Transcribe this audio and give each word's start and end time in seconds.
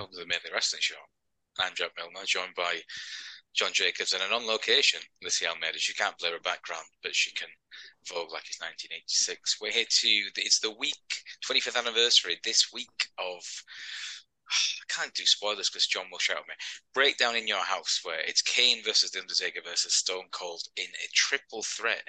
well, 0.00 0.08
the 0.12 0.26
Mainly 0.26 0.50
Wrestling 0.52 0.80
Show. 0.80 0.94
I'm 1.58 1.74
Jack 1.74 1.90
Milner, 1.98 2.24
joined 2.24 2.54
by 2.56 2.80
John 3.52 3.70
Jacobs, 3.72 4.14
and 4.14 4.22
an 4.22 4.32
on 4.32 4.46
location, 4.46 5.00
Lissy 5.22 5.46
Almeida. 5.46 5.78
She 5.78 5.92
can't 5.92 6.16
blur 6.16 6.32
her 6.32 6.40
background, 6.40 6.84
but 7.02 7.14
she 7.14 7.30
can 7.32 7.48
vogue 8.08 8.32
like 8.32 8.48
it's 8.48 8.60
1986. 8.60 9.60
We're 9.60 9.72
here 9.72 9.84
to, 9.84 10.08
it's 10.36 10.60
the 10.60 10.70
week, 10.70 10.94
25th 11.46 11.76
anniversary, 11.76 12.38
this 12.44 12.72
week 12.72 13.08
of, 13.18 13.42
I 14.48 14.84
can't 14.88 15.12
do 15.12 15.26
spoilers 15.26 15.68
because 15.68 15.86
John 15.86 16.06
will 16.10 16.18
shout 16.18 16.38
at 16.38 16.48
me. 16.48 16.54
Breakdown 16.94 17.36
in 17.36 17.46
Your 17.46 17.62
House, 17.62 18.00
where 18.02 18.20
it's 18.20 18.40
Kane 18.40 18.82
versus 18.82 19.10
The 19.10 19.20
Undertaker 19.20 19.60
versus 19.62 19.92
Stone 19.92 20.28
Cold 20.30 20.62
in 20.78 20.84
a 20.86 21.08
triple 21.12 21.62
threat, 21.62 22.04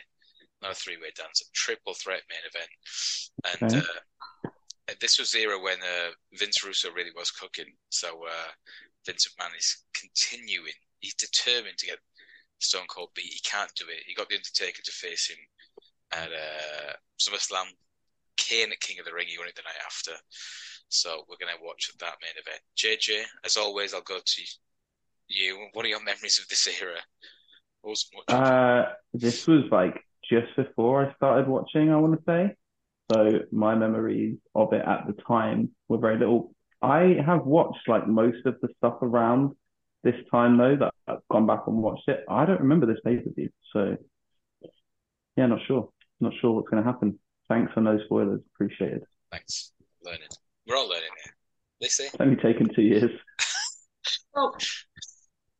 not 0.61 0.71
a 0.71 0.75
three 0.75 0.95
way 0.95 1.11
dance, 1.13 1.41
a 1.41 1.51
triple 1.53 1.93
threat 1.93 2.21
main 2.29 2.39
event. 2.47 3.71
And 3.73 3.75
okay. 3.75 3.85
uh, 3.85 3.99
this 5.01 5.19
was 5.19 5.31
the 5.31 5.39
era 5.39 5.59
when 5.59 5.79
uh, 5.81 6.11
Vince 6.33 6.63
Russo 6.63 6.91
really 6.91 7.11
was 7.15 7.31
cooking. 7.31 7.73
So 7.89 8.07
uh, 8.07 8.51
Vince 9.05 9.27
McMahon 9.27 9.57
is 9.57 9.83
continuing 9.93 10.73
he's 11.01 11.15
determined 11.15 11.77
to 11.79 11.87
get 11.87 11.97
Stone 12.59 12.85
Cold 12.87 13.09
beat. 13.15 13.25
He 13.25 13.39
can't 13.43 13.73
do 13.75 13.85
it. 13.89 14.03
He 14.05 14.13
got 14.13 14.29
the 14.29 14.35
Undertaker 14.35 14.81
to 14.83 14.91
face 14.91 15.29
him 15.29 15.37
at 16.13 16.29
uh, 16.29 16.93
SummerSlam. 17.19 17.65
Kane 18.37 18.71
at 18.71 18.79
King 18.79 18.99
of 18.99 19.05
the 19.05 19.13
Ring. 19.13 19.27
He 19.27 19.37
won 19.37 19.47
it 19.47 19.55
the 19.55 19.61
night 19.63 19.83
after. 19.85 20.11
So 20.89 21.25
we're 21.27 21.37
going 21.37 21.55
to 21.55 21.63
watch 21.63 21.91
that 21.99 22.15
main 22.21 22.31
event. 22.39 22.61
JJ, 22.77 23.23
as 23.45 23.57
always, 23.57 23.93
I'll 23.93 24.01
go 24.01 24.19
to 24.23 24.41
you. 25.27 25.67
What 25.73 25.85
are 25.85 25.89
your 25.89 26.03
memories 26.03 26.39
of 26.39 26.47
this 26.47 26.67
era? 26.81 26.97
Uh, 28.27 28.93
this 29.13 29.47
was 29.47 29.63
like 29.71 30.03
just 30.29 30.55
before 30.55 31.05
I 31.05 31.15
started 31.15 31.47
watching. 31.47 31.91
I 31.91 31.97
want 31.97 32.13
to 32.13 32.23
say. 32.25 32.55
So 33.11 33.39
my 33.51 33.75
memories 33.75 34.37
of 34.55 34.73
it 34.73 34.83
at 34.85 35.05
the 35.07 35.13
time 35.27 35.71
were 35.87 35.97
very 35.97 36.17
little. 36.17 36.53
I 36.81 37.17
have 37.25 37.45
watched 37.45 37.87
like 37.87 38.07
most 38.07 38.45
of 38.45 38.55
the 38.61 38.69
stuff 38.77 38.97
around 39.01 39.53
this 40.03 40.15
time 40.31 40.57
though 40.57 40.75
that 40.77 40.93
I've 41.07 41.27
gone 41.29 41.45
back 41.45 41.61
and 41.67 41.77
watched 41.77 42.07
it. 42.07 42.23
I 42.29 42.45
don't 42.45 42.61
remember 42.61 42.85
this 42.85 42.99
pay 43.03 43.17
per 43.17 43.29
view, 43.35 43.49
so 43.73 43.97
yeah, 45.35 45.47
not 45.47 45.59
sure. 45.67 45.89
Not 46.19 46.33
sure 46.39 46.51
what's 46.51 46.69
going 46.69 46.83
to 46.83 46.89
happen. 46.89 47.19
Thanks 47.49 47.73
for 47.73 47.81
no 47.81 47.99
spoilers. 48.05 48.41
Appreciated. 48.53 49.03
Thanks. 49.31 49.73
Learning. 50.03 50.27
We're 50.67 50.77
all 50.77 50.87
learning 50.87 51.09
here. 51.23 51.33
They 51.81 51.87
say. 51.87 52.05
It's 52.05 52.15
only 52.19 52.35
taken 52.35 52.73
two 52.73 52.83
years. 52.83 53.11
well, 54.35 54.55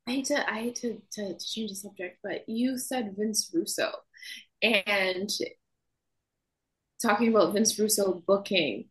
I 0.06 0.12
hate 0.12 0.24
to 0.26 0.50
I 0.50 0.60
hate 0.60 0.76
to, 0.76 1.02
to, 1.12 1.34
to 1.34 1.46
change 1.46 1.70
the 1.70 1.76
subject, 1.76 2.18
but 2.22 2.48
you 2.48 2.78
said 2.78 3.14
Vince 3.16 3.50
Russo, 3.52 3.90
and 4.62 5.28
talking 7.02 7.28
about 7.28 7.52
Vince 7.52 7.78
Russo 7.78 8.22
booking, 8.26 8.86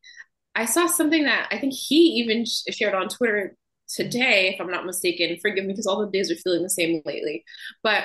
I 0.56 0.66
saw 0.66 0.88
something 0.88 1.24
that 1.24 1.48
I 1.52 1.58
think 1.58 1.74
he 1.74 2.22
even 2.22 2.46
shared 2.46 2.94
on 2.94 3.08
Twitter 3.08 3.56
today, 3.88 4.52
if 4.54 4.60
I'm 4.60 4.72
not 4.72 4.86
mistaken. 4.86 5.38
Forgive 5.42 5.66
me 5.66 5.74
because 5.74 5.88
all 5.88 6.00
the 6.00 6.12
days 6.12 6.32
are 6.32 6.36
feeling 6.36 6.64
the 6.64 6.70
same 6.70 7.02
lately. 7.06 7.44
But 7.84 8.04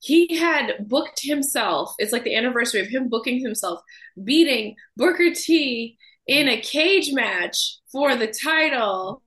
he 0.00 0.36
had 0.38 0.88
booked 0.88 1.20
himself. 1.22 1.94
It's 1.98 2.12
like 2.12 2.24
the 2.24 2.34
anniversary 2.34 2.80
of 2.80 2.88
him 2.88 3.08
booking 3.08 3.40
himself, 3.40 3.80
beating 4.22 4.76
Booker 4.96 5.32
T 5.34 5.98
in 6.26 6.48
a 6.48 6.60
cage 6.60 7.12
match 7.12 7.78
for 7.92 8.16
the 8.16 8.26
title 8.26 9.22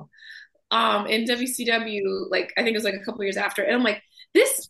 um, 0.72 1.06
in 1.08 1.26
WCW. 1.26 2.30
Like 2.30 2.52
I 2.58 2.64
think 2.64 2.74
it 2.74 2.78
was 2.78 2.86
like 2.86 2.96
a 2.96 3.06
couple 3.06 3.24
years 3.24 3.38
after, 3.38 3.64
and 3.64 3.76
I'm 3.76 3.84
like, 3.84 4.02
this. 4.34 4.68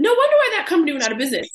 No 0.00 0.10
wonder 0.14 0.36
why 0.36 0.54
that 0.56 0.66
company 0.68 0.92
went 0.92 1.04
out 1.04 1.10
of 1.12 1.18
business. 1.18 1.48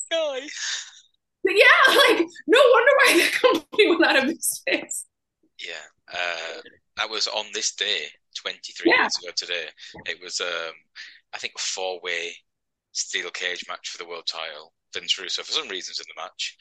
Yeah, 1.44 1.94
like 1.94 2.26
no 2.46 2.60
wonder 2.72 2.92
why 2.96 3.18
that 3.18 3.32
company 3.32 3.88
went 3.88 4.04
out 4.04 4.16
of 4.16 4.24
business. 4.24 5.06
Yeah, 5.60 5.86
uh, 6.12 6.60
that 6.96 7.10
was 7.10 7.26
on 7.26 7.46
this 7.52 7.74
day 7.74 8.06
23 8.34 8.90
yeah. 8.90 9.02
years 9.02 9.12
ago 9.22 9.32
today. 9.36 9.66
It 10.06 10.18
was, 10.22 10.40
um, 10.40 10.72
I 11.34 11.38
think, 11.38 11.54
a 11.56 11.60
four 11.60 12.00
way 12.02 12.34
steel 12.92 13.30
cage 13.30 13.64
match 13.68 13.88
for 13.88 13.98
the 13.98 14.08
world 14.08 14.26
title. 14.26 14.72
Vince 14.94 15.18
Russo, 15.18 15.42
for 15.42 15.52
some 15.52 15.68
reasons 15.68 15.98
in 15.98 16.06
the 16.08 16.22
match, 16.22 16.56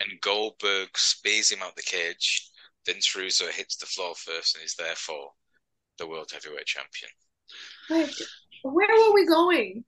and 0.00 0.20
Goldberg 0.20 0.90
spears 0.96 1.50
him 1.50 1.62
out 1.62 1.76
the 1.76 1.82
cage. 1.82 2.50
Vince 2.86 3.14
Russo 3.16 3.46
hits 3.46 3.76
the 3.76 3.86
floor 3.86 4.14
first 4.14 4.56
and 4.56 4.64
is 4.64 4.74
therefore 4.74 5.30
the 5.98 6.06
world 6.06 6.30
heavyweight 6.32 6.66
champion. 6.66 7.10
Wait, 7.90 8.14
where 8.62 8.88
were 8.88 9.14
we 9.14 9.26
going? 9.26 9.84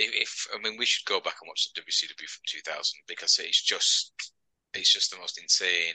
If, 0.00 0.14
if, 0.14 0.46
I 0.54 0.58
mean, 0.62 0.78
we 0.78 0.86
should 0.86 1.06
go 1.06 1.20
back 1.20 1.36
and 1.40 1.48
watch 1.48 1.68
the 1.74 1.80
WCW 1.82 2.28
from 2.28 2.42
2000 2.48 3.00
because 3.06 3.38
it's 3.38 3.62
just 3.62 4.12
it's 4.72 4.92
just 4.92 5.10
the 5.10 5.18
most 5.18 5.38
insane 5.40 5.94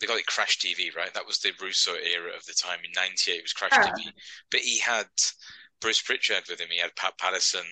they 0.00 0.06
got 0.06 0.18
it 0.18 0.26
Crash 0.26 0.58
TV, 0.58 0.94
right? 0.94 1.12
That 1.14 1.26
was 1.26 1.38
the 1.38 1.52
Russo 1.60 1.92
era 1.94 2.30
of 2.36 2.44
the 2.46 2.54
time. 2.54 2.78
In 2.84 2.90
'98, 2.94 3.34
it 3.34 3.42
was 3.42 3.52
Crash 3.52 3.72
yeah. 3.72 3.92
TV, 3.92 4.12
but 4.50 4.60
he 4.60 4.78
had 4.78 5.06
Bruce 5.80 6.00
Pritchard 6.00 6.44
with 6.48 6.60
him. 6.60 6.68
He 6.70 6.78
had 6.78 6.96
Pat 6.96 7.18
Patterson, 7.18 7.64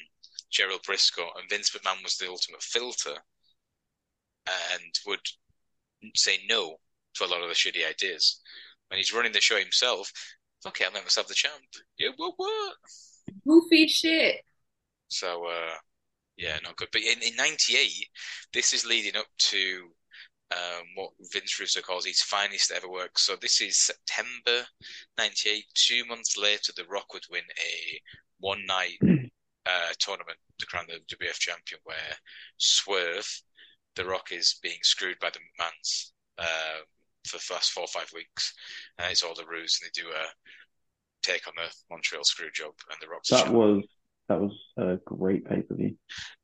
Gerald 0.50 0.82
Brisco, 0.82 1.28
and 1.38 1.48
Vince 1.48 1.70
McMahon 1.70 2.02
was 2.02 2.16
the 2.16 2.28
ultimate 2.28 2.62
filter, 2.62 3.16
and 4.46 4.92
would 5.06 5.20
say 6.14 6.38
no 6.48 6.76
to 7.14 7.24
a 7.24 7.26
lot 7.26 7.42
of 7.42 7.48
the 7.48 7.54
shitty 7.54 7.88
ideas. 7.88 8.40
When 8.88 8.98
he's 8.98 9.12
running 9.12 9.32
the 9.32 9.40
show 9.40 9.56
himself, 9.56 10.12
okay, 10.66 10.84
I'll 10.84 10.92
make 10.92 11.04
myself 11.04 11.26
the 11.26 11.34
champ. 11.34 11.54
Yeah, 11.98 12.10
what, 12.16 12.34
what? 12.36 12.74
Goofy 13.46 13.88
shit. 13.88 14.44
So, 15.14 15.46
uh, 15.46 15.74
yeah, 16.36 16.58
not 16.62 16.76
good. 16.76 16.88
But 16.92 17.02
in, 17.02 17.22
in 17.22 17.36
98, 17.36 18.08
this 18.52 18.72
is 18.72 18.84
leading 18.84 19.16
up 19.16 19.26
to 19.38 19.88
um, 20.52 20.84
what 20.94 21.10
Vince 21.32 21.58
Russo 21.58 21.80
calls 21.80 22.04
his 22.04 22.22
finest 22.22 22.72
ever 22.72 22.88
work. 22.88 23.18
So 23.18 23.36
this 23.40 23.60
is 23.60 23.76
September 23.76 24.66
'98. 25.18 25.64
Two 25.74 26.04
months 26.06 26.36
later, 26.36 26.72
The 26.76 26.84
Rock 26.84 27.12
would 27.14 27.24
win 27.30 27.42
a 27.42 28.00
one 28.40 28.66
night 28.66 28.98
uh, 29.66 29.92
tournament 29.98 30.38
to 30.58 30.66
crown 30.66 30.86
the 30.88 31.16
WF 31.16 31.38
champion, 31.38 31.80
where 31.84 32.16
Swerve, 32.58 33.28
The 33.96 34.04
Rock, 34.04 34.32
is 34.32 34.58
being 34.62 34.78
screwed 34.82 35.18
by 35.20 35.30
the 35.30 35.38
McMahons 35.38 36.10
uh, 36.38 36.82
for 37.26 37.36
the 37.38 37.42
first 37.42 37.70
four 37.70 37.84
or 37.84 37.88
five 37.88 38.10
weeks, 38.14 38.52
and 38.98 39.10
it's 39.10 39.22
all 39.22 39.34
the 39.34 39.46
ruse, 39.46 39.80
and 39.80 39.88
they 39.88 40.02
do 40.02 40.08
a 40.08 40.26
take 41.22 41.46
on 41.48 41.54
the 41.56 41.72
Montreal 41.90 42.24
screw 42.24 42.50
job, 42.50 42.74
and 42.90 42.98
The 43.00 43.08
Rock's 43.08 43.30
that 43.30 43.50
was 43.50 43.84
that 44.28 44.40
was 44.40 44.52
a 44.76 44.96
great 45.04 45.46
pay 45.46 45.62
per 45.62 45.74
view. 45.74 45.96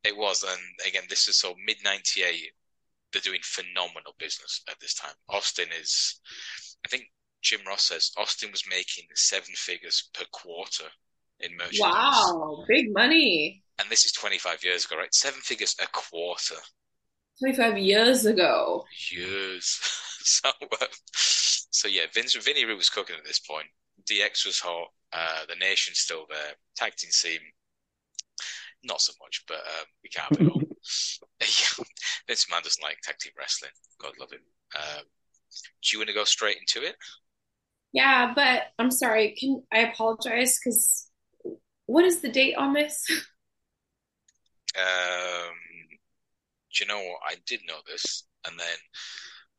It 0.03 0.15
was, 0.15 0.43
and 0.43 0.87
again, 0.87 1.03
this 1.09 1.27
is 1.27 1.39
so 1.39 1.55
mid 1.65 1.77
'98 1.83 2.51
they're 3.11 3.21
doing 3.21 3.41
phenomenal 3.43 4.15
business 4.19 4.61
at 4.69 4.79
this 4.79 4.93
time. 4.93 5.13
Austin 5.29 5.67
is, 5.79 6.19
I 6.85 6.89
think 6.89 7.05
Jim 7.41 7.61
Ross 7.67 7.85
says 7.85 8.11
Austin 8.17 8.51
was 8.51 8.63
making 8.69 9.05
seven 9.15 9.53
figures 9.55 10.09
per 10.13 10.25
quarter 10.31 10.85
in 11.39 11.55
merchandise. 11.57 11.79
Wow, 11.79 12.63
big 12.67 12.93
money. 12.93 13.63
And 13.79 13.89
this 13.89 14.05
is 14.05 14.11
25 14.13 14.63
years 14.63 14.85
ago, 14.85 14.97
right? 14.97 15.13
Seven 15.13 15.41
figures 15.41 15.75
a 15.81 15.87
quarter. 15.87 16.55
25 17.39 17.77
years 17.79 18.25
ago. 18.25 18.85
Years. 19.11 19.65
so, 20.19 20.49
uh, 20.49 20.85
so 21.13 21.87
yeah, 21.87 22.03
Vince, 22.13 22.35
Vinny 22.35 22.65
Roo 22.65 22.77
was 22.77 22.89
cooking 22.89 23.15
at 23.17 23.25
this 23.25 23.39
point. 23.39 23.67
DX 24.09 24.45
was 24.45 24.59
hot. 24.59 24.87
Uh, 25.11 25.45
the 25.49 25.55
Nation's 25.55 25.99
still 25.99 26.25
there. 26.29 26.53
Tag 26.75 26.95
team 26.95 27.11
scene 27.11 27.39
not 28.83 29.01
so 29.01 29.13
much, 29.21 29.43
but 29.47 29.57
um, 29.57 29.85
we 30.03 30.09
can't 30.09 30.29
have 30.29 30.47
it 30.47 30.51
all. 30.51 30.61
Vince 32.27 32.45
McMahon 32.45 32.63
doesn't 32.63 32.83
like 32.83 32.97
tag 33.03 33.17
team 33.19 33.33
wrestling. 33.37 33.71
God 34.01 34.13
love 34.19 34.31
him. 34.31 34.39
Um, 34.75 35.03
do 35.83 35.89
you 35.93 35.99
want 35.99 36.09
to 36.09 36.15
go 36.15 36.23
straight 36.23 36.57
into 36.57 36.87
it? 36.87 36.95
Yeah, 37.93 38.33
but 38.33 38.63
I'm 38.79 38.91
sorry. 38.91 39.35
Can 39.37 39.63
I 39.71 39.79
apologize? 39.79 40.57
Because 40.63 41.09
what 41.85 42.05
is 42.05 42.21
the 42.21 42.31
date 42.31 42.55
on 42.55 42.73
this? 42.73 43.05
Um, 44.73 45.51
do 46.73 46.83
you 46.83 46.87
know 46.87 46.97
what? 46.97 47.19
I 47.27 47.35
did 47.45 47.59
know 47.67 47.79
this, 47.91 48.23
and 48.47 48.57
then 48.57 48.77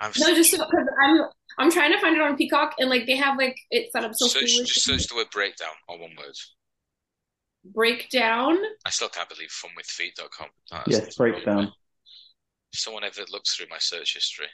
I'm 0.01 0.11
no, 0.19 0.35
just 0.35 0.53
because 0.53 0.67
I'm 1.05 1.21
I'm 1.59 1.71
trying 1.71 1.93
to 1.93 2.01
find 2.01 2.17
it 2.17 2.23
on 2.23 2.35
Peacock, 2.37 2.77
and 2.79 2.89
like 2.89 3.05
they 3.05 3.17
have 3.17 3.37
like 3.37 3.59
it 3.71 3.93
set 3.93 4.05
up 4.05 4.13
so. 4.15 4.27
Search, 4.27 4.57
just 4.65 4.85
search 4.85 5.07
the 5.09 5.17
word 5.17 5.27
breakdown 5.31 5.69
all 5.87 5.99
one 5.99 6.17
word 6.17 6.35
breakdown. 7.65 8.59
I 8.85 8.91
still 8.91 9.09
can't 9.09 9.29
believe 9.29 9.51
funwithfeet.com. 9.51 10.49
That's 10.71 10.89
yes, 10.89 11.17
breakdown. 11.17 11.73
If 12.73 12.79
someone 12.79 13.05
ever 13.05 13.23
looks 13.31 13.55
through 13.55 13.67
my 13.71 13.79
search 13.79 14.15
history. 14.15 14.47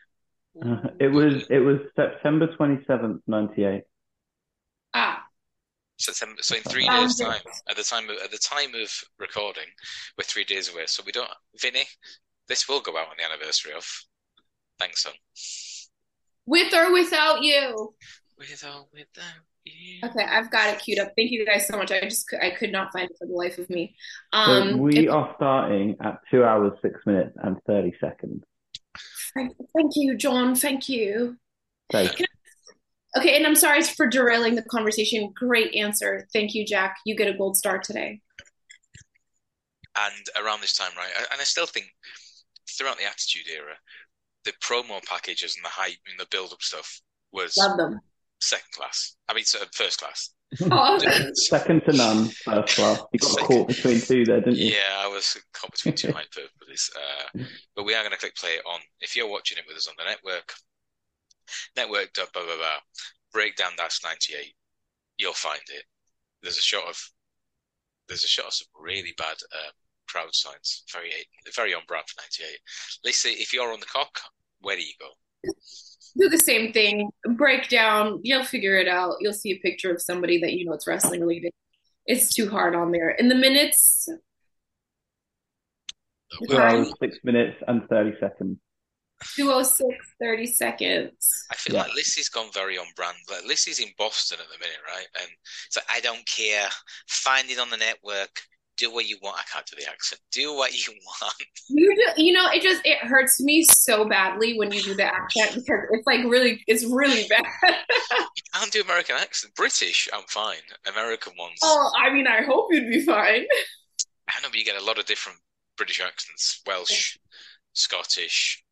Uh, 0.65 0.89
it 0.99 1.09
was 1.09 1.47
it 1.51 1.61
was 1.61 1.79
September 1.95 2.49
twenty 2.57 2.83
seventh, 2.87 3.23
ninety 3.27 3.65
eight. 3.65 3.85
Ah. 4.95 5.23
September, 6.01 6.41
so 6.43 6.55
in 6.57 6.63
three 6.63 6.89
days' 6.89 7.19
time, 7.19 7.41
at 7.69 7.77
the 7.77 7.83
time 7.83 8.09
of 8.09 8.17
at 8.23 8.31
the 8.31 8.39
time 8.39 8.73
of 8.75 8.89
recording, 9.19 9.65
we're 10.17 10.25
three 10.25 10.45
days 10.45 10.73
away. 10.73 10.85
So 10.87 11.03
we 11.05 11.13
don't, 11.13 11.29
Vinny. 11.61 11.85
This 12.47 12.69
will 12.69 12.81
go 12.81 12.97
out 12.97 13.09
on 13.09 13.17
the 13.19 13.25
anniversary 13.25 13.73
of. 13.73 13.85
Thanks, 14.79 15.03
son. 15.03 15.13
With 16.47 16.73
or 16.73 16.93
without 16.93 17.43
you. 17.43 17.95
With 18.39 18.65
or 18.65 18.87
without 18.93 19.25
Okay, 20.05 20.25
I've 20.25 20.51
got 20.51 20.73
it 20.73 20.81
queued 20.81 20.99
up. 20.99 21.13
Thank 21.17 21.31
you 21.31 21.45
guys 21.45 21.67
so 21.67 21.77
much. 21.77 21.91
I 21.91 22.01
just 22.01 22.33
I 22.41 22.51
could 22.51 22.71
not 22.71 22.93
find 22.93 23.11
it 23.11 23.17
for 23.19 23.27
the 23.27 23.35
life 23.35 23.59
of 23.59 23.69
me. 23.69 23.97
Um, 24.33 24.71
so 24.71 24.77
we 24.77 24.99
if, 25.07 25.11
are 25.11 25.35
starting 25.37 25.97
at 26.01 26.21
two 26.31 26.45
hours 26.45 26.73
six 26.83 27.01
minutes 27.05 27.37
and 27.43 27.57
thirty 27.67 27.93
seconds. 28.01 28.45
Thank, 29.35 29.57
thank 29.77 29.93
you, 29.97 30.17
John. 30.17 30.55
Thank 30.55 30.89
you. 30.89 31.37
Thank, 31.91 32.21
Okay, 33.17 33.37
and 33.37 33.47
I'm 33.47 33.55
sorry 33.55 33.83
for 33.83 34.07
derailing 34.07 34.55
the 34.55 34.63
conversation. 34.63 35.33
Great 35.35 35.75
answer. 35.75 36.29
Thank 36.33 36.55
you, 36.55 36.67
Jack. 36.67 36.99
You 37.07 37.17
get 37.17 37.29
a 37.29 37.37
gold 37.37 37.57
star 37.57 37.79
today. 37.79 38.21
And 39.97 40.45
around 40.45 40.61
this 40.61 40.77
time, 40.77 40.93
right, 40.97 41.11
and 41.33 41.41
I 41.41 41.45
still 41.45 41.67
think 41.67 41.87
throughout 42.71 42.99
the 42.99 43.07
Attitude 43.07 43.51
Era, 43.53 43.75
the 44.45 44.53
promo 44.63 45.05
packages 45.05 45.57
and 45.57 45.65
the 45.65 45.71
hype 45.71 45.99
and 46.09 46.21
the 46.21 46.27
build-up 46.31 46.63
stuff 46.63 47.01
was 47.33 47.57
Love 47.57 47.77
them. 47.77 48.01
Second 48.41 48.71
class. 48.73 49.17
I 49.29 49.35
mean, 49.35 49.45
so 49.45 49.59
first 49.73 49.99
class. 50.01 50.31
Oh, 50.71 50.99
Second 51.35 51.83
to 51.85 51.93
none, 51.93 52.29
first 52.29 52.77
class. 52.77 53.03
You 53.13 53.19
got 53.19 53.31
Second. 53.31 53.47
caught 53.47 53.69
between 53.69 54.01
two 54.01 54.25
there, 54.25 54.41
didn't 54.41 54.57
you? 54.57 54.73
Yeah, 54.73 54.97
I 54.97 55.07
was 55.09 55.37
caught 55.53 55.73
between 55.73 55.95
two 55.95 56.09
hyperboles. 56.09 56.91
Uh, 56.97 57.45
but 57.77 57.85
we 57.85 57.95
are 57.95 58.03
going 58.03 58.13
to 58.13 58.19
click 58.19 58.35
play 58.37 58.59
on. 58.65 58.81
If 59.01 59.15
you're 59.15 59.29
watching 59.29 59.59
it 59.59 59.65
with 59.69 59.77
us 59.77 59.89
on 59.89 59.95
the 59.99 60.05
network, 60.05 60.55
network 61.77 62.15
blah 62.15 62.25
blah 62.33 62.45
blah, 62.45 62.57
blah 62.57 62.79
breakdown 63.33 63.73
dash 63.77 64.01
ninety 64.03 64.35
eight, 64.41 64.55
you'll 65.19 65.33
find 65.35 65.61
it. 65.69 65.85
There's 66.43 66.57
a 66.59 66.63
shot 66.63 66.85
of 66.89 66.99
there's 68.09 68.25
a 68.25 68.29
shot 68.29 68.47
of 68.47 68.55
some 68.55 68.69
really 68.81 69.13
bad 69.19 69.37
uh, 69.53 69.71
crowd 70.09 70.33
signs. 70.35 70.85
Very 70.93 71.11
very 71.55 71.75
on 71.75 71.83
brand 71.87 72.07
for 72.09 72.23
ninety 72.23 72.51
eight. 72.51 72.61
Let's 73.05 73.19
say 73.19 73.33
if 73.33 73.53
you're 73.53 73.73
on 73.73 73.81
the 73.81 73.87
cock, 73.87 74.19
where 74.61 74.77
do 74.77 74.83
you 74.83 74.95
go? 74.99 75.09
Do 76.17 76.29
the 76.29 76.39
same 76.39 76.73
thing. 76.73 77.11
break 77.37 77.69
down, 77.69 78.21
You'll 78.23 78.45
figure 78.45 78.77
it 78.79 78.89
out. 78.89 79.17
You'll 79.21 79.33
see 79.33 79.53
a 79.53 79.59
picture 79.59 79.93
of 79.93 80.01
somebody 80.01 80.41
that 80.41 80.53
you 80.53 80.65
know 80.65 80.73
it's 80.73 80.87
wrestling 80.87 81.21
related. 81.21 81.53
It's 82.07 82.35
too 82.35 82.49
hard 82.49 82.75
on 82.75 82.91
there. 82.93 83.11
In 83.11 83.29
the 83.29 83.35
minutes, 83.35 84.09
the 86.41 86.47
Two 86.47 86.57
time, 86.57 86.77
hours, 86.81 86.93
six 87.01 87.19
minutes, 87.25 87.57
and 87.67 87.83
30 87.89 88.13
seconds. 88.21 88.59
206, 89.35 90.07
30 90.21 90.47
seconds. 90.47 91.45
I 91.51 91.57
feel 91.57 91.75
Yeah. 91.75 91.83
like 91.83 91.95
Lissy's 91.95 92.29
gone 92.29 92.51
very 92.53 92.79
on 92.79 92.87
brand. 92.95 93.17
Like 93.29 93.45
Lissy's 93.45 93.81
in 93.81 93.89
Boston 93.99 94.39
at 94.41 94.47
the 94.47 94.59
minute, 94.59 94.81
right? 94.87 95.07
And 95.21 95.29
it's 95.67 95.77
like 95.77 95.87
I 95.91 96.01
don't 96.01 96.25
care. 96.27 96.69
Find 97.09 97.51
it 97.51 97.59
on 97.59 97.71
the 97.71 97.77
network. 97.77 98.41
Do 98.79 98.93
what 98.93 99.09
you 99.09 99.17
want. 99.23 99.37
I 99.39 99.43
can't 99.53 99.67
do 99.67 99.77
the 99.77 99.91
accent. 99.91 100.21
Do 100.31 100.55
what 100.55 100.73
you 100.73 100.95
want. 101.23 101.35
You 101.69 101.95
do, 101.97 102.23
you 102.23 102.33
know, 102.33 102.49
it 102.51 102.63
just 102.63 102.81
it 102.85 102.99
hurts 102.99 103.41
me 103.41 103.65
so 103.65 104.09
badly 104.09 104.57
when 104.59 104.71
you 104.73 104.81
do 104.83 104.95
the 104.95 105.05
accent 105.05 105.55
because 105.57 105.81
it's 105.91 106.07
like 106.07 106.25
really, 106.25 106.63
it's 106.67 106.85
really 106.85 107.27
bad. 107.29 107.45
You 108.11 108.61
can't 108.61 108.73
do 108.73 108.81
American 108.83 109.17
accent. 109.17 109.55
British, 109.57 110.09
I'm 110.13 110.23
fine. 110.29 110.57
American 110.89 111.33
ones, 111.39 111.59
oh, 111.63 111.91
I 111.99 112.13
mean, 112.13 112.27
I 112.27 112.43
hope 112.43 112.69
you'd 112.71 112.89
be 112.89 113.05
fine. 113.05 113.45
I 114.29 114.41
know, 114.43 114.49
but 114.49 114.55
you 114.59 114.65
get 114.65 114.81
a 114.81 114.85
lot 114.85 114.99
of 114.99 115.07
different 115.07 115.39
British 115.77 116.01
accents: 116.01 116.63
Welsh, 116.67 117.19
Scottish, 117.73 118.63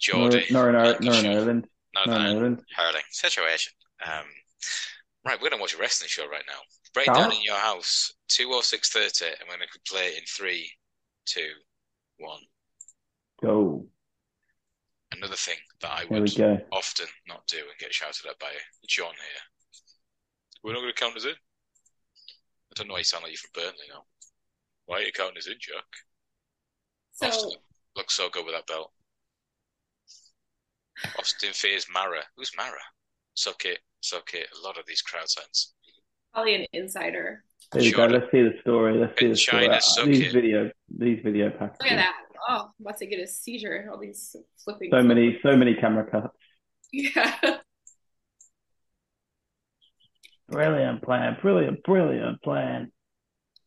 Geordie, 0.00 0.44
Northern 0.50 0.76
Ireland. 0.76 1.04
Lancashire, 1.04 1.22
Northern 1.22 1.36
Ireland. 1.36 1.66
Northern 1.94 2.14
Northern 2.14 2.36
Ireland, 2.36 2.62
Ireland. 2.78 3.04
situation. 3.10 3.72
Um, 4.04 4.24
right, 5.24 5.40
we're 5.40 5.50
gonna 5.50 5.60
watch 5.60 5.74
a 5.74 5.78
wrestling 5.78 6.08
show 6.08 6.26
right 6.28 6.44
now. 6.48 6.58
Breakdown 6.94 7.32
Oh. 7.32 7.36
in 7.36 7.42
your 7.42 7.58
house, 7.58 8.12
two 8.28 8.52
or 8.52 8.62
six 8.62 8.88
thirty, 8.88 9.26
and 9.26 9.48
we're 9.48 9.56
gonna 9.58 9.66
play 9.86 10.08
it 10.12 10.18
in 10.18 10.24
three, 10.26 10.72
two, 11.26 11.52
one. 12.18 12.40
Go. 13.42 13.90
Another 15.10 15.36
thing 15.36 15.58
that 15.80 15.90
I 15.90 16.04
There 16.06 16.20
would 16.20 16.34
go. 16.34 16.66
often 16.72 17.08
not 17.26 17.46
do 17.46 17.58
and 17.68 17.78
get 17.78 17.92
shouted 17.92 18.26
at 18.26 18.38
by 18.38 18.52
John 18.88 19.14
here. 19.14 19.42
We're 20.62 20.72
not 20.72 20.80
going 20.80 20.92
to 20.94 20.98
count 20.98 21.16
as 21.16 21.24
in. 21.26 21.34
I 21.34 22.74
don't 22.74 22.88
know 22.88 22.94
why 22.94 22.98
you 23.00 23.04
sound 23.04 23.22
like 23.22 23.32
you're 23.32 23.38
from 23.38 23.50
Burnley 23.52 23.86
now. 23.88 24.06
Why 24.86 24.98
are 24.98 25.02
you 25.02 25.12
counting 25.12 25.36
as 25.36 25.46
in, 25.46 25.58
Jack? 25.60 25.84
So 27.12 27.26
Austin 27.26 27.60
looks 27.94 28.14
so 28.14 28.28
good 28.30 28.44
with 28.46 28.54
that 28.54 28.66
belt. 28.66 28.92
Austin 31.18 31.52
fears 31.52 31.86
Mara. 31.92 32.22
Who's 32.36 32.56
Mara? 32.56 32.80
Suck 33.34 33.64
it, 33.66 33.80
suck 34.00 34.32
it. 34.34 34.48
A 34.56 34.60
lot 34.60 34.78
of 34.78 34.86
these 34.86 35.02
crowd 35.02 35.28
signs. 35.28 35.74
Probably 36.34 36.54
an 36.56 36.66
insider. 36.72 37.44
There 37.72 37.82
we 37.82 37.92
go. 37.92 38.06
Let's 38.06 38.30
see 38.30 38.42
the 38.42 38.54
story. 38.60 38.98
Let's 38.98 39.18
see 39.18 39.28
the 39.28 39.36
story. 39.36 39.66
China, 39.66 39.76
Uh, 39.76 40.04
these 40.06 40.20
it. 40.26 40.32
video, 40.32 40.70
these 40.96 41.20
video 41.24 41.50
packages. 41.50 41.78
Look 41.80 41.92
at 41.92 41.96
that. 41.96 42.14
Oh, 42.48 42.64
I'm 42.66 42.70
about 42.80 42.98
to 42.98 43.06
get 43.06 43.20
a 43.20 43.26
seizure. 43.26 43.88
All 43.90 43.98
these 43.98 44.36
flipping. 44.62 44.90
So 44.90 45.02
many, 45.02 45.38
so 45.42 45.56
many 45.56 45.74
camera 45.74 46.04
cuts. 46.10 46.36
Yeah. 46.92 47.34
Brilliant 50.48 51.02
plan. 51.02 51.38
Brilliant, 51.40 51.82
brilliant 51.84 52.42
plan. 52.42 52.92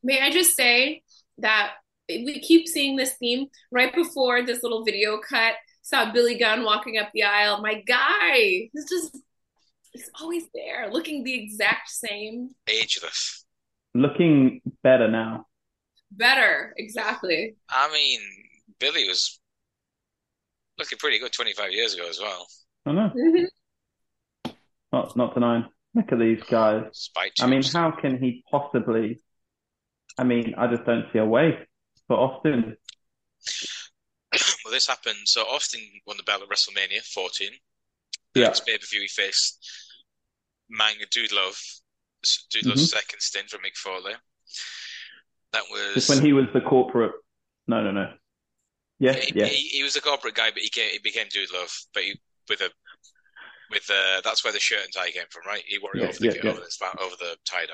May 0.04 0.22
I 0.22 0.30
just 0.30 0.56
say 0.56 1.02
that 1.40 1.72
we 2.08 2.40
keep 2.40 2.68
seeing 2.68 2.96
this 2.96 3.16
theme 3.16 3.48
right 3.72 3.94
before 3.94 4.46
this 4.46 4.62
little 4.64 4.86
video 4.86 5.18
cut. 5.20 5.56
Saw 5.82 6.12
Billy 6.12 6.38
Gunn 6.38 6.64
walking 6.64 6.98
up 6.98 7.10
the 7.14 7.24
aisle. 7.24 7.62
My 7.62 7.82
guy, 7.82 8.70
he's 8.72 8.90
just, 8.90 9.18
he's 9.98 10.10
always 10.22 10.44
there, 10.54 10.90
looking 10.92 11.24
the 11.24 11.34
exact 11.34 11.90
same. 11.90 12.52
Ageless. 12.68 13.46
Looking 13.94 14.62
better 14.84 15.08
now. 15.08 15.46
Better, 16.12 16.74
exactly. 16.78 17.56
I 17.70 17.92
mean, 17.92 18.20
Billy 18.80 19.08
was 19.08 19.40
looking 20.78 20.98
pretty 20.98 21.20
good 21.20 21.34
25 21.34 21.72
years 21.72 21.94
ago 21.94 22.08
as 22.08 22.20
well. 22.20 22.48
I 22.86 22.92
know. 22.92 23.12
Not, 24.94 25.18
not 25.18 25.34
denying. 25.34 25.66
Look 25.94 26.14
at 26.14 26.20
these 26.20 26.42
guys. 26.50 26.84
Spike 26.94 27.34
I 27.42 27.48
mean, 27.48 27.62
how 27.62 27.92
can 27.92 28.20
he 28.20 28.42
possibly? 28.50 29.20
I 30.18 30.24
mean, 30.24 30.56
I 30.58 30.68
just 30.68 30.86
don't 30.86 31.08
see 31.12 31.20
a 31.20 31.26
way 31.26 31.58
for 32.08 32.16
Austin. 32.16 32.78
well, 34.64 34.72
this 34.72 34.88
happened. 34.88 35.18
So 35.26 35.42
Austin 35.42 35.82
won 36.08 36.16
the 36.16 36.24
belt 36.24 36.42
at 36.42 36.48
WrestleMania 36.48 37.04
14. 37.14 37.50
Yeah. 38.34 38.46
Next 38.46 38.66
pay 38.66 38.78
per 38.78 38.86
view, 38.90 39.02
he 39.02 39.10
faced 39.10 39.60
Manga 40.70 41.06
Dude 41.12 41.32
Love, 41.32 41.60
Dude 42.50 42.66
Love's 42.66 42.84
Mhm. 42.84 42.98
second 42.98 43.22
stint 43.22 43.50
for 43.50 43.58
Mick 43.60 43.76
Foley. 43.78 44.14
That 45.54 45.64
was 45.72 45.94
Just 45.94 46.10
when 46.10 46.22
he 46.22 46.34
was 46.34 46.46
the 46.54 46.62
corporate. 46.62 47.14
No, 47.68 47.82
no, 47.84 47.92
no. 47.92 48.14
Yeah, 49.00 49.14
he, 49.14 49.32
yes. 49.36 49.52
he, 49.52 49.68
he 49.70 49.84
was 49.84 49.96
a 49.96 50.02
corporate 50.02 50.34
guy, 50.36 50.50
but 50.52 50.62
he 50.64 50.70
came, 50.70 50.90
he 50.92 51.00
became 51.00 51.28
Dude 51.30 51.52
Love, 51.54 51.72
but 51.94 52.04
he 52.04 52.20
with 52.50 52.62
a 52.62 52.72
with 53.70 53.90
uh 53.90 54.22
that's 54.24 54.44
where 54.44 54.54
the 54.54 54.60
shirt 54.60 54.84
and 54.84 54.94
tie 54.94 55.12
came 55.12 55.26
from, 55.30 55.44
right? 55.46 55.64
He 55.68 55.78
wore 55.78 55.96
it 55.96 56.02
Yeah, 56.02 56.08
over 56.10 56.18
the 56.20 56.26
yeah, 56.26 56.32
yeah. 56.44 56.50
over 56.52 56.60
the 56.62 57.00
over 57.02 57.16
the 57.20 57.38
tie 57.46 57.66
dye. 57.66 57.74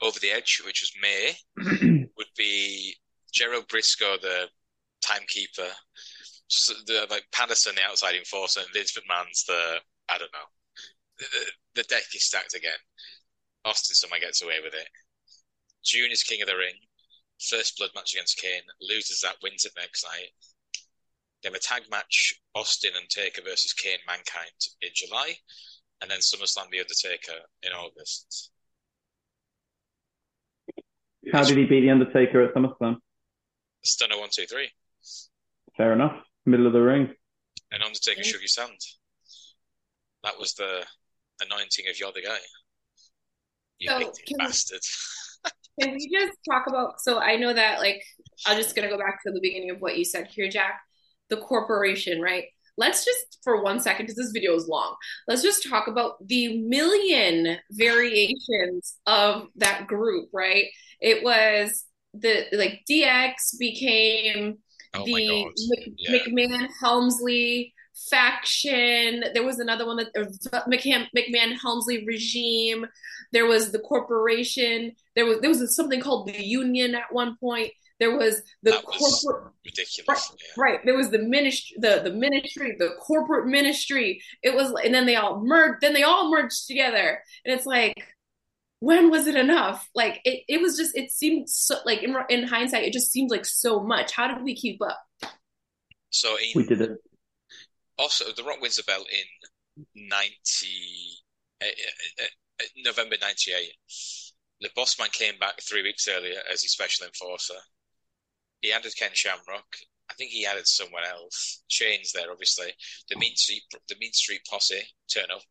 Over 0.00 0.18
the 0.20 0.30
edge, 0.30 0.62
which 0.64 0.80
was 0.82 0.92
May, 1.02 1.34
would 2.16 2.26
be 2.36 2.96
Gerald 3.32 3.68
Brisco, 3.68 4.20
the 4.20 4.48
timekeeper, 5.02 5.68
s- 6.50 6.82
the 6.86 7.06
like 7.10 7.24
Patterson, 7.32 7.74
the 7.74 7.82
outside 7.82 8.14
enforcer, 8.14 8.60
and 8.60 8.68
Vince 8.72 8.92
McMahon's 8.96 9.44
the 9.44 9.80
I 10.08 10.16
don't 10.18 10.32
know. 10.32 10.48
The, 11.18 11.26
the, 11.32 11.82
the 11.82 11.82
deck 11.84 12.04
is 12.14 12.24
stacked 12.24 12.54
again. 12.54 12.78
Austin 13.64 13.94
somehow 13.94 14.18
gets 14.20 14.42
away 14.42 14.56
with 14.62 14.74
it. 14.74 14.88
June 15.84 16.10
is 16.10 16.22
king 16.22 16.42
of 16.42 16.48
the 16.48 16.56
ring. 16.56 16.74
First 17.48 17.76
blood 17.78 17.90
match 17.94 18.14
against 18.14 18.40
Kane. 18.40 18.62
Loses 18.80 19.20
that, 19.20 19.36
wins 19.42 19.64
it 19.64 19.72
next 19.76 20.04
night. 20.04 20.30
They 21.42 21.48
have 21.48 21.54
a 21.54 21.60
tag 21.60 21.82
match, 21.90 22.34
Austin 22.54 22.92
and 22.98 23.08
Taker 23.08 23.42
versus 23.42 23.72
Kane 23.72 23.98
Mankind 24.06 24.50
in 24.82 24.90
July, 24.92 25.34
and 26.00 26.10
then 26.10 26.18
SummerSlam 26.18 26.70
The 26.70 26.80
Undertaker 26.80 27.40
in 27.62 27.72
August. 27.72 28.50
How 31.32 31.44
did 31.44 31.58
he 31.58 31.64
beat 31.64 31.82
the 31.82 31.90
Undertaker 31.90 32.42
at 32.42 32.54
SummerSlam? 32.54 32.96
Stunner 33.84 34.18
one 34.18 34.30
two 34.32 34.46
three. 34.46 34.70
Fair 35.76 35.92
enough. 35.92 36.16
Middle 36.44 36.66
of 36.66 36.72
the 36.72 36.82
ring. 36.82 37.14
And 37.70 37.82
Undertaker 37.82 38.24
shook 38.24 38.42
his 38.42 38.56
hand. 38.56 38.80
That 40.24 40.38
was 40.38 40.54
the 40.54 40.84
anointing 41.40 41.84
of 41.88 41.98
guy. 42.24 42.38
You 43.78 43.88
So, 43.90 44.12
can- 44.26 44.36
bastard. 44.38 44.80
Can 45.80 45.92
we 45.92 46.10
just 46.12 46.36
talk 46.50 46.66
about? 46.66 47.00
So 47.00 47.20
I 47.20 47.36
know 47.36 47.52
that, 47.52 47.78
like, 47.78 48.02
I'm 48.46 48.56
just 48.60 48.74
gonna 48.74 48.88
go 48.88 48.98
back 48.98 49.22
to 49.24 49.30
the 49.32 49.38
beginning 49.40 49.70
of 49.70 49.80
what 49.80 49.96
you 49.96 50.04
said 50.04 50.26
here, 50.26 50.48
Jack. 50.50 50.80
The 51.28 51.36
corporation, 51.36 52.20
right? 52.20 52.46
Let's 52.76 53.04
just, 53.04 53.38
for 53.44 53.62
one 53.62 53.78
second, 53.78 54.06
because 54.06 54.16
this 54.16 54.32
video 54.32 54.54
is 54.56 54.66
long, 54.66 54.96
let's 55.28 55.42
just 55.42 55.68
talk 55.68 55.86
about 55.86 56.14
the 56.26 56.58
million 56.62 57.58
variations 57.70 58.96
of 59.06 59.46
that 59.56 59.86
group, 59.86 60.30
right? 60.32 60.64
It 61.00 61.22
was 61.22 61.84
the 62.12 62.46
like 62.52 62.80
DX 62.90 63.56
became 63.60 64.58
Oh 64.94 65.04
the. 65.04 65.44
Mc- 65.44 65.94
Yeah. 65.96 66.18
McMahon 66.18 66.68
Helmsley 66.80 67.72
faction. 68.10 69.24
There 69.34 69.44
was 69.44 69.58
another 69.58 69.86
one 69.86 69.96
that 69.96 70.08
uh, 70.16 70.62
McMahon, 70.68 71.06
McMahon 71.16 71.56
Helmsley 71.60 72.04
regime. 72.06 72.86
There 73.32 73.46
was 73.46 73.72
the 73.72 73.78
corporation. 73.78 74.92
There 75.14 75.26
was 75.26 75.40
there 75.40 75.50
was 75.50 75.74
something 75.74 76.00
called 76.00 76.28
the 76.28 76.42
union 76.42 76.94
at 76.94 77.12
one 77.12 77.36
point. 77.38 77.72
There 78.00 78.16
was 78.16 78.42
the 78.62 78.70
That 78.72 78.84
corporate 78.84 79.52
Ridiculous. 79.64 80.32
Yeah. 80.38 80.62
right. 80.62 80.80
There 80.84 80.96
was 80.96 81.10
the 81.10 81.18
ministry, 81.18 81.76
the 81.80 82.00
the 82.04 82.12
ministry, 82.12 82.76
the 82.78 82.90
corporate 83.00 83.46
ministry. 83.46 84.22
It 84.42 84.54
was, 84.54 84.72
and 84.84 84.94
then 84.94 85.06
they 85.06 85.16
all 85.16 85.44
merged. 85.44 85.80
Then 85.80 85.94
they 85.94 86.04
all 86.04 86.30
merged 86.30 86.66
together, 86.66 87.22
and 87.44 87.54
it's 87.54 87.66
like. 87.66 87.94
When 88.80 89.10
was 89.10 89.26
it 89.26 89.34
enough? 89.34 89.88
Like 89.92 90.20
it, 90.24 90.44
it 90.46 90.60
was 90.60 90.76
just. 90.76 90.96
It 90.96 91.10
seemed 91.10 91.50
so. 91.50 91.78
Like 91.84 92.04
in 92.04 92.14
in 92.28 92.44
hindsight, 92.44 92.84
it 92.84 92.92
just 92.92 93.10
seemed 93.10 93.28
like 93.28 93.44
so 93.44 93.80
much. 93.82 94.12
How 94.12 94.32
did 94.32 94.44
we 94.44 94.54
keep 94.54 94.80
up? 94.80 95.00
So 96.10 96.36
in 96.36 96.52
We 96.54 96.64
did 96.64 96.82
it. 96.82 96.98
Also 97.98 98.26
The 98.36 98.44
Rock 98.44 98.60
wins 98.60 98.76
the 98.76 98.82
belt 98.84 99.06
in 99.10 99.86
ninety 100.08 101.18
uh, 101.62 101.66
uh, 101.66 102.24
uh, 102.24 102.64
November 102.84 103.16
ninety 103.20 103.52
eight. 103.52 103.72
The 104.60 104.70
boss 104.74 104.98
man 104.98 105.08
came 105.12 105.38
back 105.38 105.60
three 105.62 105.82
weeks 105.82 106.08
earlier 106.08 106.40
as 106.52 106.62
his 106.62 106.72
special 106.72 107.06
enforcer. 107.06 107.60
He 108.60 108.72
added 108.72 108.92
Ken 108.98 109.10
Shamrock. 109.12 109.76
I 110.10 110.14
think 110.14 110.30
he 110.30 110.46
added 110.46 110.66
someone 110.66 111.04
else. 111.04 111.62
Shane's 111.68 112.12
there, 112.12 112.30
obviously. 112.30 112.72
The 113.08 113.18
Mean 113.18 113.36
Street, 113.36 113.62
the 113.88 113.94
Mean 114.00 114.12
Street 114.12 114.40
Posse 114.50 114.82
turn 115.12 115.26
up. 115.32 115.42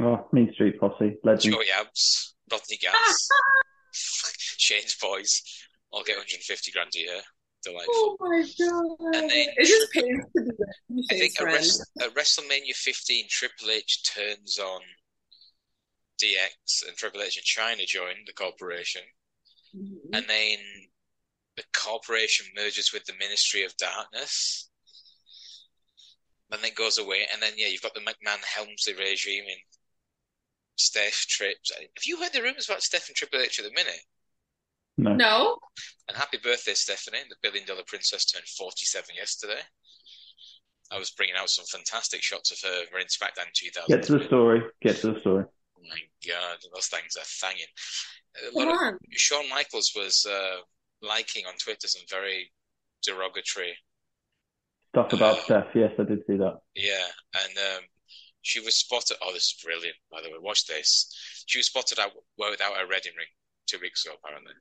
Oh, 0.00 0.26
Mean 0.32 0.52
Street 0.54 0.80
Posse, 0.80 1.16
legend. 1.22 1.54
Joey 1.54 1.66
Abs, 1.78 2.34
Rodney 2.50 2.78
Gas, 2.78 3.28
Shane's 4.58 4.96
boys 4.96 5.42
I'll 5.92 6.02
get 6.02 6.16
150 6.16 6.72
grand 6.72 6.90
a 6.94 6.98
year. 6.98 7.20
Delightful. 7.66 7.94
Oh 7.94 8.16
my 8.20 8.42
god! 8.58 9.16
And 9.16 9.30
then 9.30 9.46
it 9.56 9.66
just 9.66 9.90
pays 9.92 10.04
to 10.04 10.42
be 10.42 10.50
with 10.88 11.06
I 11.10 11.18
think 11.18 11.40
at. 11.40 12.04
At 12.04 12.14
WrestleMania 12.14 12.76
15, 12.76 13.26
Triple 13.28 13.70
H 13.70 14.04
turns 14.04 14.58
on 14.60 14.80
DX, 16.22 16.86
and 16.86 16.96
Triple 16.96 17.22
H 17.22 17.36
and 17.36 17.44
Chyna 17.44 17.84
join 17.86 18.14
the 18.24 18.32
corporation, 18.32 19.02
Mhm. 19.74 19.98
and 20.14 20.28
then 20.28 20.58
the 21.56 21.64
corporation 21.74 22.46
merges 22.54 22.92
with 22.92 23.04
the 23.06 23.14
Ministry 23.14 23.64
of 23.64 23.76
Darkness, 23.78 24.68
and 26.52 26.62
then 26.62 26.72
goes 26.74 26.98
away, 26.98 27.26
and 27.32 27.42
then 27.42 27.54
yeah, 27.56 27.66
you've 27.66 27.82
got 27.82 27.94
the 27.94 28.00
McMahon 28.00 28.44
Helmsley 28.44 28.94
regime 28.94 29.44
in 29.48 29.58
Steph 30.76 31.26
Trips. 31.26 31.72
Have 31.74 32.04
you 32.04 32.22
heard 32.22 32.32
the 32.32 32.42
rumors 32.42 32.68
about 32.68 32.84
Steph 32.84 33.08
and 33.08 33.16
Triple 33.16 33.40
H 33.40 33.58
at 33.58 33.64
the 33.64 33.72
minute? 33.72 34.02
No. 34.98 35.14
No, 35.14 35.58
And 36.08 36.16
happy 36.16 36.38
birthday, 36.42 36.72
Stephanie! 36.74 37.18
The 37.28 37.36
billion 37.42 37.66
dollar 37.66 37.82
princess 37.86 38.24
turned 38.24 38.46
47 38.46 39.14
yesterday. 39.16 39.60
I 40.90 40.98
was 40.98 41.10
bringing 41.10 41.34
out 41.36 41.50
some 41.50 41.64
fantastic 41.66 42.22
shots 42.22 42.50
of 42.52 42.58
her 42.68 42.98
in 42.98 43.06
SmackDown 43.06 43.52
2000. 43.54 43.88
Get 43.88 44.06
to 44.06 44.18
the 44.18 44.24
story. 44.26 44.62
Get 44.80 44.96
to 44.98 45.12
the 45.12 45.20
story. 45.20 45.44
Oh 45.44 45.82
my 45.88 45.98
god, 46.26 46.58
those 46.74 46.86
things 46.86 47.16
are 47.16 47.24
thanging. 47.24 47.66
A 48.48 48.52
come 48.52 48.68
lot 48.68 48.94
of. 48.94 48.98
Shawn 49.12 49.48
Michaels 49.50 49.92
was 49.96 50.24
uh, 50.28 50.56
liking 51.02 51.44
on 51.46 51.54
Twitter 51.58 51.88
some 51.88 52.02
very 52.08 52.50
derogatory, 53.02 53.74
Stuff 54.90 55.12
about 55.12 55.38
Steph. 55.40 55.66
Yes, 55.74 55.92
I 55.98 56.04
did 56.04 56.20
see 56.26 56.36
that. 56.38 56.58
yeah, 56.74 57.06
and 57.44 57.58
um, 57.58 57.82
she 58.42 58.60
was 58.60 58.76
spotted. 58.76 59.16
Oh, 59.22 59.32
this 59.32 59.44
is 59.54 59.60
brilliant, 59.62 59.96
by 60.10 60.22
the 60.22 60.30
way. 60.30 60.36
Watch 60.40 60.66
this. 60.66 61.12
She 61.46 61.58
was 61.58 61.66
spotted 61.66 61.98
out 61.98 62.12
without 62.38 62.76
her 62.76 62.88
wedding 62.88 63.12
ring 63.18 63.26
two 63.66 63.78
weeks 63.82 64.06
ago. 64.06 64.14
Apparently, 64.24 64.52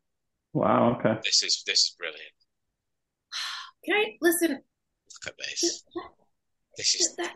Wow. 0.55 0.95
Okay. 0.97 1.19
this 1.25 1.43
is 1.43 1.63
this 1.67 1.79
is 1.79 1.95
brilliant. 1.99 2.31
Can 3.83 3.95
I 3.95 4.15
listen? 4.21 4.51
Look 4.51 5.27
at 5.27 5.33
this. 5.37 5.83
This 6.77 6.95
is 6.95 7.15
That, 7.17 7.33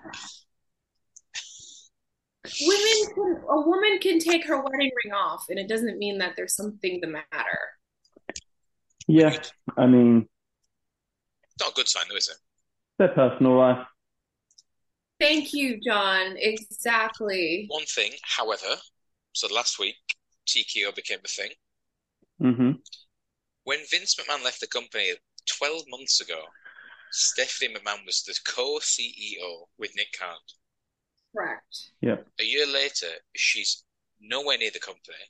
women 2.62 3.14
can, 3.14 3.44
a 3.50 3.62
woman 3.68 4.00
can 4.02 4.20
take 4.20 4.46
her 4.48 4.62
wedding 4.62 4.92
ring 5.04 5.14
off, 5.14 5.46
and 5.50 5.60
it 5.60 5.68
doesn't 5.68 5.98
mean 5.98 6.18
that 6.20 6.36
there's 6.38 6.56
something 6.56 7.02
the 7.02 7.08
matter. 7.08 7.60
Yeah. 9.08 9.36
I 9.78 9.86
mean, 9.86 10.28
not 11.60 11.72
a 11.72 11.74
good 11.74 11.90
sign, 11.90 12.06
though, 12.10 12.16
is 12.16 12.30
it? 12.30 12.38
their 13.00 13.10
personal 13.10 13.58
life. 13.58 13.86
Thank 15.20 15.54
you, 15.54 15.80
John. 15.82 16.36
Exactly. 16.38 17.66
One 17.70 17.86
thing, 17.86 18.12
however, 18.24 18.76
so 19.34 19.54
last 19.54 19.78
week 19.80 19.96
TKO 20.48 20.94
became 20.96 21.20
a 21.24 21.28
thing. 21.28 21.52
hmm 22.40 22.72
When 23.70 23.86
Vince 23.92 24.16
McMahon 24.16 24.44
left 24.44 24.62
the 24.62 24.66
company 24.66 25.12
12 25.46 25.84
months 25.90 26.22
ago, 26.22 26.42
Stephanie 27.12 27.76
McMahon 27.76 28.04
was 28.04 28.24
the 28.24 28.34
co-CEO 28.52 29.68
with 29.78 29.92
Nick 29.96 30.08
Khan. 30.20 30.38
Correct. 31.38 31.92
A 32.04 32.44
year 32.44 32.66
later, 32.66 33.06
she's 33.36 33.84
nowhere 34.20 34.58
near 34.58 34.72
the 34.74 34.80
company. 34.80 35.24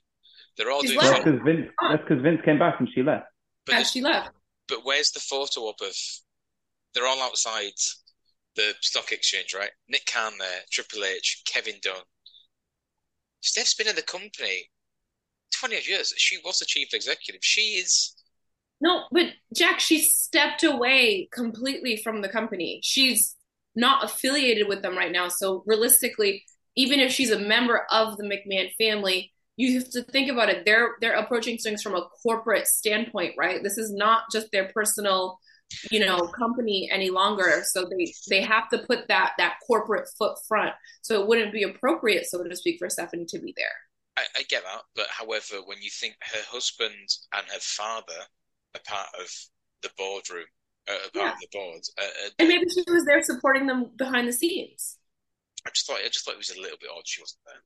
They're 0.56 0.70
all 0.70 0.80
She's 0.80 0.92
doing 0.92 1.00
That's 1.02 1.12
left. 1.12 1.24
fine, 1.24 1.34
because 1.34 1.44
Vince. 1.44 1.70
That's 1.82 2.02
because 2.02 2.22
Vince 2.22 2.40
came 2.42 2.58
back 2.58 2.80
and 2.80 2.88
she 2.94 3.02
left. 3.02 3.26
but, 3.66 3.74
As 3.74 3.90
she 3.90 4.00
left. 4.00 4.30
but 4.68 4.86
where's 4.86 5.10
the 5.10 5.20
photo 5.20 5.68
up 5.68 5.82
of? 5.82 5.94
They're 6.94 7.06
all 7.06 7.20
outside 7.20 7.74
the 8.56 8.72
stock 8.80 9.12
exchange, 9.12 9.52
right? 9.52 9.72
Nick 9.90 10.06
Khan 10.06 10.32
there, 10.38 10.60
Triple 10.70 11.04
H, 11.04 11.42
Kevin 11.44 11.76
Dunn. 11.82 12.04
Steph's 13.42 13.74
been 13.74 13.88
in 13.88 13.96
the 13.96 14.02
company 14.02 14.70
20 15.60 15.76
years. 15.86 16.14
She 16.16 16.38
was 16.42 16.58
the 16.58 16.64
chief 16.64 16.94
executive. 16.94 17.44
She 17.44 17.72
is 17.72 18.14
No, 18.80 19.04
but 19.12 19.26
Jack, 19.54 19.78
she 19.78 20.00
stepped 20.00 20.64
away 20.64 21.28
completely 21.32 21.96
from 21.96 22.22
the 22.22 22.28
company. 22.28 22.80
She's 22.82 23.36
not 23.74 24.04
affiliated 24.04 24.68
with 24.68 24.82
them 24.82 24.96
right 24.96 25.12
now. 25.12 25.28
So 25.28 25.62
realistically, 25.66 26.44
even 26.76 27.00
if 27.00 27.12
she's 27.12 27.30
a 27.30 27.38
member 27.38 27.86
of 27.90 28.16
the 28.16 28.24
McMahon 28.24 28.70
family, 28.78 29.32
you 29.56 29.78
have 29.78 29.90
to 29.90 30.02
think 30.04 30.30
about 30.30 30.48
it. 30.48 30.64
They're 30.64 30.92
they're 31.00 31.14
approaching 31.14 31.58
things 31.58 31.82
from 31.82 31.94
a 31.94 32.06
corporate 32.22 32.66
standpoint, 32.66 33.34
right? 33.36 33.62
This 33.62 33.76
is 33.76 33.92
not 33.92 34.22
just 34.32 34.50
their 34.52 34.70
personal, 34.72 35.38
you 35.90 36.00
know, 36.00 36.18
company 36.28 36.88
any 36.90 37.10
longer. 37.10 37.62
So 37.66 37.84
they 37.84 38.12
they 38.30 38.40
have 38.42 38.70
to 38.70 38.78
put 38.78 39.08
that 39.08 39.32
that 39.36 39.56
corporate 39.66 40.08
foot 40.16 40.38
front. 40.48 40.72
So 41.02 41.20
it 41.20 41.28
wouldn't 41.28 41.52
be 41.52 41.64
appropriate, 41.64 42.26
so 42.26 42.42
to 42.42 42.56
speak, 42.56 42.78
for 42.78 42.88
Stephanie 42.88 43.26
to 43.28 43.38
be 43.38 43.52
there. 43.56 43.66
I, 44.16 44.22
I 44.38 44.42
get 44.48 44.64
that, 44.64 44.82
but 44.96 45.06
however, 45.10 45.62
when 45.66 45.78
you 45.82 45.90
think 45.90 46.16
her 46.20 46.40
husband 46.48 46.94
and 47.32 47.46
her 47.46 47.60
father 47.60 48.26
are 48.74 48.80
part 48.86 49.08
of 49.20 49.28
the 49.82 49.90
boardroom, 49.96 50.44
uh, 50.88 50.92
are 50.92 50.98
part 50.98 51.14
Yeah. 51.14 51.32
of 51.32 51.40
the 51.40 51.48
board, 51.52 51.82
uh, 51.98 52.02
uh, 52.02 52.30
And 52.38 52.48
maybe 52.48 52.68
she 52.68 52.84
was 52.90 53.04
there 53.04 53.22
supporting 53.22 53.66
them 53.66 53.90
behind 53.96 54.28
the 54.28 54.32
scenes. 54.32 54.98
I 55.66 55.70
just 55.70 55.86
thought 55.86 56.00
I 56.04 56.08
just 56.08 56.24
thought 56.24 56.34
it 56.34 56.38
was 56.38 56.50
a 56.50 56.60
little 56.60 56.78
bit 56.80 56.90
odd 56.94 57.02
she 57.06 57.20
wasn't 57.22 57.40
there. 57.46 57.62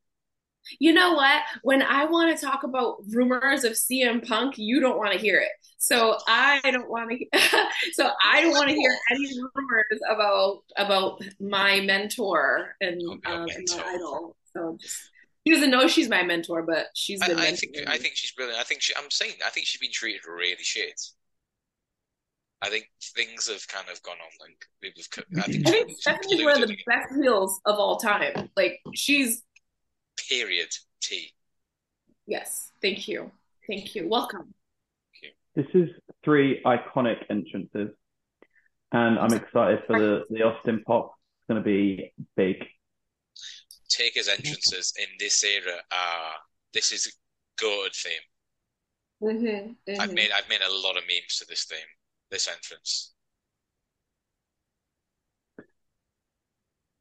You 0.79 0.95
know 0.95 1.13
what? 1.13 1.43
When 1.63 1.83
I 1.83 2.07
want 2.07 2.37
to 2.37 2.45
talk 2.45 2.63
about 2.63 2.97
rumors 3.11 3.65
of 3.65 3.73
CM 3.77 4.27
Punk, 4.27 4.57
you 4.57 4.81
don't 4.81 4.97
want 4.97 5.13
to 5.13 5.19
hear 5.19 5.39
it. 5.39 5.51
So 5.77 6.17
I 6.27 6.61
don't 6.65 6.89
want 6.89 7.11
to. 7.11 7.69
so 7.93 8.11
I 8.25 8.41
don't 8.41 8.53
want 8.53 8.71
to 8.71 8.75
hear 8.75 8.97
any 9.11 9.29
rumors 9.39 10.01
about 10.11 10.63
about 10.77 11.23
my 11.39 11.81
mentor 11.81 12.77
and, 12.81 13.01
um, 13.03 13.21
and 13.27 13.49
my 13.77 13.85
idol. 13.87 14.37
So 14.55 14.79
just, 14.81 15.11
he 15.45 15.53
doesn't 15.53 15.71
know 15.71 15.87
she's 15.87 16.09
my 16.09 16.23
mentor, 16.23 16.63
but 16.63 16.87
she's 16.95 17.21
I, 17.21 17.29
been. 17.29 17.39
I 17.39 17.47
mentoring 17.47 17.59
think 17.59 17.77
me. 17.77 17.85
I 17.87 17.99
think 17.99 18.17
she's 18.17 18.33
brilliant. 18.33 18.61
I 18.61 18.65
think 18.65 18.83
she, 18.83 18.95
I'm 18.97 19.11
saying 19.11 19.35
I 19.45 19.51
think 19.51 19.67
she's 19.67 19.81
been 19.81 19.93
treated 19.93 20.23
really 20.27 20.57
shit. 20.63 21.01
I 22.63 22.71
think 22.71 22.89
things 23.15 23.49
have 23.49 23.67
kind 23.69 23.87
of 23.93 24.03
gone 24.03 24.17
on 24.17 24.31
like 24.41 24.57
we've. 24.83 24.93
I 25.39 25.43
think 25.43 25.67
I 25.67 25.71
think 25.71 25.89
she's 25.91 26.01
Stephanie's 26.01 26.43
one 26.43 26.53
of 26.55 26.61
the 26.61 26.67
polluted 26.67 26.71
again. 26.71 26.85
best 26.87 27.23
heels 27.23 27.61
of 27.67 27.77
all 27.79 27.99
time. 27.99 28.49
Like 28.57 28.81
she's 28.95 29.43
period 30.29 30.69
T. 31.03 31.33
yes. 32.27 32.71
Thank 32.81 33.07
you. 33.09 33.31
Thank 33.69 33.95
you. 33.95 34.09
Welcome. 34.09 34.55
This 35.55 35.67
is 35.75 35.91
three 36.25 36.61
iconic 36.67 37.19
entrances, 37.31 37.91
and 38.93 39.19
I'm 39.19 39.33
excited 39.35 39.83
for 39.87 39.99
the 39.99 40.25
the 40.31 40.43
Austin 40.43 40.83
Pop. 40.87 41.15
It's 41.39 41.49
going 41.49 41.63
to 41.63 41.65
be 41.65 42.13
big. 42.37 42.57
Taker's 43.97 44.29
entrances 44.29 44.93
in 44.99 45.07
this 45.19 45.43
era 45.45 45.79
are 45.93 46.33
this 46.73 46.93
is 46.93 47.07
a 47.07 47.11
good 47.61 47.93
theme. 47.95 48.13
Mm-hmm, 49.23 50.01
I've 50.01 50.13
made 50.13 50.31
I've 50.37 50.49
made 50.49 50.61
a 50.61 50.73
lot 50.73 50.97
of 50.97 51.05
memes 51.05 51.39
to 51.39 51.47
this 51.49 51.65
theme, 51.65 51.79
this 52.31 52.49
entrance. 52.49 53.13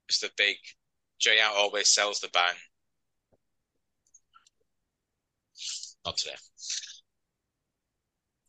It's 0.08 0.20
the 0.20 0.30
big 0.38 0.58
Jay 1.20 1.40
Out 1.42 1.56
always 1.56 1.90
sells 1.90 2.20
the 2.20 2.30
bang. 2.30 2.54
Not 6.06 6.18
today. 6.18 6.36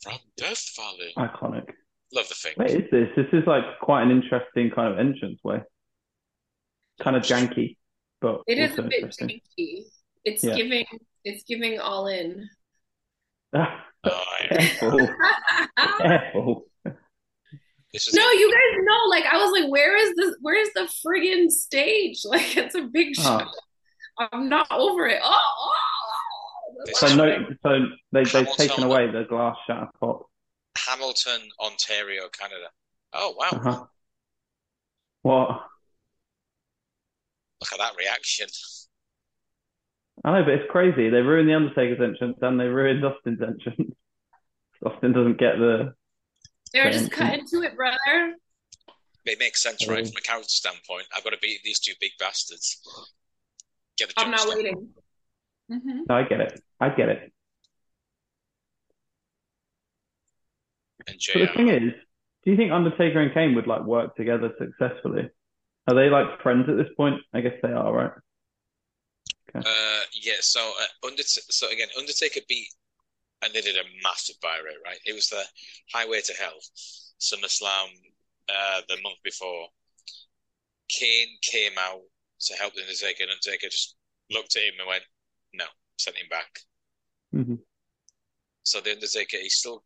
From 0.03 0.19
Death 0.37 0.71
Valley. 0.77 1.15
Iconic. 1.17 1.71
Love 2.13 2.29
the 2.29 2.35
thing. 2.35 2.53
Wait, 2.59 2.71
is 2.71 2.91
this? 2.91 3.09
This 3.17 3.27
is 3.33 3.47
like 3.47 3.65
quite 3.81 4.03
an 4.03 4.11
interesting 4.11 4.71
kind 4.71 4.93
of 4.93 4.99
entrance 4.99 5.41
way. 5.43 5.63
Kind 7.01 7.17
of 7.17 7.23
janky, 7.23 7.77
but 8.25 8.41
It 8.47 8.59
is 8.59 8.79
a 8.79 8.83
bit 8.83 8.93
interesting. 8.95 9.29
janky. 9.59 9.85
It's 10.25 10.43
Yeah. 10.43 10.55
giving. 10.57 10.87
It's 11.25 11.43
giving 11.45 11.79
all 11.79 12.07
in. 12.07 12.49
Oh, 14.07 14.23
careful, 14.51 15.09
careful. 15.99 16.67
This 17.93 18.07
is 18.09 18.13
No, 18.13 18.31
you 18.33 18.51
guys 18.53 18.83
know. 18.85 19.01
Like 19.09 19.25
I 19.25 19.37
was 19.39 19.51
like, 19.59 19.71
where 19.71 19.97
is 19.97 20.11
the 20.17 20.37
where's 20.43 20.69
the 20.75 20.87
friggin' 21.05 21.51
stage? 21.51 22.21
Like 22.25 22.55
it's 22.57 22.75
a 22.75 22.83
big 22.83 23.15
Oh. 23.21 23.39
show. 23.39 24.27
I'm 24.33 24.49
not 24.51 24.67
over 24.71 25.07
it. 25.07 25.21
Oh, 25.23 25.31
oh, 25.33 25.73
oh. 26.87 26.93
So 26.93 27.15
no, 27.17 27.47
so 27.63 27.87
they 28.13 28.25
they've 28.25 28.29
Hamilton. 28.33 28.57
taken 28.69 28.85
away 28.85 29.11
the 29.11 29.25
glass 29.25 29.57
shatter 29.67 29.89
pop. 30.01 30.27
Hamilton, 30.87 31.41
Ontario, 31.61 32.29
Canada. 32.39 32.69
Oh 33.15 33.35
wow. 33.39 33.49
Uh-huh. 33.53 33.85
What? 35.23 35.67
Look 37.65 37.81
at 37.81 37.83
that 37.83 37.97
reaction. 37.99 38.47
I 40.23 40.39
know, 40.39 40.45
but 40.45 40.53
it's 40.55 40.71
crazy. 40.71 41.09
They 41.09 41.23
ruined 41.23 41.49
the 41.49 41.55
Undertaker's 41.55 42.01
entrance 42.01 42.37
and 42.43 42.61
they 42.61 42.67
ruined 42.67 43.03
Austin's 43.05 43.41
entrance. 43.41 43.95
Austin 44.85 45.13
doesn't 45.13 45.39
get 45.39 45.57
the. 45.59 45.95
They're 46.75 46.91
just 46.91 47.11
Thank 47.11 47.13
cutting 47.13 47.47
to 47.49 47.63
it, 47.63 47.75
brother. 47.75 48.35
It 49.25 49.39
makes 49.39 49.63
sense, 49.63 49.89
right? 49.89 50.07
From 50.07 50.17
a 50.19 50.21
character 50.21 50.49
standpoint, 50.49 51.07
I've 51.17 51.25
got 51.25 51.31
to 51.31 51.39
beat 51.41 51.61
these 51.65 51.79
two 51.79 51.95
big 52.01 52.11
bastards. 52.19 52.81
Get 53.97 54.11
the 54.15 54.21
I'm 54.21 54.31
not 54.31 54.41
done. 54.41 54.57
waiting. 54.57 54.89
Mm-hmm. 55.73 56.01
No, 56.07 56.15
I 56.15 56.25
get 56.25 56.41
it. 56.41 56.61
I 56.81 56.89
get 56.91 57.09
it. 57.09 57.33
And 61.07 61.17
But 61.33 61.41
the 61.41 61.57
thing 61.57 61.69
is, 61.69 61.93
do 62.45 62.51
you 62.51 62.57
think 62.59 62.73
Undertaker 62.73 63.21
and 63.21 63.33
Kane 63.33 63.55
would 63.55 63.67
like 63.67 63.85
work 63.85 64.17
together 64.17 64.53
successfully? 64.59 65.31
Are 65.87 65.95
they 65.95 66.09
like 66.09 66.41
friends 66.43 66.69
at 66.69 66.77
this 66.77 66.93
point? 66.97 67.21
I 67.33 67.41
guess 67.41 67.55
they 67.63 67.73
are, 67.73 67.93
right? 67.93 68.13
Uh, 69.55 70.01
yeah. 70.13 70.41
So, 70.41 70.61
uh, 70.61 71.07
Under 71.07 71.23
so 71.23 71.69
again, 71.71 71.89
Undertaker 71.97 72.41
beat, 72.49 72.69
and 73.43 73.53
they 73.53 73.61
did 73.61 73.77
a 73.77 73.85
massive 74.03 74.37
buy 74.43 74.57
rate, 74.65 74.79
right? 74.85 74.99
It 75.05 75.15
was 75.15 75.29
the 75.29 75.45
Highway 75.93 76.21
to 76.23 76.33
Hell, 76.33 76.59
SummerSlam, 77.21 77.89
uh, 78.49 78.81
the 78.89 79.01
month 79.03 79.19
before. 79.23 79.69
Kane 80.89 81.39
came 81.43 81.73
out 81.79 82.03
to 82.41 82.55
help 82.55 82.75
the 82.75 82.81
Undertaker, 82.81 83.23
and 83.23 83.33
Undertaker 83.33 83.69
just 83.69 83.97
looked 84.31 84.57
at 84.57 84.63
him 84.63 84.75
and 84.79 84.89
went, 84.89 85.05
"No," 85.53 85.67
sent 85.99 86.17
him 86.17 86.29
back. 86.29 86.61
Mhm. 87.35 87.65
So 88.65 88.81
the 88.81 88.93
Undertaker, 88.93 89.39
he 89.39 89.51
still, 89.51 89.85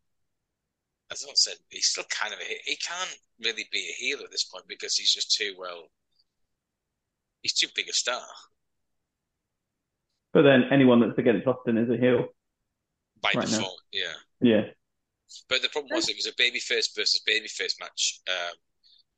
as 1.11 1.25
I 1.27 1.31
said, 1.35 1.55
he's 1.69 1.87
still 1.87 2.03
kind 2.09 2.33
of 2.33 2.39
a, 2.39 2.43
he 2.65 2.75
can't 2.75 3.17
really 3.43 3.65
be 3.71 3.79
a 3.79 3.93
heel 4.03 4.19
at 4.23 4.31
this 4.31 4.43
point 4.43 4.65
because 4.67 4.95
he's 4.95 5.13
just 5.13 5.35
too 5.35 5.55
well. 5.57 5.89
He's 7.41 7.53
too 7.53 7.67
big 7.75 7.87
a 7.89 7.93
star 7.93 8.21
But 10.33 10.43
then 10.43 10.65
anyone 10.71 10.99
that's 10.99 11.17
against 11.17 11.47
Austin 11.47 11.77
is 11.77 11.89
a 11.89 11.97
heel. 11.97 12.27
by 13.21 13.29
Right 13.35 13.49
now. 13.49 13.57
default. 13.57 13.81
Yeah. 13.91 14.13
Yeah. 14.41 14.61
But 15.47 15.61
the 15.61 15.69
problem 15.69 15.91
was 15.95 16.09
it 16.09 16.15
was 16.17 16.25
a 16.27 16.33
babyface 16.33 16.95
versus 16.95 17.21
babyface 17.27 17.79
match. 17.79 18.19
Um, 18.27 18.55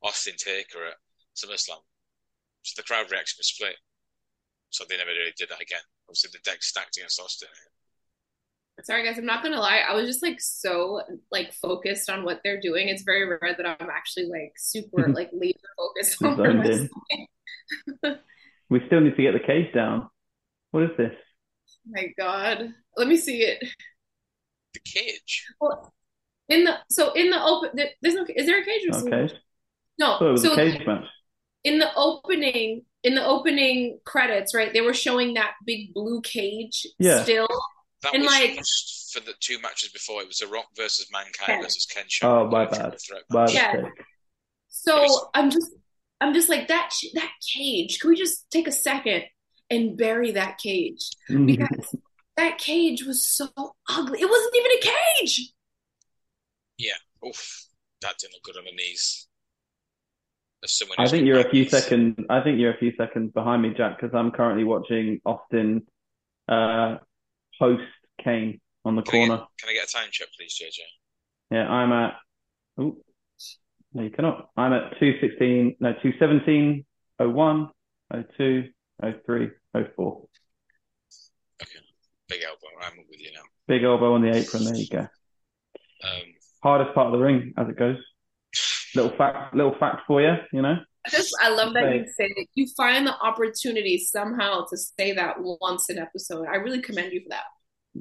Austin 0.03 0.35
Taker 0.37 0.85
at 0.87 0.95
SummerSlam, 1.35 1.79
so 2.63 2.73
the 2.75 2.83
crowd 2.83 3.09
reaction 3.11 3.37
was 3.39 3.47
split. 3.47 3.75
So 4.71 4.83
they 4.87 4.97
never 4.97 5.09
really 5.11 5.33
did 5.37 5.49
that 5.49 5.61
again. 5.61 5.81
Obviously, 6.07 6.31
the 6.33 6.39
deck 6.49 6.63
stacked 6.63 6.97
against 6.97 7.19
Austin. 7.19 7.49
Sorry 8.83 9.03
guys, 9.05 9.17
I'm 9.17 9.25
not 9.25 9.43
gonna 9.43 9.59
lie. 9.59 9.81
I 9.87 9.93
was 9.93 10.07
just 10.07 10.23
like 10.23 10.39
so 10.41 11.01
like 11.31 11.53
focused 11.53 12.09
on 12.09 12.23
what 12.23 12.41
they're 12.43 12.59
doing. 12.59 12.87
It's 12.89 13.03
very 13.03 13.25
rare 13.27 13.53
that 13.55 13.65
I'm 13.79 13.89
actually 13.89 14.25
like 14.25 14.53
super 14.57 15.07
like 15.13 15.29
laser 15.33 15.57
focused 15.77 16.23
on 16.23 16.35
Zoned 16.37 16.39
what 16.39 16.49
I'm 16.49 16.71
in. 16.71 16.89
saying. 17.11 18.17
We 18.69 18.81
still 18.87 19.01
need 19.01 19.15
to 19.17 19.21
get 19.21 19.33
the 19.33 19.39
cage 19.39 19.73
down. 19.73 20.09
What 20.71 20.83
is 20.83 20.89
this? 20.97 21.11
Oh 21.13 21.91
my 21.91 22.07
God. 22.17 22.73
Let 22.97 23.07
me 23.07 23.17
see 23.17 23.41
it. 23.43 23.63
The 24.73 24.79
cage. 24.79 25.45
Well, 25.59 25.93
in 26.49 26.63
the 26.63 26.77
so 26.89 27.11
in 27.13 27.29
the 27.29 27.41
open 27.43 27.69
there's 28.01 28.15
no 28.15 28.25
is 28.35 28.45
there 28.47 28.61
a 28.61 28.65
cage 28.65 28.81
or 28.91 28.97
is 28.97 29.03
there- 29.03 29.23
Okay. 29.25 29.33
no 29.99 30.17
Oh, 30.19 30.29
it 30.29 30.31
was 30.31 30.41
so 30.43 30.53
a 30.53 30.55
cage 30.55 30.85
match. 30.87 31.05
in 31.63 31.77
the 31.77 31.93
opening 31.95 32.83
in 33.03 33.15
the 33.15 33.25
opening 33.25 33.99
credits 34.05 34.53
right 34.55 34.73
they 34.73 34.81
were 34.81 34.93
showing 34.93 35.35
that 35.35 35.53
big 35.65 35.93
blue 35.93 36.19
cage 36.21 36.85
Yeah. 36.99 37.23
still 37.23 37.47
That 38.03 38.13
And, 38.15 38.23
was 38.23 38.31
like- 38.31 38.57
just 38.57 39.13
for 39.13 39.19
the 39.19 39.33
two 39.39 39.59
matches 39.59 39.89
before. 39.91 40.21
It 40.21 40.27
was 40.27 40.37
The 40.37 40.47
Rock 40.47 40.67
versus 40.75 41.07
Mankind 41.11 41.49
Yeah. 41.49 41.61
versus 41.61 41.85
Ken 41.85 42.05
Shaw. 42.07 42.41
Oh, 42.43 42.47
my 42.47 42.65
bad. 42.65 42.95
My 43.29 43.41
match. 43.41 43.53
Yeah. 43.53 43.73
mistake. 43.73 44.05
so 44.69 45.29
I'm 45.33 45.49
just 45.51 45.71
I'm 46.21 46.33
just 46.33 46.49
like 46.49 46.67
that 46.69 46.91
that 47.15 47.31
cage 47.53 47.99
can 47.99 48.09
we 48.09 48.15
just 48.15 48.49
take 48.51 48.67
a 48.67 48.71
second 48.71 49.23
and 49.69 49.97
bury 49.97 50.31
that 50.31 50.57
cage 50.59 51.09
because 51.27 51.95
that 52.37 52.57
cage 52.57 53.03
was 53.05 53.27
so 53.27 53.49
ugly 53.89 54.21
it 54.21 54.29
wasn't 54.29 54.55
even 54.55 54.71
a 54.71 54.81
cage 55.19 55.53
Yeah. 56.77 56.93
Oof, 57.27 57.67
that 58.01 58.17
didn't 58.17 58.33
look 58.33 58.43
good 58.43 58.57
on 58.57 58.65
the 58.65 58.71
knees. 58.71 59.27
I 60.97 61.07
think 61.07 61.25
you're 61.25 61.39
a 61.39 61.49
few 61.49 61.63
knees. 61.63 61.71
seconds. 61.71 62.15
I 62.29 62.41
think 62.41 62.59
you're 62.59 62.73
a 62.73 62.77
few 62.77 62.93
seconds 62.95 63.31
behind 63.33 63.61
me, 63.63 63.73
Jack, 63.75 63.99
because 63.99 64.13
I'm 64.15 64.31
currently 64.31 64.63
watching 64.63 65.19
Austin 65.25 65.87
uh, 66.47 66.97
host 67.59 67.81
Kane 68.23 68.59
on 68.85 68.95
the 68.95 69.01
Can 69.01 69.15
I, 69.15 69.19
get, 69.19 69.27
corner. 69.27 69.43
can 69.59 69.69
I 69.69 69.73
get 69.73 69.89
a 69.89 69.91
time 69.91 70.07
check, 70.11 70.27
please, 70.37 70.59
JJ? 70.59 70.79
Yeah, 71.51 71.69
I'm 71.69 71.91
at. 71.91 72.13
Oh, 72.77 72.97
no, 73.93 74.03
you 74.03 74.09
cannot. 74.09 74.49
I'm 74.55 74.73
at 74.73 74.99
two 74.99 75.19
sixteen. 75.19 75.75
No, 75.79 75.93
two 76.01 76.13
seventeen. 76.17 76.85
Oh 77.19 77.29
one. 77.29 77.69
Oh 78.13 78.23
two. 78.37 78.69
Oh 79.03 79.13
three. 79.25 79.49
Oh 79.75 79.83
four. 79.95 80.23
Big 82.29 82.41
elbow. 82.43 82.85
I'm 82.85 82.97
with 83.09 83.19
you 83.19 83.31
now. 83.33 83.41
Big 83.67 83.83
elbow 83.83 84.13
on 84.13 84.21
the 84.21 84.33
apron. 84.33 84.63
There 84.63 84.75
you 84.75 84.87
go. 84.87 84.99
Um, 84.99 85.07
Hardest 86.63 86.95
part 86.95 87.07
of 87.07 87.13
the 87.13 87.19
ring, 87.19 87.53
as 87.57 87.67
it 87.67 87.77
goes. 87.77 87.97
Little 88.95 89.11
fact. 89.17 89.53
Little 89.53 89.75
fact 89.77 90.03
for 90.07 90.21
you. 90.21 90.35
You 90.53 90.61
know. 90.61 90.77
I 91.05 91.09
just 91.09 91.35
I 91.41 91.49
love 91.49 91.73
that 91.73 91.93
you 91.95 92.05
say 92.17 92.27
that 92.27 92.45
you 92.53 92.67
find 92.77 93.07
the 93.07 93.15
opportunity 93.21 93.97
somehow 93.97 94.65
to 94.69 94.77
say 94.77 95.13
that 95.13 95.35
once 95.39 95.89
an 95.89 95.97
episode 95.97 96.45
I 96.47 96.57
really 96.57 96.81
commend 96.81 97.11
you 97.11 97.21
for 97.21 97.29
that 97.29 97.45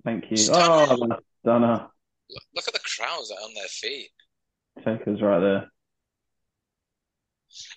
Thank 0.05 0.31
you. 0.31 0.37
Stunner. 0.37 0.87
Oh, 0.91 1.07
that's 1.09 1.23
Stunner. 1.43 1.89
look, 2.31 2.43
look 2.55 2.69
at 2.69 2.75
the 2.75 2.81
crowds 2.97 3.29
that 3.29 3.37
are 3.37 3.45
on 3.45 3.55
their 3.55 3.65
feet. 3.65 4.11
Taker's 4.85 5.21
right 5.21 5.41
there. 5.41 5.71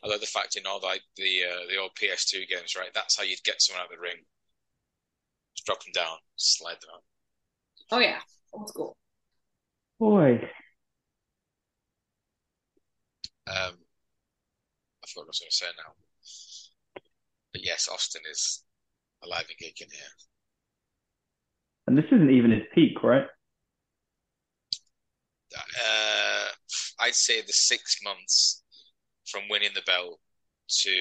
I 0.04 0.08
love 0.08 0.20
the 0.20 0.28
fact 0.28 0.56
in 0.56 0.68
all 0.68 0.80
like 0.82 1.02
the 1.18 1.42
uh, 1.44 1.68
the 1.68 1.78
old 1.78 1.92
PS2 2.02 2.48
games, 2.48 2.76
right? 2.78 2.92
That's 2.94 3.18
how 3.18 3.24
you'd 3.24 3.44
get 3.44 3.62
someone 3.62 3.82
out 3.82 3.92
of 3.92 3.98
the 3.98 4.02
ring. 4.02 4.24
Just 5.56 5.66
drop 5.66 5.84
them 5.84 5.92
down, 5.94 6.18
slide 6.36 6.78
them 6.82 6.92
out. 6.94 7.04
oh 7.92 8.00
yeah 8.00 8.20
old 8.54 8.70
school 8.70 8.98
Boy. 10.00 10.36
Um, 13.46 13.78
I 15.04 15.08
forgot 15.08 15.16
what 15.16 15.24
I 15.24 15.28
was 15.28 15.40
going 15.40 15.50
to 15.50 15.56
say 15.56 15.66
now. 15.78 15.94
But 17.52 17.64
yes, 17.64 17.88
Austin 17.92 18.22
is 18.30 18.64
alive 19.24 19.46
and 19.48 19.58
kicking 19.58 19.88
here. 19.92 20.02
And 21.88 21.98
this 21.98 22.06
isn't 22.12 22.30
even 22.32 22.52
his 22.52 22.64
peak, 22.74 23.04
right? 23.04 23.26
Uh, 25.56 26.48
I'd 27.00 27.16
say 27.16 27.42
the 27.42 27.54
six 27.54 27.98
months 28.04 28.64
from 29.30 29.44
winning 29.50 29.72
the 29.76 29.82
belt 29.86 30.20
to 30.70 30.92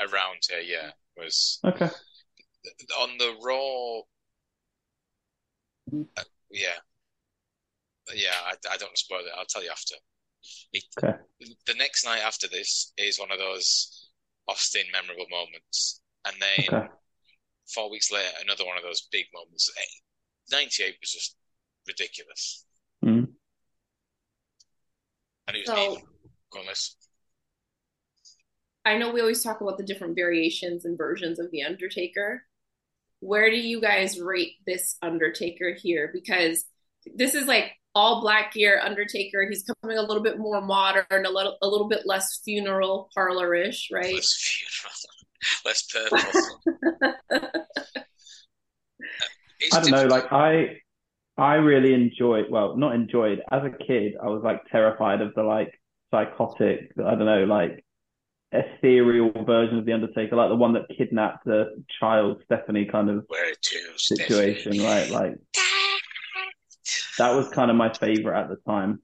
around 0.00 0.38
here, 0.48 0.60
yeah, 0.60 0.90
was 1.16 1.60
Okay. 1.64 1.88
on 3.00 3.16
the 3.18 3.34
Raw. 3.42 4.00
uh, 6.16 6.22
yeah, 6.50 6.78
yeah. 8.14 8.30
I, 8.46 8.54
I 8.72 8.76
don't 8.76 8.96
spoil 8.98 9.20
it. 9.20 9.32
I'll 9.36 9.44
tell 9.46 9.62
you 9.64 9.70
after. 9.70 9.94
It, 10.72 10.84
Okay. 11.02 11.16
The 11.66 11.74
next 11.74 12.04
night 12.04 12.20
after 12.20 12.48
this 12.48 12.92
is 12.98 13.18
one 13.18 13.30
of 13.32 13.38
those 13.38 14.10
Austin 14.48 14.84
memorable 14.92 15.26
moments, 15.30 16.00
and 16.26 16.36
then 16.40 16.68
Okay. 16.68 16.86
Four 17.72 17.90
weeks 17.90 18.10
later, 18.10 18.28
another 18.42 18.64
one 18.66 18.76
of 18.76 18.82
those 18.82 19.08
big 19.10 19.26
moments. 19.32 19.70
Eh, 19.76 19.82
Ninety-eight 20.50 20.96
was 21.00 21.10
just 21.12 21.36
ridiculous, 21.86 22.66
Mm. 23.04 23.34
and 25.48 25.56
it 25.56 25.60
was 25.60 25.66
So- 25.66 25.74
needed. 25.94 26.04
Go 26.50 26.60
on, 26.60 26.66
Liz. 26.66 26.94
I 28.84 28.98
know 28.98 29.10
we 29.10 29.20
always 29.20 29.42
talk 29.42 29.60
about 29.62 29.78
the 29.78 29.84
different 29.84 30.14
variations 30.14 30.84
and 30.84 30.98
versions 30.98 31.38
of 31.38 31.50
The 31.50 31.62
Undertaker. 31.62 32.46
Where 33.20 33.48
do 33.50 33.56
you 33.56 33.80
guys 33.80 34.20
rate 34.20 34.56
this 34.66 34.96
Undertaker 35.00 35.72
here? 35.72 36.10
Because 36.12 36.66
this 37.06 37.34
is 37.34 37.46
like 37.46 37.72
all 37.94 38.20
black 38.20 38.52
gear 38.52 38.78
Undertaker. 38.80 39.48
He's 39.48 39.64
coming 39.82 39.96
a 39.96 40.02
little 40.02 40.22
bit 40.22 40.38
more 40.38 40.60
modern, 40.60 41.06
a 41.10 41.30
little 41.30 41.56
a 41.62 41.66
little 41.66 41.88
bit 41.88 42.04
less 42.04 42.40
funeral 42.44 43.10
parlor-ish, 43.14 43.90
right? 43.90 44.14
Less 44.14 44.34
funeral, 44.34 44.94
less 45.64 45.82
purple. 45.82 46.18
It's 49.60 49.74
I 49.74 49.80
don't 49.80 49.90
know, 49.90 50.06
like 50.06 50.32
I 50.32 50.78
I 51.36 51.54
really 51.54 51.94
enjoyed 51.94 52.46
well, 52.50 52.76
not 52.76 52.94
enjoyed. 52.94 53.42
As 53.50 53.62
a 53.64 53.70
kid, 53.70 54.14
I 54.22 54.28
was 54.28 54.42
like 54.44 54.62
terrified 54.70 55.20
of 55.20 55.34
the 55.34 55.42
like 55.42 55.72
psychotic, 56.10 56.92
I 56.98 57.14
don't 57.14 57.24
know, 57.26 57.44
like 57.44 57.84
ethereal 58.52 59.32
version 59.44 59.78
of 59.78 59.84
the 59.84 59.92
Undertaker, 59.92 60.36
like 60.36 60.48
the 60.50 60.56
one 60.56 60.74
that 60.74 60.88
kidnapped 60.96 61.44
the 61.44 61.82
child 62.00 62.42
Stephanie 62.44 62.86
kind 62.86 63.10
of 63.10 63.26
to, 63.62 63.78
situation, 63.96 64.74
Stephanie? 64.74 64.84
right? 64.84 65.10
Like 65.10 65.34
that 67.18 67.34
was 67.34 67.48
kind 67.50 67.70
of 67.70 67.76
my 67.76 67.92
favorite 67.92 68.38
at 68.38 68.48
the 68.48 68.56
time. 68.66 69.00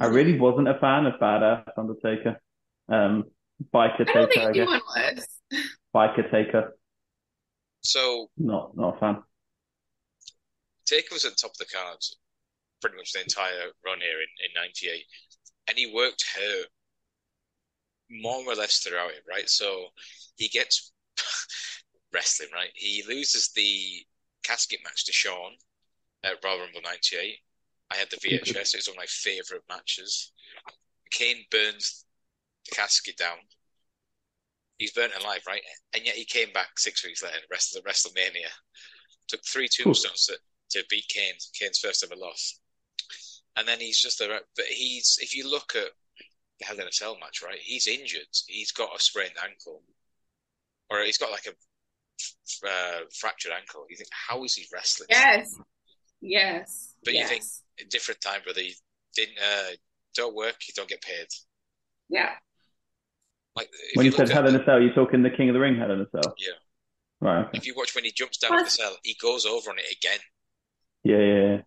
I 0.00 0.06
really 0.06 0.38
wasn't 0.38 0.68
a 0.68 0.78
fan 0.78 1.06
of 1.06 1.20
Badass 1.20 1.64
Undertaker. 1.76 2.40
Um 2.88 3.24
Biker 3.74 4.06
I 4.06 4.12
don't 4.12 4.30
Taker, 4.30 4.40
I 4.40 4.46
think 4.46 4.54
guess. 4.54 4.68
anyone 4.68 4.80
was. 4.86 5.39
Biker 5.94 6.30
Taker, 6.30 6.76
So 7.82 8.30
not 8.36 8.76
not 8.76 8.96
a 8.96 8.98
fan. 8.98 9.22
Taker 10.86 11.14
was 11.14 11.24
at 11.24 11.32
the 11.32 11.36
top 11.36 11.52
of 11.52 11.58
the 11.58 11.66
cards 11.66 12.16
pretty 12.80 12.96
much 12.96 13.12
the 13.12 13.20
entire 13.20 13.70
run 13.84 14.00
here 14.00 14.20
in, 14.20 14.28
in 14.44 14.50
98. 14.56 15.04
And 15.68 15.78
he 15.78 15.92
worked 15.94 16.24
her 16.36 16.62
more 18.10 18.42
or 18.44 18.54
less 18.54 18.78
throughout 18.78 19.10
it, 19.10 19.22
right? 19.28 19.48
So 19.48 19.86
he 20.36 20.48
gets 20.48 20.92
wrestling, 22.12 22.48
right? 22.52 22.70
He 22.74 23.04
loses 23.06 23.50
the 23.54 24.04
casket 24.42 24.80
match 24.82 25.04
to 25.06 25.12
Shawn 25.12 25.52
at 26.24 26.42
Royal 26.42 26.60
Rumble 26.60 26.80
98. 26.82 27.36
I 27.90 27.96
had 27.96 28.08
the 28.10 28.16
VHS, 28.28 28.74
it 28.74 28.76
was 28.76 28.88
one 28.88 28.96
of 28.96 29.02
my 29.02 29.06
favourite 29.06 29.62
matches. 29.68 30.32
Kane 31.10 31.44
burns 31.50 32.04
the 32.68 32.74
casket 32.74 33.16
down. 33.16 33.38
He's 34.80 34.92
burnt 34.92 35.12
alive, 35.20 35.42
right? 35.46 35.60
And 35.94 36.06
yet 36.06 36.14
he 36.14 36.24
came 36.24 36.52
back 36.54 36.78
six 36.78 37.04
weeks 37.04 37.22
later, 37.22 37.36
the 37.36 37.54
rest 37.54 37.76
of 37.76 37.84
the 37.84 37.90
WrestleMania. 37.90 38.48
Took 39.28 39.44
three 39.44 39.68
tombstones 39.68 40.24
to, 40.24 40.38
to 40.70 40.86
beat 40.88 41.04
Kane, 41.06 41.34
Kane's 41.52 41.78
first 41.78 42.02
ever 42.02 42.18
loss. 42.18 42.58
And 43.58 43.68
then 43.68 43.78
he's 43.78 44.00
just 44.00 44.22
a, 44.22 44.40
but 44.56 44.64
he's, 44.64 45.18
if 45.20 45.36
you 45.36 45.50
look 45.50 45.74
at 45.76 45.90
the 46.58 46.64
Hell 46.64 46.80
in 46.80 46.88
a 46.88 46.92
Cell 46.92 47.18
match, 47.20 47.42
right? 47.44 47.58
He's 47.60 47.86
injured. 47.86 48.22
He's 48.46 48.72
got 48.72 48.96
a 48.96 48.98
sprained 48.98 49.34
ankle, 49.42 49.82
or 50.88 51.02
he's 51.02 51.18
got 51.18 51.30
like 51.30 51.46
a 51.46 52.66
uh, 52.66 53.00
fractured 53.14 53.52
ankle. 53.52 53.84
You 53.90 53.98
think, 53.98 54.08
how 54.28 54.42
is 54.44 54.54
he 54.54 54.64
wrestling? 54.72 55.08
Yes, 55.10 55.54
yes. 56.22 56.94
But 57.04 57.12
yes. 57.12 57.22
you 57.22 57.28
think, 57.28 57.44
a 57.82 57.84
different 57.90 58.22
time, 58.22 58.40
brother, 58.44 58.62
you 58.62 58.72
didn't, 59.14 59.36
uh, 59.38 59.72
don't 60.16 60.34
work, 60.34 60.56
you 60.66 60.72
don't 60.74 60.88
get 60.88 61.02
paid. 61.02 61.26
Yeah. 62.08 62.30
Like 63.56 63.68
when 63.94 64.06
you, 64.06 64.12
you 64.12 64.16
said 64.16 64.28
look 64.28 64.34
Hell 64.36 64.46
in 64.46 64.54
the- 64.54 64.62
a 64.62 64.64
Cell, 64.64 64.80
you're 64.80 64.94
talking 64.94 65.22
the 65.22 65.30
King 65.30 65.48
of 65.48 65.54
the 65.54 65.60
Ring 65.60 65.76
Hell 65.76 65.90
in 65.90 66.00
a 66.00 66.06
Cell. 66.10 66.34
Yeah. 66.38 66.52
Right. 67.20 67.40
Okay. 67.46 67.58
if 67.58 67.66
you 67.66 67.74
watch 67.76 67.94
when 67.94 68.04
he 68.04 68.12
jumps 68.12 68.38
down 68.38 68.52
What? 68.52 68.64
the 68.64 68.70
cell, 68.70 68.96
he 69.02 69.14
goes 69.20 69.44
over 69.44 69.70
on 69.70 69.78
it 69.78 69.84
again. 69.94 70.18
Yeah, 71.04 71.18
yeah, 71.18 71.34
yeah. 71.34 71.60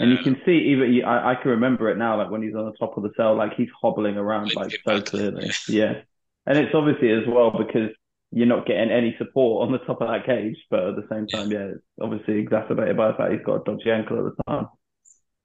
And 0.00 0.10
you 0.10 0.18
uh, 0.18 0.22
can 0.24 0.42
see 0.44 0.52
even 0.72 1.04
I, 1.04 1.32
I 1.32 1.34
can 1.36 1.52
remember 1.52 1.88
it 1.90 1.96
now, 1.96 2.16
like 2.18 2.30
when 2.30 2.42
he's 2.42 2.54
on 2.56 2.64
the 2.66 2.72
top 2.76 2.96
of 2.96 3.04
the 3.04 3.10
cell, 3.16 3.36
like 3.36 3.52
he's 3.56 3.68
hobbling 3.80 4.16
around 4.16 4.52
like 4.56 4.72
so 4.72 4.76
back. 4.96 5.04
clearly. 5.04 5.50
Yeah. 5.68 6.00
And 6.46 6.58
it's 6.58 6.74
obviously 6.74 7.10
as 7.12 7.22
well 7.28 7.50
because 7.56 7.90
you're 8.32 8.46
not 8.46 8.66
getting 8.66 8.90
any 8.90 9.14
support 9.18 9.66
on 9.66 9.72
the 9.72 9.78
top 9.78 10.00
of 10.00 10.08
that 10.08 10.26
cage, 10.26 10.56
but 10.70 10.80
at 10.88 10.96
the 10.96 11.06
same 11.10 11.26
time, 11.28 11.52
yeah, 11.52 11.66
it's 11.74 11.84
obviously 12.00 12.38
exacerbated 12.38 12.96
by 12.96 13.08
the 13.08 13.14
fact 13.14 13.32
he's 13.32 13.42
got 13.46 13.60
a 13.60 13.64
dodgy 13.64 13.90
ankle 13.92 14.18
at 14.18 14.24
the 14.36 14.42
time. 14.44 14.66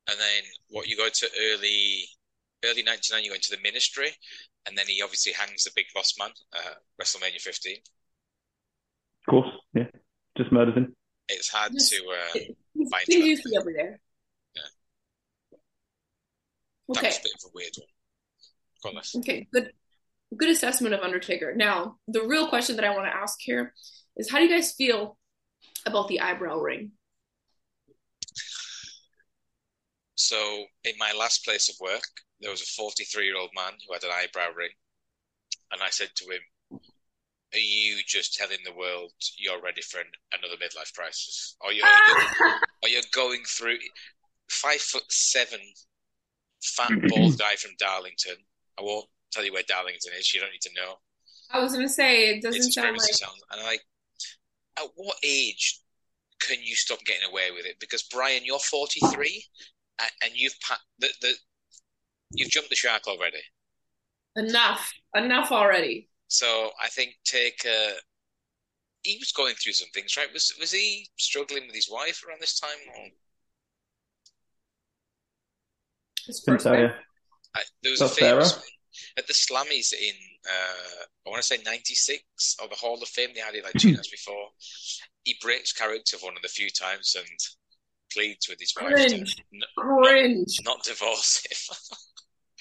and 0.09 0.19
then 0.19 0.43
what 0.69 0.87
you 0.87 0.97
go 0.97 1.07
to 1.07 1.27
early 1.53 2.05
early 2.65 2.83
99 2.83 3.23
you 3.23 3.29
go 3.29 3.35
into 3.35 3.49
the 3.51 3.61
ministry 3.61 4.09
and 4.67 4.77
then 4.77 4.85
he 4.87 5.01
obviously 5.01 5.33
hangs 5.33 5.63
the 5.63 5.71
big 5.75 5.85
boss 5.95 6.13
man 6.19 6.29
uh, 6.55 6.73
wrestlemania 7.01 7.39
15 7.41 7.75
Of 7.77 9.29
course, 9.29 9.49
yeah. 9.73 9.87
Just 10.37 10.51
murders 10.51 10.75
him. 10.75 10.95
it's 11.29 11.49
hard 11.49 11.71
Yes. 11.73 11.89
to 11.89 11.97
uh 11.97 12.39
He's, 12.73 12.89
Fine 12.89 13.01
he's 13.07 13.15
track. 13.17 13.27
usually 13.27 13.57
over 13.57 13.73
there. 13.75 13.99
Yeah. 14.55 14.61
Okay. 16.89 17.01
that 17.01 17.07
was 17.09 17.17
a 17.19 17.23
bit 17.23 17.33
of 17.35 17.49
a 17.49 17.51
weird 17.53 17.73
one 17.77 17.87
Go 18.83 18.89
on, 18.89 18.95
Les. 18.95 19.15
Okay, 19.17 19.47
good 19.53 19.71
good 20.37 20.49
assessment 20.49 20.93
of 20.95 21.01
Undertaker. 21.01 21.53
Now, 21.55 21.97
the 22.07 22.23
real 22.23 22.47
question 22.47 22.77
that 22.77 22.85
I 22.85 22.95
want 22.95 23.05
to 23.05 23.15
ask 23.15 23.37
here 23.41 23.73
is 24.15 24.31
how 24.31 24.37
do 24.39 24.45
you 24.45 24.49
guys 24.49 24.71
feel 24.73 25.17
about 25.85 26.07
the 26.07 26.21
eyebrow 26.21 26.57
ring? 26.57 26.91
So 30.21 30.65
in 30.83 30.93
my 30.99 31.11
last 31.17 31.43
place 31.43 31.69
of 31.69 31.75
work 31.81 32.03
there 32.39 32.51
was 32.51 32.61
a 32.61 32.65
43 32.65 33.25
year 33.25 33.37
old 33.37 33.49
man 33.55 33.73
who 33.87 33.93
had 33.93 34.03
an 34.03 34.11
eyebrow 34.11 34.53
ring 34.55 34.71
and 35.71 35.81
i 35.81 35.89
said 35.89 36.09
to 36.15 36.25
him 36.25 36.79
are 37.53 37.59
you 37.59 37.97
just 38.07 38.33
telling 38.35 38.59
the 38.63 38.73
world 38.73 39.11
you're 39.37 39.61
ready 39.61 39.81
for 39.81 39.99
an, 39.99 40.07
another 40.37 40.55
midlife 40.55 40.93
crisis 40.93 41.57
or 41.59 41.73
you're, 41.73 41.85
you're 42.83 43.01
going 43.11 43.41
through 43.45 43.77
five 44.49 44.79
foot 44.79 45.03
seven 45.09 45.59
fat 46.63 46.91
bald 47.09 47.37
guy 47.37 47.55
from 47.55 47.71
darlington 47.79 48.35
i 48.79 48.81
won't 48.81 49.07
tell 49.31 49.43
you 49.43 49.53
where 49.53 49.63
darlington 49.67 50.11
is 50.17 50.33
you 50.33 50.39
don't 50.39 50.51
need 50.51 50.61
to 50.61 50.71
know 50.75 50.95
I 51.53 51.59
was 51.59 51.73
gonna 51.73 51.89
say 51.89 52.29
it 52.29 52.41
doesn't 52.41 52.61
it's 52.61 52.73
sound 52.73 52.97
like 52.97 53.13
sound. 53.13 53.35
And 53.51 53.59
I'm 53.59 53.67
like, 53.67 53.81
at 54.77 54.89
what 54.95 55.17
age 55.23 55.81
can 56.39 56.57
you 56.63 56.75
stop 56.75 56.99
getting 57.05 57.29
away 57.29 57.51
with 57.51 57.65
it? 57.65 57.75
Because 57.79 58.03
Brian, 58.03 58.45
you're 58.45 58.59
43, 58.59 59.43
and, 60.01 60.11
and 60.23 60.31
you've 60.35 60.55
the, 60.99 61.09
the 61.21 61.33
you've 62.35 62.49
jumped 62.49 62.69
the 62.69 62.75
shark 62.75 63.07
already. 63.07 63.41
enough, 64.35 64.93
enough 65.15 65.51
already. 65.51 66.09
So 66.27 66.71
I 66.81 66.87
think 66.89 67.15
take 67.25 67.63
a. 67.65 67.93
He 69.03 69.17
was 69.19 69.31
going 69.31 69.55
through 69.55 69.73
some 69.73 69.89
things, 69.93 70.15
right? 70.17 70.31
Was 70.33 70.53
was 70.59 70.71
he 70.71 71.07
struggling 71.17 71.65
with 71.67 71.75
his 71.75 71.89
wife 71.89 72.21
around 72.27 72.41
this 72.41 72.59
time? 72.59 72.77
Or, 72.97 73.07
His 76.25 76.39
Couldn't 76.45 76.59
first 76.59 76.63
tell 76.63 76.77
you. 76.77 76.89
I, 77.55 77.61
there 77.83 77.91
was 77.91 78.01
That's 78.01 78.13
a 78.13 78.15
famous 78.15 78.51
Sarah? 78.51 78.63
at 79.17 79.27
the 79.27 79.33
Slammies 79.33 79.93
in 79.93 80.13
uh, 80.49 81.03
I 81.27 81.29
want 81.29 81.41
to 81.41 81.47
say 81.47 81.61
'96 81.63 82.57
or 82.61 82.67
the 82.67 82.75
Hall 82.75 83.01
of 83.01 83.07
Fame. 83.09 83.29
They 83.33 83.41
had 83.41 83.55
it 83.55 83.63
like 83.63 83.77
two 83.77 83.91
nights 83.93 84.09
before. 84.09 84.49
He 85.23 85.35
breaks 85.41 85.73
character 85.73 86.17
one 86.21 86.35
of 86.35 86.41
the 86.41 86.47
few 86.49 86.69
times 86.69 87.15
and 87.17 87.27
pleads 88.13 88.47
with 88.49 88.59
his 88.59 88.73
wife 88.79 88.95
to 88.95 89.07
Cringe, 89.09 89.35
cringe. 89.77 90.57
not 90.63 90.83
divorce 90.83 91.45
him. 91.49 91.75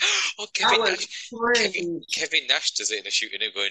oh, 0.38 0.46
Kevin 0.54 0.84
Nash. 0.84 1.30
Kevin. 1.54 2.02
Kevin 2.12 2.46
Nash 2.48 2.70
does 2.72 2.90
it 2.90 3.00
in 3.00 3.06
a 3.06 3.10
shooting 3.10 3.40
and 3.42 3.54
going, 3.54 3.70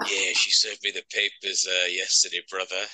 Yeah, 0.00 0.32
she 0.34 0.50
served 0.50 0.80
me 0.84 0.90
the 0.92 1.02
papers 1.12 1.66
uh, 1.68 1.86
yesterday, 1.88 2.40
brother. 2.50 2.84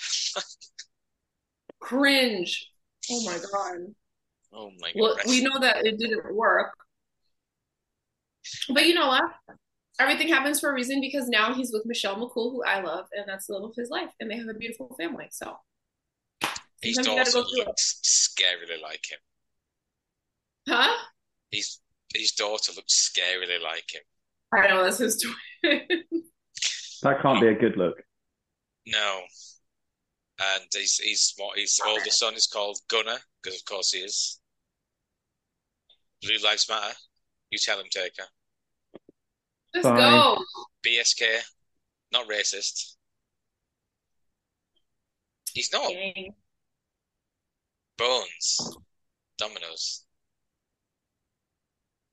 Cringe. 1.80 2.70
Oh 3.11 3.24
my 3.24 3.38
god. 3.52 3.78
Oh 4.52 4.70
my 4.80 4.92
Well, 4.94 5.16
god. 5.16 5.24
we 5.28 5.42
know 5.42 5.58
that 5.61 5.85
it 5.87 5.98
didn't 5.98 6.35
work. 6.35 6.72
But 8.68 8.87
you 8.87 8.94
know 8.94 9.08
what? 9.08 9.22
Everything 10.00 10.28
happens 10.28 10.58
for 10.61 10.70
a 10.70 10.74
reason 10.74 11.00
because 11.00 11.28
now 11.28 11.54
he's 11.54 11.70
with 11.72 11.85
Michelle 11.87 12.16
McCool, 12.16 12.52
who 12.52 12.64
I 12.64 12.80
love, 12.80 13.06
and 13.12 13.24
that's 13.28 13.46
the 13.46 13.54
love 13.54 13.70
of 13.70 13.76
his 13.76 13.90
life, 13.90 14.08
and 14.20 14.30
they 14.30 14.37
have 14.37 14.48
a 14.48 14.54
beautiful 14.54 14.94
family. 14.98 15.28
So 15.30 15.56
His 16.83 16.97
sometimes 16.97 17.33
daughter 17.33 17.47
go 17.47 17.64
looks 17.64 18.01
scarily 18.05 18.81
like 18.83 19.05
him. 19.11 19.18
Huh? 20.68 20.97
His 21.51 21.79
his 22.14 22.33
daughter 22.33 22.73
looks 22.75 23.11
scarily 23.11 23.61
like 23.62 23.85
him. 23.92 24.03
I 24.53 24.68
know 24.68 24.85
that's 24.85 24.99
his 24.99 25.23
twin. 25.62 25.83
That 27.03 27.23
can't 27.23 27.40
be 27.40 27.49
a 27.49 27.55
good 27.55 27.77
look. 27.77 27.97
No. 28.87 29.21
And 30.40 30.64
he's 30.73 30.97
he's 30.97 31.35
what 31.37 31.59
his 31.59 31.81
older 31.87 32.11
son 32.11 32.35
is 32.35 32.47
called 32.47 32.79
Gunner, 32.88 33.18
because 33.42 33.59
of 33.61 33.64
course 33.64 33.92
he 33.92 34.01
is. 34.01 34.40
Blue 36.23 36.37
Lives 36.45 36.68
Matter. 36.68 36.95
You 37.51 37.59
tell 37.59 37.79
him, 37.79 37.87
Taker. 37.90 38.25
Just 39.75 39.88
Fine. 39.88 39.97
go. 39.97 40.38
BSK, 40.87 41.23
not 42.12 42.29
racist. 42.29 42.95
He's 45.53 45.73
not. 45.73 45.90
Dang. 45.90 46.35
Bones, 48.02 48.76
Dominoes. 49.38 50.04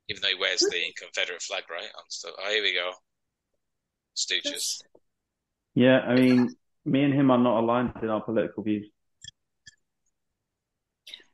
Even 0.07 0.21
though 0.21 0.29
he 0.29 0.35
wears 0.35 0.59
the 0.59 0.93
Confederate 0.95 1.41
flag, 1.41 1.63
right? 1.69 1.81
On 1.81 2.03
stuff. 2.09 2.33
Oh, 2.39 2.51
here 2.51 2.61
we 2.61 2.73
go. 2.75 2.91
Stooges. 4.15 4.83
Yeah, 5.73 6.01
I 6.01 6.13
mean, 6.13 6.55
me 6.85 7.03
and 7.03 7.13
him 7.13 7.31
are 7.31 7.39
not 7.39 7.59
aligned 7.59 7.93
in 8.03 8.09
our 8.09 8.21
political 8.21 8.61
views. 8.61 8.87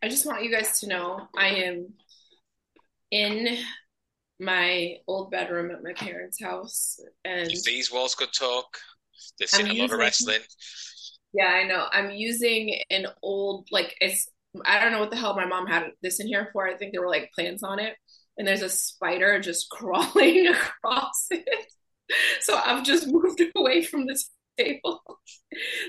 I 0.01 0.07
just 0.07 0.25
want 0.25 0.43
you 0.43 0.51
guys 0.51 0.79
to 0.79 0.87
know 0.87 1.27
I 1.37 1.47
am 1.47 1.93
in 3.11 3.57
my 4.39 4.95
old 5.05 5.31
bedroom 5.31 5.71
at 5.71 5.83
my 5.83 5.93
parents' 5.93 6.41
house, 6.41 6.99
and 7.25 7.51
If 7.51 7.63
these 7.63 7.91
walls 7.91 8.15
could 8.15 8.31
talk, 8.31 8.77
they've 9.37 9.49
I'm 9.53 9.65
seen 9.65 9.77
a 9.77 9.81
lot 9.81 9.91
of 9.91 9.99
wrestling. 9.99 10.41
Yeah, 11.33 11.47
I 11.47 11.63
know. 11.67 11.87
I'm 11.91 12.11
using 12.11 12.79
an 12.89 13.07
old 13.21 13.67
like 13.69 13.95
it's 13.99 14.29
I 14.65 14.79
don't 14.79 14.91
know 14.91 14.99
what 14.99 15.11
the 15.11 15.17
hell 15.17 15.35
my 15.35 15.45
mom 15.45 15.67
had 15.67 15.91
this 16.01 16.19
in 16.19 16.27
here 16.27 16.49
for. 16.53 16.67
I 16.67 16.75
think 16.75 16.91
there 16.91 17.01
were 17.01 17.09
like 17.09 17.31
plants 17.33 17.63
on 17.63 17.79
it, 17.79 17.95
and 18.37 18.47
there's 18.47 18.61
a 18.61 18.69
spider 18.69 19.39
just 19.39 19.69
crawling 19.71 20.47
across 20.47 21.27
it. 21.31 21.65
So 22.41 22.55
I've 22.55 22.83
just 22.83 23.07
moved 23.07 23.41
away 23.55 23.83
from 23.83 24.05
the 24.05 24.21
table. 24.57 25.01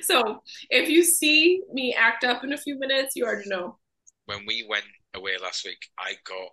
So 0.02 0.42
if 0.70 0.88
you 0.88 1.04
see 1.04 1.62
me 1.72 1.94
act 1.94 2.24
up 2.24 2.42
in 2.44 2.52
a 2.52 2.58
few 2.58 2.78
minutes, 2.78 3.14
you 3.16 3.24
already 3.24 3.48
know. 3.48 3.78
When 4.26 4.44
we 4.46 4.66
went 4.68 4.84
away 5.14 5.32
last 5.40 5.64
week, 5.64 5.78
I 5.98 6.14
got 6.26 6.48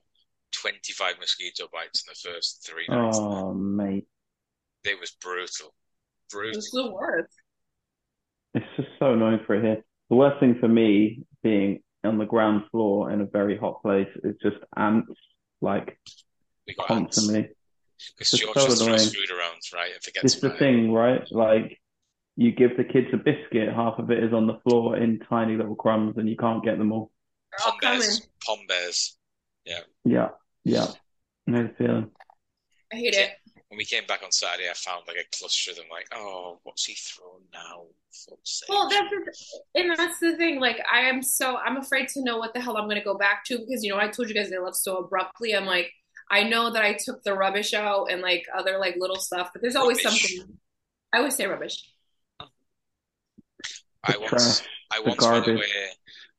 25 0.54 1.16
mosquito 1.20 1.68
bites 1.72 2.04
in 2.06 2.14
the 2.14 2.32
first 2.32 2.68
three 2.68 2.86
nights. 2.88 3.18
Oh, 3.20 3.54
mate. 3.54 4.08
It 4.84 5.00
was 5.00 5.12
brutal. 5.22 5.74
Brutal. 6.32 6.58
It's 6.58 6.72
the 6.72 6.92
worst. 6.92 7.34
It's 8.54 8.66
just 8.76 8.90
so 9.00 9.14
annoying 9.14 9.40
for 9.48 9.56
it 9.56 9.64
here. 9.64 9.84
The 10.10 10.16
worst 10.16 10.40
thing 10.40 10.58
for 10.60 10.68
me 10.68 11.24
being 11.42 11.82
on 12.04 12.18
the 12.18 12.26
ground 12.26 12.64
floor 12.72 13.12
in 13.12 13.22
a 13.22 13.26
very 13.26 13.58
hot 13.58 13.82
place 13.82 14.08
is 14.24 14.36
just 14.42 14.58
ants, 14.76 15.12
like 15.62 15.98
We 16.68 16.76
got 16.76 16.88
constantly. 16.88 17.50
Because 18.18 18.34
It's 18.34 18.42
George 18.44 18.56
so 18.58 18.66
just 18.68 18.84
throws 18.84 18.88
annoying. 19.04 19.10
food 19.28 19.36
around, 19.36 19.62
right? 19.74 19.94
And 19.94 20.04
forgets 20.04 20.24
It's 20.34 20.36
the 20.42 20.48
about 20.48 20.56
it. 20.56 20.60
thing, 20.60 20.92
right? 20.92 21.24
Like 21.32 21.80
you 22.36 22.52
give 22.52 22.76
the 22.78 22.84
kids 22.84 23.08
a 23.14 23.18
biscuit, 23.18 23.72
half 23.74 24.00
of 24.00 24.12
it 24.12 24.24
is 24.24 24.34
on 24.34 24.48
the 24.48 24.60
floor 24.64 24.98
in 24.98 25.20
tiny 25.30 25.56
little 25.56 25.76
crumbs, 25.76 26.18
and 26.18 26.28
you 26.28 26.36
can't 26.36 26.64
get 26.64 26.78
them 26.78 26.92
all. 26.92 27.12
They're 27.52 27.66
all 27.68 27.72
Pom 27.80 27.80
bears. 28.00 28.28
Pom 28.46 28.60
bears. 28.68 29.18
Yeah, 29.66 30.30
yeah. 30.66 30.88
I 31.48 31.52
know 31.52 31.64
the 31.64 31.74
feeling. 31.78 32.12
I 32.92 32.96
hate 32.96 33.14
it. 33.16 33.32
When 33.74 33.80
we 33.80 33.86
came 33.86 34.06
back 34.06 34.22
on 34.24 34.32
Saturday, 34.32 34.70
I 34.70 34.74
found 34.76 35.06
like 35.08 35.18
a 35.18 35.36
cluster 35.36 35.72
of 35.72 35.78
them. 35.78 35.88
Like, 35.90 36.06
oh, 36.14 36.60
what's 36.62 36.86
he 36.86 36.94
thrown 36.94 37.42
now? 37.52 37.86
For 38.12 38.36
fuck's 38.36 38.60
sake. 38.60 38.70
Well, 38.70 38.88
that's 38.88 39.10
the, 39.10 39.82
and 39.82 39.98
that's 39.98 40.20
the 40.20 40.38
thing. 40.38 40.60
Like, 40.60 40.78
I 40.94 41.10
am 41.10 41.24
so 41.24 41.58
I'm 41.58 41.78
afraid 41.78 42.08
to 42.10 42.24
know 42.24 42.38
what 42.38 42.54
the 42.54 42.62
hell 42.62 42.78
I'm 42.78 42.86
going 42.86 43.00
to 43.00 43.04
go 43.04 43.18
back 43.18 43.44
to 43.46 43.58
because 43.58 43.84
you 43.84 43.90
know 43.90 43.98
I 44.00 44.10
told 44.10 44.30
you 44.30 44.36
guys 44.36 44.52
they 44.52 44.60
left 44.60 44.76
so 44.76 44.98
abruptly. 44.98 45.56
I'm 45.56 45.66
like, 45.66 45.92
I 46.30 46.44
know 46.44 46.72
that 46.72 46.84
I 46.84 46.94
took 47.04 47.24
the 47.24 47.34
rubbish 47.34 47.74
out 47.74 48.12
and 48.12 48.22
like 48.22 48.46
other 48.56 48.78
like 48.78 48.96
little 49.00 49.16
stuff, 49.16 49.50
but 49.54 49.64
there's 49.64 49.76
always 49.76 50.06
Rubbish. 50.06 50.36
something. 50.36 50.60
I 51.12 51.18
always 51.18 51.36
say 51.36 51.48
rubbish. 51.48 51.84
I 54.04 54.18
once, 54.20 54.30
trash, 54.30 54.70
I 54.92 55.00
once 55.00 55.26
went 55.26 55.48
away. 55.48 55.66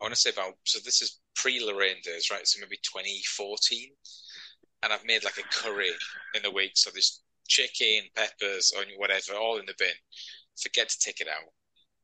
I 0.00 0.04
want 0.04 0.14
to 0.14 0.20
say 0.20 0.30
about 0.30 0.52
so 0.62 0.78
this 0.84 1.02
is 1.02 1.18
pre 1.34 1.64
Lorraine 1.64 1.96
days, 2.04 2.30
right? 2.30 2.46
So 2.46 2.60
maybe 2.60 2.76
2014, 2.76 3.88
and 4.84 4.92
I've 4.92 5.04
made 5.04 5.24
like 5.24 5.38
a 5.38 5.42
curry 5.42 5.90
in 6.34 6.42
the 6.42 6.52
week. 6.52 6.72
So 6.74 6.90
there's 6.92 7.23
chicken, 7.48 8.08
peppers, 8.14 8.72
onion, 8.78 8.98
whatever, 8.98 9.34
all 9.34 9.58
in 9.58 9.66
the 9.66 9.74
bin. 9.78 9.88
Forget 10.60 10.88
to 10.88 10.98
take 10.98 11.20
it 11.20 11.28
out. 11.28 11.50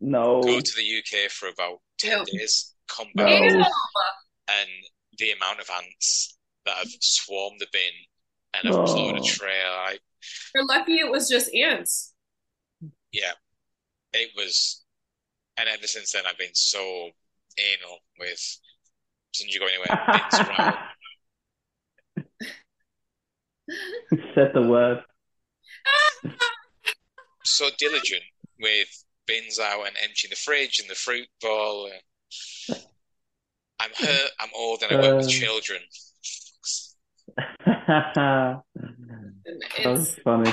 No. 0.01 0.43
Go 0.43 0.61
to 0.61 0.73
the 0.77 0.99
UK 0.99 1.31
for 1.31 1.49
about 1.49 1.79
10 1.99 2.19
Ew. 2.19 2.39
days, 2.39 2.75
come 2.89 3.09
back, 3.15 3.43
no. 3.43 3.65
and 4.49 4.69
the 5.19 5.31
amount 5.33 5.61
of 5.61 5.69
ants 5.71 6.37
that 6.67 6.77
have 6.77 6.89
swarmed 7.01 7.61
the 7.61 7.67
bin 7.73 7.93
and 8.55 8.67
have 8.67 8.83
oh. 8.83 8.93
clawed 8.93 9.19
a 9.19 9.23
trail. 9.23 9.71
I, 9.71 9.99
You're 10.55 10.67
lucky 10.67 10.95
it 10.95 11.11
was 11.11 11.29
just 11.29 11.55
ants. 11.55 12.13
Yeah. 13.13 13.33
It 14.13 14.31
was. 14.37 14.83
And 15.57 15.69
ever 15.69 15.87
since 15.87 16.13
then, 16.13 16.23
I've 16.27 16.39
been 16.39 16.55
so 16.55 17.11
anal 17.59 17.99
with 18.19 18.59
since 19.33 19.39
soon 19.39 19.49
as 19.49 19.55
you 19.55 19.61
go 19.61 19.67
anywhere, 19.67 19.87
Said 24.35 24.51
the 24.55 24.63
word. 24.63 25.05
So 27.45 27.69
diligent 27.79 28.23
with 28.61 29.05
bins 29.27 29.59
out 29.59 29.87
and 29.87 29.97
emptying 30.03 30.31
the 30.31 30.37
fridge 30.37 30.79
and 30.81 30.89
the 30.89 30.95
fruit 30.95 31.29
bowl. 31.41 31.91
I'm 33.81 33.91
hurt. 33.97 34.31
I'm 34.41 34.51
old, 34.55 34.83
and 34.83 34.93
I 34.93 35.01
work 35.01 35.17
with 35.19 35.27
uh. 35.27 35.31
children. 35.31 35.81
that 37.67 38.63
was 39.85 40.15
funny. 40.23 40.53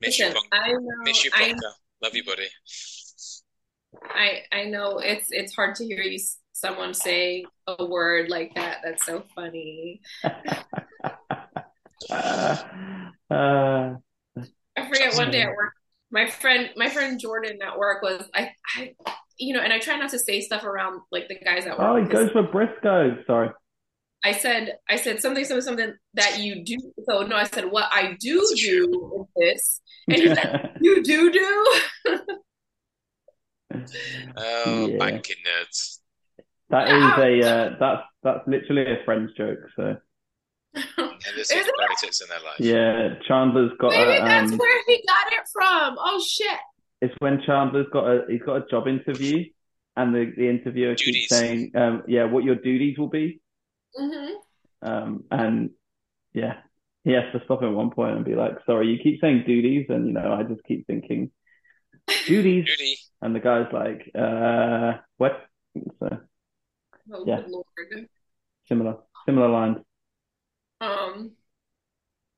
Miss 0.00 0.18
Listen, 0.18 0.36
you, 0.36 0.42
I 0.52 0.72
know, 0.72 0.78
Miss 1.04 1.24
you, 1.24 1.30
I, 1.34 1.54
Love 2.02 2.14
you, 2.14 2.24
buddy. 2.24 2.48
I 4.04 4.42
I 4.52 4.64
know 4.64 4.98
it's 4.98 5.28
it's 5.30 5.54
hard 5.54 5.74
to 5.76 5.84
hear 5.84 6.02
you 6.02 6.18
someone 6.52 6.94
say 6.94 7.44
a 7.66 7.84
word 7.84 8.30
like 8.30 8.54
that. 8.54 8.78
That's 8.84 9.04
so 9.04 9.24
funny. 9.34 10.00
uh, 12.10 12.56
uh, 13.30 13.94
I 14.78 14.88
forget 14.88 15.14
one 15.14 15.30
day 15.30 15.42
at 15.42 15.48
work, 15.48 15.72
my 16.10 16.26
friend 16.26 16.70
my 16.76 16.88
friend 16.88 17.20
Jordan 17.20 17.58
at 17.66 17.78
work 17.78 18.02
was 18.02 18.28
I 18.34 18.52
I 18.76 18.94
you 19.38 19.54
know, 19.54 19.60
and 19.60 19.72
I 19.72 19.78
try 19.78 19.96
not 19.96 20.10
to 20.10 20.18
say 20.18 20.40
stuff 20.40 20.64
around 20.64 21.00
like 21.12 21.28
the 21.28 21.36
guys 21.36 21.66
at 21.66 21.78
work. 21.78 21.88
Oh, 21.88 22.02
he 22.02 22.08
goes 22.08 22.30
for 22.30 22.42
Brisco. 22.42 23.24
Sorry. 23.26 23.50
I 24.24 24.32
said 24.32 24.78
I 24.88 24.96
said 24.96 25.20
something 25.20 25.44
something 25.44 25.62
something 25.62 25.94
that 26.14 26.40
you 26.40 26.64
do. 26.64 26.76
So 27.08 27.22
no, 27.22 27.36
I 27.36 27.44
said 27.44 27.70
what 27.70 27.88
I 27.92 28.16
do 28.20 28.44
do 28.56 29.16
is 29.20 29.28
this, 29.36 29.80
and 30.08 30.16
he 30.16 30.34
said 30.34 30.72
you 30.80 31.02
do 31.02 31.30
do. 31.30 31.80
oh, 34.36 34.86
yeah. 34.88 34.98
banking 34.98 35.36
nerds. 35.46 35.98
That 36.70 36.88
is 36.88 37.44
a 37.44 37.48
uh, 37.48 37.76
that's 37.78 38.02
that's 38.22 38.48
literally 38.48 38.92
a 38.92 39.04
friend's 39.04 39.32
joke. 39.34 39.60
So. 39.76 39.96
Yeah, 42.58 43.14
Chandler's 43.26 43.72
got. 43.78 43.90
Maybe 43.92 44.10
a, 44.16 44.20
that's 44.20 44.52
um, 44.52 44.58
where 44.58 44.82
he 44.86 45.02
got 45.06 45.32
it 45.32 45.48
from. 45.52 45.96
Oh 45.98 46.24
shit! 46.26 46.58
It's 47.00 47.14
when 47.20 47.42
Chandler's 47.46 47.86
got 47.92 48.06
a 48.06 48.24
he's 48.28 48.42
got 48.42 48.56
a 48.56 48.66
job 48.70 48.86
interview, 48.88 49.44
and 49.96 50.14
the, 50.14 50.32
the 50.36 50.48
interviewer 50.48 50.94
duties. 50.94 51.14
keeps 51.14 51.28
saying, 51.30 51.72
um, 51.74 52.02
"Yeah, 52.06 52.24
what 52.24 52.44
your 52.44 52.56
duties 52.56 52.98
will 52.98 53.08
be." 53.08 53.40
Mm-hmm. 53.98 54.88
Um, 54.88 55.24
and 55.30 55.70
yeah, 56.34 56.58
he 57.04 57.12
has 57.12 57.24
to 57.32 57.40
stop 57.44 57.62
at 57.62 57.70
one 57.72 57.90
point 57.90 58.16
and 58.16 58.24
be 58.24 58.34
like, 58.34 58.58
"Sorry, 58.66 58.88
you 58.88 58.98
keep 59.02 59.20
saying 59.20 59.44
duties," 59.46 59.86
and 59.88 60.06
you 60.06 60.12
know, 60.12 60.32
I 60.32 60.42
just 60.42 60.62
keep 60.64 60.86
thinking 60.86 61.30
duties, 62.26 62.66
Duty. 62.78 62.96
and 63.22 63.34
the 63.34 63.40
guy's 63.40 63.72
like, 63.72 64.10
"Uh, 64.14 64.98
what?" 65.16 65.32
So 66.00 66.18
Oh, 67.12 67.24
yeah. 67.26 67.40
Lord. 67.46 67.64
Similar, 68.68 68.96
similar 69.26 69.48
lines. 69.48 69.78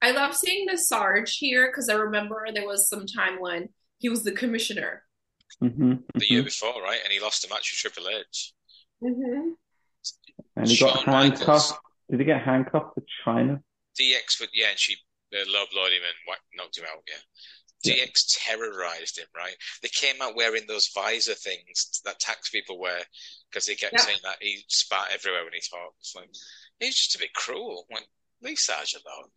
I 0.02 0.12
love 0.12 0.34
seeing 0.34 0.66
the 0.66 0.78
Sarge 0.78 1.36
here 1.36 1.68
because 1.68 1.88
I 1.88 1.94
remember 1.94 2.46
there 2.52 2.66
was 2.66 2.88
some 2.88 3.06
time 3.06 3.40
when 3.40 3.68
he 3.98 4.08
was 4.08 4.24
the 4.24 4.32
commissioner. 4.32 5.02
Mm-hmm, 5.62 5.92
mm-hmm. 5.92 6.18
The 6.18 6.30
year 6.30 6.42
before, 6.42 6.82
right? 6.82 7.00
And 7.04 7.12
he 7.12 7.20
lost 7.20 7.44
a 7.44 7.48
match 7.48 7.70
with 7.72 7.92
Triple 7.92 8.08
H. 8.08 8.52
Mm-hmm. 9.02 9.50
And 10.56 10.68
he 10.68 10.74
Shawn 10.74 10.94
got 10.94 11.04
handcuffed. 11.04 11.48
Michaels. 11.48 11.74
Did 12.10 12.20
he 12.20 12.26
get 12.26 12.42
handcuffed 12.42 12.94
to 12.94 13.02
Chyna? 13.24 13.62
DX, 14.00 14.46
yeah, 14.54 14.70
and 14.70 14.78
she 14.78 14.96
uh, 15.34 15.44
low 15.48 15.64
blowed 15.72 15.92
him 15.92 16.02
and 16.02 16.36
knocked 16.56 16.78
him 16.78 16.84
out. 16.90 17.02
Yeah. 17.06 17.20
DX 17.84 18.38
terrorized 18.44 19.18
him, 19.18 19.26
right? 19.34 19.54
They 19.82 19.88
came 19.88 20.20
out 20.20 20.36
wearing 20.36 20.64
those 20.66 20.90
visor 20.94 21.34
things 21.34 22.00
that 22.04 22.18
tax 22.18 22.50
people 22.50 22.78
wear 22.78 23.00
because 23.50 23.66
he 23.66 23.74
kept 23.74 23.98
saying 24.00 24.18
that 24.22 24.36
he 24.40 24.62
spat 24.68 25.08
everywhere 25.12 25.44
when 25.44 25.54
he 25.54 25.60
talked. 25.60 25.96
It's 26.00 26.14
like 26.14 26.28
he's 26.78 26.96
just 26.96 27.16
a 27.16 27.20
bit 27.20 27.32
cruel. 27.32 27.86
Like 27.90 28.06
leave 28.42 28.58
Sarge 28.58 28.94
alone. 28.94 29.30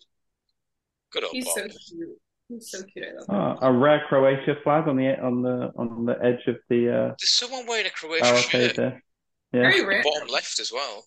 Good 1.13 1.23
old 1.23 1.33
He's 1.33 1.45
Bob. 1.45 1.55
so 1.55 1.67
cute. 1.67 2.17
He's 2.49 2.71
so 2.71 2.83
cute. 2.83 3.05
Oh, 3.29 3.57
a 3.61 3.71
rare 3.71 4.03
Croatia 4.09 4.55
flag 4.63 4.87
on 4.87 4.97
the 4.97 5.19
on 5.21 5.41
the 5.41 5.71
on 5.77 6.05
the 6.05 6.17
edge 6.23 6.45
of 6.47 6.57
the. 6.69 6.89
Uh, 6.89 7.07
There's 7.19 7.37
someone 7.37 7.65
wearing 7.67 7.85
a 7.85 7.91
Croatia 7.91 8.37
shirt. 8.37 8.75
There. 8.75 9.03
Yeah. 9.53 9.61
Very 9.61 9.85
rare. 9.85 10.03
Bottom 10.03 10.27
left 10.27 10.59
as 10.59 10.71
well. 10.73 11.05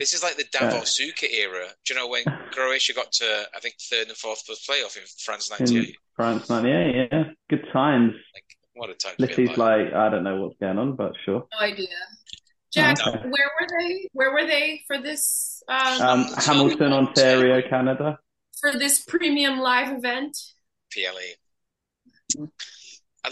This 0.00 0.14
is 0.14 0.22
like 0.22 0.36
the 0.36 0.44
Davor 0.50 0.82
Suker 0.82 1.30
era. 1.32 1.66
Do 1.84 1.94
you 1.94 2.00
know 2.00 2.08
when 2.08 2.24
Croatia 2.50 2.92
got 2.92 3.12
to, 3.12 3.44
I 3.54 3.60
think, 3.60 3.74
third 3.88 4.08
and 4.08 4.16
fourth 4.16 4.44
for 4.44 4.52
the 4.52 4.60
playoff 4.68 4.96
in 4.96 5.04
France 5.20 5.48
98? 5.48 5.88
In 5.88 5.94
France 6.16 6.50
98, 6.50 7.08
yeah. 7.12 7.24
Good 7.48 7.64
times. 7.72 8.12
Like, 8.34 8.44
what 8.74 8.90
a 8.90 8.94
time. 8.94 9.14
Lissy's 9.20 9.56
like, 9.56 9.92
I 9.92 10.08
don't 10.08 10.24
know 10.24 10.42
what's 10.42 10.58
going 10.58 10.78
on, 10.78 10.96
but 10.96 11.12
sure. 11.24 11.46
No 11.52 11.66
idea. 11.66 11.86
Jack, 12.72 12.96
okay. 13.06 13.18
where 13.18 13.50
were 13.60 13.66
they? 13.78 14.08
Where 14.12 14.32
were 14.32 14.46
they 14.46 14.82
for 14.86 14.98
this? 14.98 15.62
Um, 15.68 16.02
um, 16.02 16.26
Hamilton, 16.38 16.92
Ontario, 16.92 17.62
Canada. 17.68 18.18
For 18.62 18.78
this 18.78 19.04
premium 19.04 19.58
live 19.58 19.94
event? 19.94 20.38
PLE. 20.90 22.48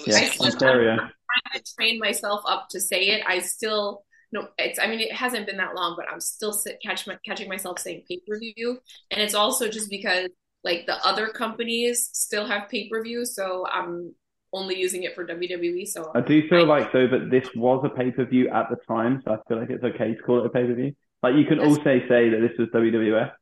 Yes, 0.06 0.40
Ontario. 0.40 0.92
I'm 0.92 0.98
trying 0.98 1.54
to 1.54 1.74
train 1.74 1.98
myself 1.98 2.42
up 2.46 2.68
to 2.70 2.80
say 2.80 3.08
it. 3.08 3.22
I 3.26 3.38
still 3.38 4.04
no, 4.32 4.48
it's 4.58 4.78
I 4.78 4.86
mean 4.86 5.00
it 5.00 5.12
hasn't 5.12 5.46
been 5.46 5.56
that 5.56 5.74
long, 5.74 5.94
but 5.96 6.06
I'm 6.10 6.20
still 6.20 6.52
sit, 6.52 6.78
catch, 6.84 7.08
catching 7.24 7.48
myself 7.48 7.78
saying 7.78 8.04
pay 8.08 8.20
per 8.26 8.38
view, 8.38 8.78
and 9.10 9.20
it's 9.20 9.34
also 9.34 9.68
just 9.68 9.90
because 9.90 10.28
like 10.62 10.86
the 10.86 11.04
other 11.04 11.28
companies 11.28 12.10
still 12.12 12.46
have 12.46 12.68
pay 12.68 12.88
per 12.88 13.02
view, 13.02 13.24
so 13.24 13.64
I'm 13.72 14.14
only 14.52 14.78
using 14.78 15.04
it 15.04 15.14
for 15.14 15.26
WWE. 15.26 15.86
So 15.86 16.10
I 16.14 16.20
do 16.20 16.48
feel 16.48 16.70
I, 16.70 16.78
like 16.80 16.92
though 16.92 17.08
that 17.08 17.30
this 17.30 17.48
was 17.54 17.84
a 17.84 17.88
pay 17.88 18.10
per 18.10 18.24
view 18.24 18.48
at 18.48 18.68
the 18.70 18.76
time, 18.88 19.22
so 19.24 19.32
I 19.32 19.38
feel 19.48 19.58
like 19.58 19.70
it's 19.70 19.84
okay 19.84 20.14
to 20.14 20.22
call 20.22 20.40
it 20.40 20.46
a 20.46 20.50
pay 20.50 20.64
per 20.64 20.74
view. 20.74 20.94
Like 21.22 21.34
you 21.34 21.44
can 21.44 21.58
also 21.58 21.82
say 21.82 22.30
that 22.30 22.40
this 22.40 22.58
was 22.58 22.68
WWF. 22.68 23.32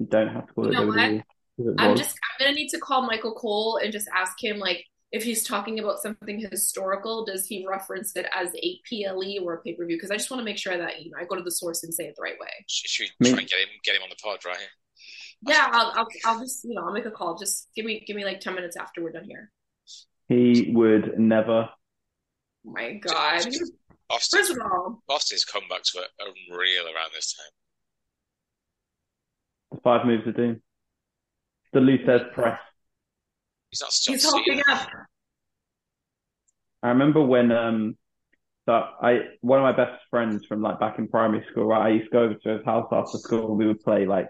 You 0.00 0.06
don't 0.06 0.28
have 0.28 0.46
to 0.46 0.52
call 0.54 0.66
it 0.66 0.74
WWE. 0.74 1.22
I'm 1.78 1.94
just 1.94 2.16
I'm 2.16 2.46
gonna 2.46 2.54
need 2.54 2.70
to 2.70 2.78
call 2.78 3.06
Michael 3.06 3.34
Cole 3.34 3.78
and 3.82 3.92
just 3.92 4.08
ask 4.16 4.42
him 4.42 4.58
like 4.58 4.84
if 5.12 5.22
he's 5.22 5.44
talking 5.46 5.78
about 5.78 5.98
something 5.98 6.38
historical, 6.50 7.24
does 7.24 7.46
he 7.46 7.66
reference 7.68 8.16
it 8.16 8.26
as 8.34 8.48
a 8.54 8.80
PLE 8.88 9.44
or 9.44 9.54
a 9.54 9.60
pay 9.60 9.74
per 9.74 9.84
view? 9.84 9.96
Because 9.96 10.10
I 10.10 10.16
just 10.16 10.30
want 10.30 10.40
to 10.40 10.44
make 10.44 10.56
sure 10.56 10.76
that 10.76 11.02
you 11.02 11.10
know 11.10 11.18
I 11.20 11.24
go 11.24 11.36
to 11.36 11.42
the 11.42 11.50
source 11.50 11.82
and 11.82 11.92
say 11.92 12.04
it 12.04 12.14
the 12.16 12.22
right 12.22 12.38
way. 12.40 12.48
Should 12.66 13.10
we 13.20 13.30
try 13.30 13.40
and 13.40 13.48
get 13.48 13.58
him 13.58 13.68
get 13.84 13.96
him 13.96 14.02
on 14.02 14.08
the 14.08 14.16
pod, 14.16 14.38
right? 14.46 14.56
Yeah, 15.46 15.68
I'll, 15.70 15.92
I'll 15.94 16.08
I'll 16.24 16.40
just 16.40 16.64
you 16.64 16.74
know 16.74 16.86
I'll 16.86 16.92
make 16.92 17.06
a 17.06 17.10
call. 17.10 17.36
Just 17.36 17.68
give 17.76 17.84
me 17.84 18.02
give 18.06 18.16
me 18.16 18.24
like 18.24 18.40
ten 18.40 18.54
minutes 18.54 18.76
after 18.76 19.02
we're 19.02 19.12
done 19.12 19.24
here. 19.24 19.50
He 20.28 20.70
would 20.72 21.18
never. 21.18 21.68
Oh 22.66 22.72
my 22.72 22.94
God. 22.94 23.46
Austin, 24.10 24.40
First 24.40 24.50
of 24.50 24.58
all, 24.60 25.02
Austin's 25.08 25.44
comebacks 25.44 25.94
were 25.94 26.04
unreal 26.18 26.84
around 26.86 27.10
this 27.14 27.34
time. 27.34 27.52
The 29.80 29.84
five 29.84 30.06
moves 30.06 30.26
of 30.26 30.36
doom. 30.36 30.60
The 31.72 31.80
Lou 31.80 31.98
Thesz 31.98 32.32
press. 32.34 32.58
He's 33.70 33.80
not 33.80 33.92
still 33.92 34.14
He's 34.14 34.30
holding 34.30 34.62
up. 34.68 34.88
I 36.82 36.88
remember 36.88 37.22
when 37.22 37.52
um 37.52 37.96
so 38.66 38.72
I 39.02 39.20
one 39.40 39.58
of 39.58 39.62
my 39.62 39.72
best 39.72 40.02
friends 40.10 40.44
from 40.46 40.62
like 40.62 40.80
back 40.80 40.98
in 40.98 41.08
primary 41.08 41.44
school, 41.50 41.66
right? 41.66 41.86
I 41.86 41.88
used 41.90 42.06
to 42.06 42.10
go 42.10 42.22
over 42.24 42.34
to 42.34 42.48
his 42.56 42.64
house 42.64 42.88
after 42.92 43.18
school 43.18 43.48
and 43.50 43.58
we 43.58 43.66
would 43.66 43.80
play 43.80 44.06
like 44.06 44.28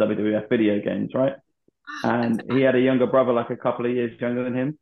WWF 0.00 0.48
video 0.48 0.80
games, 0.80 1.10
right? 1.14 1.34
And 2.02 2.42
he 2.52 2.60
had 2.62 2.74
a 2.74 2.80
younger 2.80 3.06
brother, 3.06 3.32
like 3.32 3.50
a 3.50 3.56
couple 3.56 3.86
of 3.86 3.92
years 3.92 4.18
younger 4.20 4.44
than 4.44 4.54
him, 4.54 4.78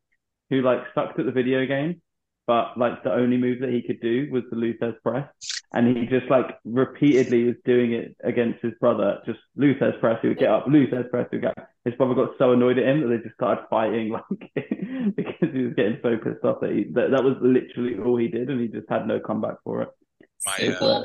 who 0.50 0.62
like 0.62 0.81
sucked 0.94 1.18
at 1.18 1.26
the 1.26 1.33
video 1.33 1.66
game 1.66 2.00
but 2.46 2.78
like 2.78 3.02
the 3.02 3.12
only 3.12 3.37
move 3.37 3.61
that 3.61 3.70
he 3.70 3.82
could 3.82 4.00
do 4.00 4.28
was 4.30 4.44
the 4.50 4.56
Lou 4.56 4.74
Thesz 4.74 4.94
press. 5.02 5.28
And 5.72 5.96
he 5.96 6.06
just 6.06 6.30
like 6.30 6.56
repeatedly 6.64 7.44
was 7.44 7.56
doing 7.64 7.92
it 7.92 8.16
against 8.22 8.62
his 8.62 8.72
brother, 8.80 9.18
just 9.26 9.40
Lou 9.56 9.74
Thesz 9.74 9.98
press, 10.00 10.18
he 10.22 10.28
would 10.28 10.38
get 10.38 10.50
up, 10.50 10.66
Lou 10.66 10.87
Thesz 10.87 11.11
press, 11.11 11.26
he 11.30 11.37
would 11.37 11.42
get 11.42 11.59
up. 11.59 11.68
His 11.85 11.94
brother 11.94 12.14
got 12.14 12.30
so 12.38 12.52
annoyed 12.52 12.78
at 12.78 12.87
him 12.87 13.00
that 13.00 13.09
they 13.09 13.22
just 13.22 13.35
started 13.35 13.64
fighting 13.68 14.11
like 14.30 15.14
because 15.16 15.52
he 15.52 15.62
was 15.62 15.74
getting 15.74 15.98
so 16.02 16.16
pissed 16.16 16.44
off 16.44 16.61
that 16.61 16.70
he 16.70 16.85
that, 16.92 17.11
that 17.11 17.24
was 17.24 17.37
literally 17.40 17.98
all 17.98 18.16
he 18.16 18.28
did 18.28 18.48
and 18.48 18.61
he 18.61 18.68
just 18.68 18.88
had 18.88 19.06
no 19.06 19.18
comeback 19.18 19.56
for 19.64 19.82
it. 19.82 19.88
My, 20.44 20.68
uh, 20.68 21.02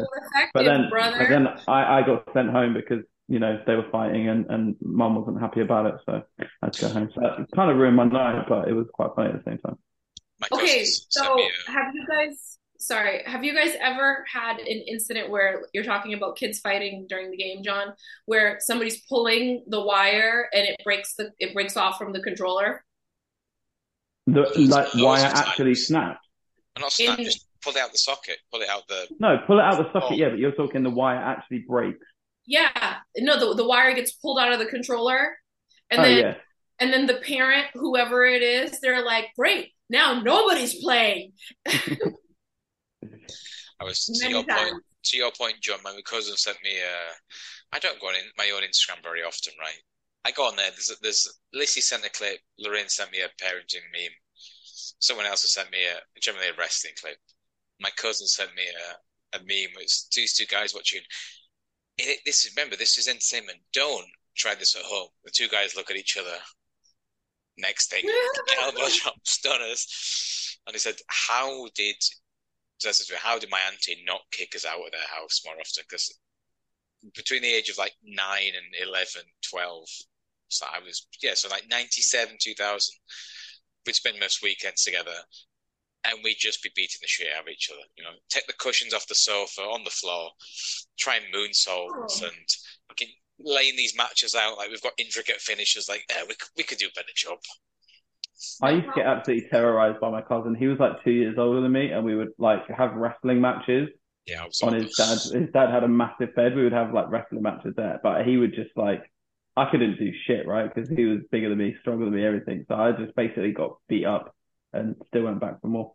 but 0.54 0.66
then, 0.66 0.90
brother. 0.90 1.18
but 1.18 1.30
then 1.30 1.48
I, 1.68 2.00
I 2.00 2.02
got 2.06 2.28
sent 2.34 2.52
home 2.52 2.74
because 2.74 3.04
you 3.32 3.40
know, 3.40 3.58
they 3.66 3.76
were 3.76 3.90
fighting 3.94 4.28
and, 4.28 4.46
and 4.50 4.76
mum 4.82 5.16
wasn't 5.16 5.40
happy 5.40 5.62
about 5.62 5.86
it. 5.86 5.96
So 6.06 6.22
I 6.42 6.46
had 6.62 6.74
to 6.74 6.82
go 6.82 6.90
home. 6.90 7.10
So 7.16 7.22
it 7.26 7.48
kind 7.56 7.72
of 7.72 7.78
ruined 7.78 7.96
my 7.96 8.04
night, 8.04 8.46
but 8.50 8.68
it 8.68 8.74
was 8.74 8.88
quite 8.92 9.12
funny 9.16 9.30
at 9.30 9.42
the 9.42 9.50
same 9.50 9.58
time. 9.60 9.78
Okay, 10.54 10.86
so 10.86 11.38
have 11.68 11.94
you 11.94 12.06
guys, 12.08 12.58
sorry, 12.78 13.24
have 13.26 13.44
you 13.44 13.54
guys 13.54 13.76
ever 13.80 14.26
had 14.32 14.60
an 14.60 14.66
incident 14.68 15.30
where 15.30 15.64
you're 15.74 15.84
talking 15.84 16.14
about 16.14 16.36
kids 16.36 16.60
fighting 16.60 17.06
during 17.08 17.30
the 17.32 17.38
game, 17.38 17.64
John, 17.64 17.94
where 18.26 18.58
somebody's 18.60 19.02
pulling 19.08 19.64
the 19.68 19.82
wire 19.82 20.50
and 20.54 20.68
it 20.68 20.76
breaks 20.84 21.16
the, 21.16 21.32
it 21.40 21.54
breaks 21.54 21.78
off 21.78 21.98
from 21.98 22.14
the 22.14 22.22
controller? 22.22 22.84
The 24.28 24.52
like 24.70 24.94
wire 24.96 25.26
actually 25.26 25.76
snapped. 25.76 26.26
Not 26.80 26.92
snapped, 26.92 27.20
In, 27.20 27.26
just 27.26 27.48
pull 27.62 27.76
it 27.76 27.80
out 27.80 27.92
the 27.92 27.98
socket, 27.98 28.38
pull 28.52 28.62
it 28.62 28.70
out 28.70 28.88
the. 28.88 29.08
No, 29.20 29.38
pull 29.46 29.60
it 29.60 29.64
out 29.64 29.78
the 29.78 29.92
socket. 29.92 30.12
Oh. 30.12 30.16
Yeah, 30.16 30.30
but 30.30 30.40
you're 30.40 30.52
talking 30.52 30.84
the 30.84 30.90
wire 30.90 31.18
actually 31.18 31.66
breaks. 31.68 32.06
Yeah, 32.46 32.70
no, 33.18 33.40
the 33.40 33.56
the 33.56 33.68
wire 33.68 33.94
gets 33.94 34.14
pulled 34.14 34.40
out 34.40 34.52
of 34.52 34.60
the 34.60 34.66
controller, 34.66 35.38
and 35.90 36.02
oh, 36.02 36.04
then 36.04 36.18
yeah. 36.18 36.34
and 36.80 36.92
then 36.92 37.06
the 37.06 37.16
parent, 37.16 37.68
whoever 37.74 38.26
it 38.26 38.42
is, 38.42 38.80
they're 38.80 39.04
like, 39.04 39.28
"Great, 39.38 39.74
now 39.92 40.22
nobody's 40.22 40.82
playing." 40.82 41.34
I 43.80 43.84
was 43.84 44.06
to 44.06 44.14
Many 44.22 44.34
your 44.34 44.44
times. 44.46 44.72
point. 44.72 44.84
To 45.06 45.18
your 45.18 45.32
point, 45.32 45.62
John, 45.62 45.80
my 45.84 46.00
cousin 46.06 46.38
sent 46.38 46.58
me 46.64 46.78
a. 46.78 47.76
I 47.76 47.80
don't 47.80 48.00
go 48.00 48.08
on 48.08 48.16
in, 48.16 48.22
my 48.38 48.52
own 48.56 48.62
Instagram 48.62 49.02
very 49.04 49.24
often, 49.24 49.54
right? 49.60 49.82
I 50.24 50.32
go 50.32 50.48
on 50.48 50.56
there. 50.56 50.70
There's 50.70 50.92
there's 51.02 51.40
Lissy 51.54 51.82
sent 51.82 52.06
a 52.06 52.10
clip. 52.10 52.40
Lorraine 52.60 52.90
sent 52.90 53.12
me 53.12 53.20
a 53.22 53.44
parenting 53.44 53.86
meme. 53.92 54.14
Someone 55.00 55.26
else 55.26 55.42
has 55.42 55.54
sent 55.54 55.72
me 55.72 55.80
a 55.86 56.20
generally 56.20 56.50
a 56.50 56.54
wrestling 56.58 56.94
clip. 57.02 57.18
My 57.80 57.90
cousin 57.98 58.28
sent 58.28 58.54
me 58.56 58.64
a, 58.64 59.38
a 59.38 59.40
meme. 59.40 59.74
It's 59.80 60.08
these 60.16 60.34
two 60.36 60.46
guys 60.46 60.76
watching. 60.76 61.02
It, 61.98 62.20
this 62.26 62.46
is 62.46 62.54
remember 62.56 62.76
this 62.76 63.00
is 63.00 63.08
entertainment. 63.08 63.60
Don't 63.74 64.06
try 64.38 64.54
this 64.54 64.76
at 64.76 64.84
home. 64.84 65.08
The 65.26 65.32
two 65.32 65.48
guys 65.48 65.76
look 65.76 65.90
at 65.90 65.98
each 65.98 66.18
other. 66.18 66.38
Next 67.62 67.90
thing, 67.92 68.04
elbow 68.62 68.88
drop 69.02 69.16
stunners, 69.24 70.58
and 70.66 70.74
he 70.74 70.80
said, 70.80 70.96
"How 71.08 71.68
did?" 71.76 71.96
How 73.20 73.38
did 73.38 73.52
my 73.52 73.60
auntie 73.72 74.04
not 74.08 74.22
kick 74.32 74.56
us 74.56 74.66
out 74.66 74.84
of 74.84 74.92
their 74.92 75.02
house 75.02 75.42
more 75.46 75.54
often? 75.54 75.84
Because 75.88 76.18
between 77.14 77.44
the 77.44 77.54
age 77.54 77.70
of 77.70 77.78
like 77.78 77.94
9 78.04 78.18
and 78.56 78.88
11, 78.90 79.22
12, 79.48 79.88
so 80.48 80.66
I 80.66 80.80
was, 80.84 81.08
yeah, 81.22 81.36
so 81.36 81.48
like 81.50 81.70
97, 81.70 82.38
2000, 82.40 82.96
we'd 83.86 83.96
spend 83.96 84.20
most 84.20 84.42
weekends 84.42 84.84
together 84.84 85.14
and 86.06 86.20
we'd 86.24 86.38
just 86.40 86.64
be 86.64 86.72
beating 86.76 87.00
the 87.02 87.08
shit 87.08 87.28
out 87.36 87.44
of 87.44 87.48
each 87.48 87.70
other. 87.72 87.82
You 87.96 88.04
know, 88.04 88.12
take 88.30 88.48
the 88.48 88.54
cushions 88.54 88.94
off 88.94 89.08
the 89.08 89.16
sofa, 89.16 89.62
on 89.62 89.84
the 89.84 89.90
floor, 89.90 90.32
try 90.98 91.18
and 91.18 91.34
moonsaults 91.34 92.24
oh. 92.24 92.26
and 92.26 92.48
fucking 92.88 93.10
laying 93.44 93.76
these 93.76 93.96
matches 93.96 94.36
out 94.36 94.58
like 94.58 94.70
we've 94.70 94.82
got 94.82 94.94
intricate 94.98 95.42
finishes. 95.42 95.88
Like, 95.90 96.06
yeah, 96.10 96.24
we, 96.28 96.36
we 96.58 96.64
could 96.64 96.78
do 96.78 96.88
a 96.88 96.96
better 96.96 97.14
job. 97.16 97.38
I 98.62 98.72
used 98.72 98.88
to 98.88 98.94
get 98.96 99.06
absolutely 99.06 99.50
terrorized 99.50 100.00
by 100.00 100.10
my 100.10 100.22
cousin. 100.22 100.56
He 100.56 100.68
was 100.68 100.80
like 100.80 101.04
two 101.04 101.12
years 101.12 101.38
older 101.38 101.62
than 101.62 101.72
me, 101.72 101.92
and 101.92 102.04
we 102.04 102.16
would 102.16 102.32
like 102.38 102.68
have 102.76 102.94
wrestling 102.94 103.42
matches. 103.42 103.90
Yeah, 104.28 104.46
on 104.64 104.74
his 104.74 104.96
dad. 104.96 105.18
His 105.18 105.52
dad 105.52 105.72
had 105.72 105.84
a 105.84 105.88
massive 105.88 106.36
bed. 106.36 106.56
We 106.56 106.64
would 106.64 106.74
have 106.74 106.94
like 106.94 107.10
wrestling 107.10 107.42
matches 107.42 107.74
there, 107.76 108.00
but 108.04 108.26
he 108.26 108.38
would 108.38 108.54
just 108.54 108.70
like 108.76 109.04
I 109.56 109.70
couldn't 109.70 109.98
do 110.00 110.12
shit, 110.26 110.48
right? 110.48 110.74
Because 110.74 110.90
he 110.90 111.06
was 111.06 111.20
bigger 111.32 111.50
than 111.50 111.58
me, 111.58 111.76
stronger 111.82 112.06
than 112.06 112.14
me, 112.14 112.26
everything. 112.26 112.66
So 112.68 112.76
I 112.76 112.92
just 112.94 113.16
basically 113.16 113.52
got 113.52 113.78
beat 113.90 114.06
up 114.06 114.34
and 114.74 114.96
still 115.08 115.24
went 115.24 115.42
back 115.42 115.60
for 115.62 115.68
more. 115.68 115.94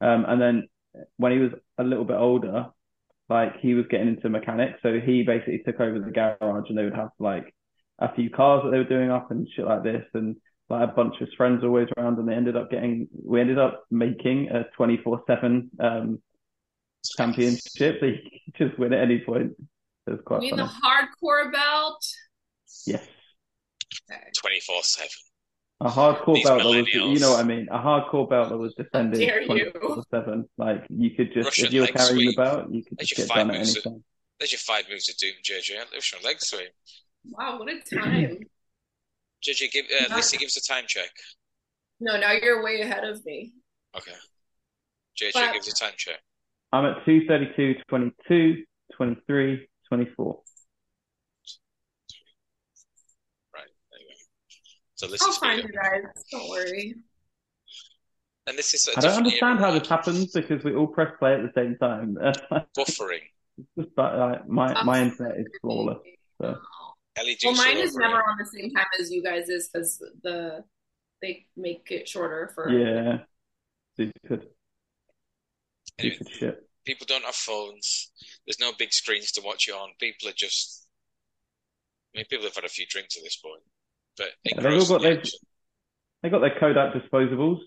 Um, 0.00 0.24
and 0.26 0.40
then 0.40 0.68
when 1.16 1.32
he 1.32 1.38
was 1.38 1.50
a 1.76 1.84
little 1.84 2.04
bit 2.04 2.16
older, 2.16 2.68
like 3.28 3.58
he 3.60 3.74
was 3.74 3.86
getting 3.90 4.08
into 4.08 4.28
mechanics, 4.28 4.80
so 4.82 5.00
he 5.00 5.22
basically 5.22 5.62
took 5.64 5.80
over 5.80 5.98
the 5.98 6.10
garage, 6.10 6.68
and 6.68 6.78
they 6.78 6.84
would 6.84 6.94
have 6.94 7.10
like 7.18 7.54
a 7.98 8.14
few 8.14 8.30
cars 8.30 8.62
that 8.64 8.70
they 8.70 8.78
were 8.78 8.84
doing 8.84 9.10
up 9.10 9.30
and 9.30 9.48
shit 9.54 9.66
like 9.66 9.82
this, 9.82 10.04
and 10.14 10.36
like 10.70 10.88
a 10.88 10.92
bunch 10.92 11.14
of 11.14 11.26
his 11.26 11.34
friends 11.36 11.62
always 11.64 11.88
around, 11.96 12.18
and 12.18 12.28
they 12.28 12.34
ended 12.34 12.56
up 12.56 12.70
getting, 12.70 13.08
we 13.24 13.40
ended 13.40 13.58
up 13.58 13.84
making 13.90 14.48
a 14.50 14.64
twenty 14.76 14.98
four 15.02 15.22
seven 15.26 15.70
um 15.80 16.22
championship, 17.16 17.98
so 18.00 18.06
you 18.06 18.18
could 18.56 18.68
just 18.68 18.78
win 18.78 18.92
at 18.92 19.00
any 19.00 19.20
point. 19.20 19.52
It 20.06 20.10
was 20.10 20.20
quite. 20.24 20.42
You 20.42 20.56
mean 20.56 20.66
funny. 20.66 20.70
the 20.70 21.26
hardcore 21.26 21.52
belt? 21.52 22.06
Yes. 22.86 23.06
Twenty 24.38 24.60
four 24.60 24.82
seven. 24.82 25.08
A 25.80 25.88
hardcore 25.88 26.34
These 26.34 26.44
belt 26.44 26.62
that 26.62 26.66
was, 26.66 26.86
you 26.92 27.20
know 27.20 27.30
what 27.32 27.40
I 27.40 27.44
mean? 27.44 27.68
A 27.70 27.78
hardcore 27.78 28.28
belt 28.28 28.48
that 28.48 28.58
was 28.58 28.74
defended 28.74 29.46
twenty 29.46 29.70
four 29.80 30.02
seven. 30.10 30.48
Like 30.56 30.84
you 30.88 31.10
could 31.10 31.32
just, 31.32 31.46
Russian 31.46 31.66
if 31.66 31.72
you 31.72 31.80
were 31.82 31.86
carrying 31.86 32.14
sweep. 32.14 32.36
the 32.36 32.42
belt, 32.42 32.70
you 32.70 32.82
could 32.84 32.98
just 32.98 33.16
get 33.16 33.28
done 33.28 33.50
at 33.50 33.56
any 33.56 33.80
time. 33.80 34.04
There's 34.40 34.52
your 34.52 34.58
five 34.58 34.86
moves 34.90 35.08
of 35.08 35.16
doom, 35.18 35.32
JJ. 35.44 35.92
Russian 35.94 36.18
leg 36.24 36.36
sweep. 36.40 36.70
Wow, 37.30 37.60
what 37.60 37.68
a 37.68 37.96
time! 37.96 38.38
JJ, 39.44 39.70
give 39.70 39.86
uh, 39.86 40.16
Lissy, 40.16 40.36
give 40.36 40.46
us 40.46 40.56
a 40.56 40.72
time 40.72 40.84
check. 40.88 41.10
No, 42.00 42.18
now 42.18 42.32
you're 42.32 42.62
way 42.62 42.80
ahead 42.80 43.04
of 43.04 43.24
me. 43.24 43.52
Okay. 43.96 44.12
JJ, 45.20 45.30
but... 45.34 45.52
give 45.52 45.60
us 45.60 45.68
a 45.68 45.74
time 45.74 45.92
check. 45.96 46.18
I'm 46.72 46.84
at 46.84 47.04
232, 47.04 47.82
22, 47.88 48.64
23, 48.96 49.68
24. 49.88 50.40
So 54.98 55.06
this 55.06 55.22
I'll 55.22 55.32
find 55.32 55.62
you 55.62 55.68
guys. 55.68 56.02
Don't 56.32 56.48
worry. 56.50 56.96
And 58.48 58.58
this 58.58 58.74
is. 58.74 58.88
I 58.96 59.00
don't 59.00 59.12
understand 59.12 59.60
how 59.60 59.70
this 59.70 59.88
happens 59.88 60.32
because 60.32 60.64
we 60.64 60.74
all 60.74 60.88
press 60.88 61.12
play 61.20 61.34
at 61.34 61.42
the 61.42 61.52
same 61.54 61.76
time. 61.76 62.16
Buffering. 62.76 63.20
just 63.78 63.90
like 63.96 64.48
my 64.48 64.82
my 64.82 65.02
internet 65.02 65.38
is 65.38 65.46
flawless. 65.60 65.98
So. 66.42 66.56
Ellie, 67.16 67.36
well, 67.44 67.54
mine 67.54 67.78
is 67.78 67.94
never 67.94 68.16
on 68.16 68.38
the 68.38 68.46
same 68.46 68.72
time 68.74 68.86
as 69.00 69.10
you 69.10 69.22
guys 69.22 69.48
is 69.48 69.68
because 69.72 70.02
the 70.22 70.64
they 71.22 71.46
make 71.56 71.86
it 71.90 72.08
shorter 72.08 72.50
for. 72.52 72.68
Yeah. 72.68 73.18
Stupid. 73.94 74.48
Stupid 75.96 76.28
shit. 76.28 76.68
People 76.84 77.06
don't 77.08 77.24
have 77.24 77.36
phones. 77.36 78.10
There's 78.46 78.58
no 78.60 78.72
big 78.76 78.92
screens 78.92 79.30
to 79.32 79.42
watch 79.44 79.68
it 79.68 79.72
on. 79.72 79.90
People 80.00 80.28
are 80.28 80.36
just. 80.36 80.88
I 82.14 82.18
mean, 82.18 82.26
people 82.28 82.46
have 82.46 82.56
had 82.56 82.64
a 82.64 82.68
few 82.68 82.86
drinks 82.88 83.16
at 83.16 83.22
this 83.22 83.36
point. 83.36 83.62
But 84.18 84.28
yeah, 84.44 84.60
they've 84.60 84.80
all 84.80 84.88
got 84.88 85.02
their, 85.02 85.22
they 86.22 86.28
got 86.28 86.40
their 86.40 86.58
Kodak 86.58 86.94
disposables. 86.94 87.60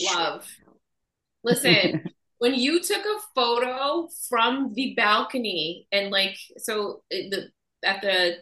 Love. 0.00 0.46
Listen, 1.44 2.04
when 2.38 2.54
you 2.54 2.82
took 2.82 3.04
a 3.04 3.18
photo 3.34 4.08
from 4.28 4.72
the 4.74 4.94
balcony 4.96 5.86
and 5.92 6.10
like 6.10 6.36
so 6.56 7.02
uh, 7.12 7.28
the 7.30 7.48
at 7.84 8.02
the 8.02 8.36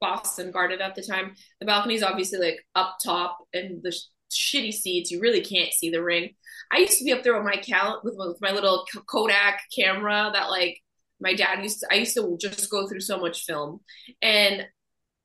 Boston 0.00 0.50
Garden 0.50 0.80
at 0.80 0.94
the 0.94 1.02
time, 1.02 1.34
the 1.60 1.66
balcony 1.66 1.94
is 1.94 2.02
obviously 2.02 2.38
like 2.38 2.64
up 2.74 2.98
top 3.04 3.38
and 3.52 3.82
the 3.82 3.96
shitty 4.30 4.72
seats. 4.72 5.10
You 5.10 5.20
really 5.20 5.40
can't 5.40 5.72
see 5.72 5.90
the 5.90 6.02
ring. 6.02 6.34
I 6.72 6.78
used 6.78 6.98
to 6.98 7.04
be 7.04 7.12
up 7.12 7.22
there 7.22 7.34
with 7.34 7.44
my 7.44 7.56
cal 7.56 8.00
with, 8.04 8.14
with 8.16 8.40
my 8.40 8.52
little 8.52 8.84
Kodak 9.06 9.60
camera 9.74 10.30
that 10.32 10.50
like 10.50 10.80
my 11.20 11.34
dad 11.34 11.62
used 11.62 11.80
to. 11.80 11.88
I 11.90 11.96
used 11.96 12.14
to 12.14 12.36
just 12.40 12.70
go 12.70 12.86
through 12.86 13.00
so 13.00 13.18
much 13.18 13.44
film, 13.44 13.80
and 14.20 14.66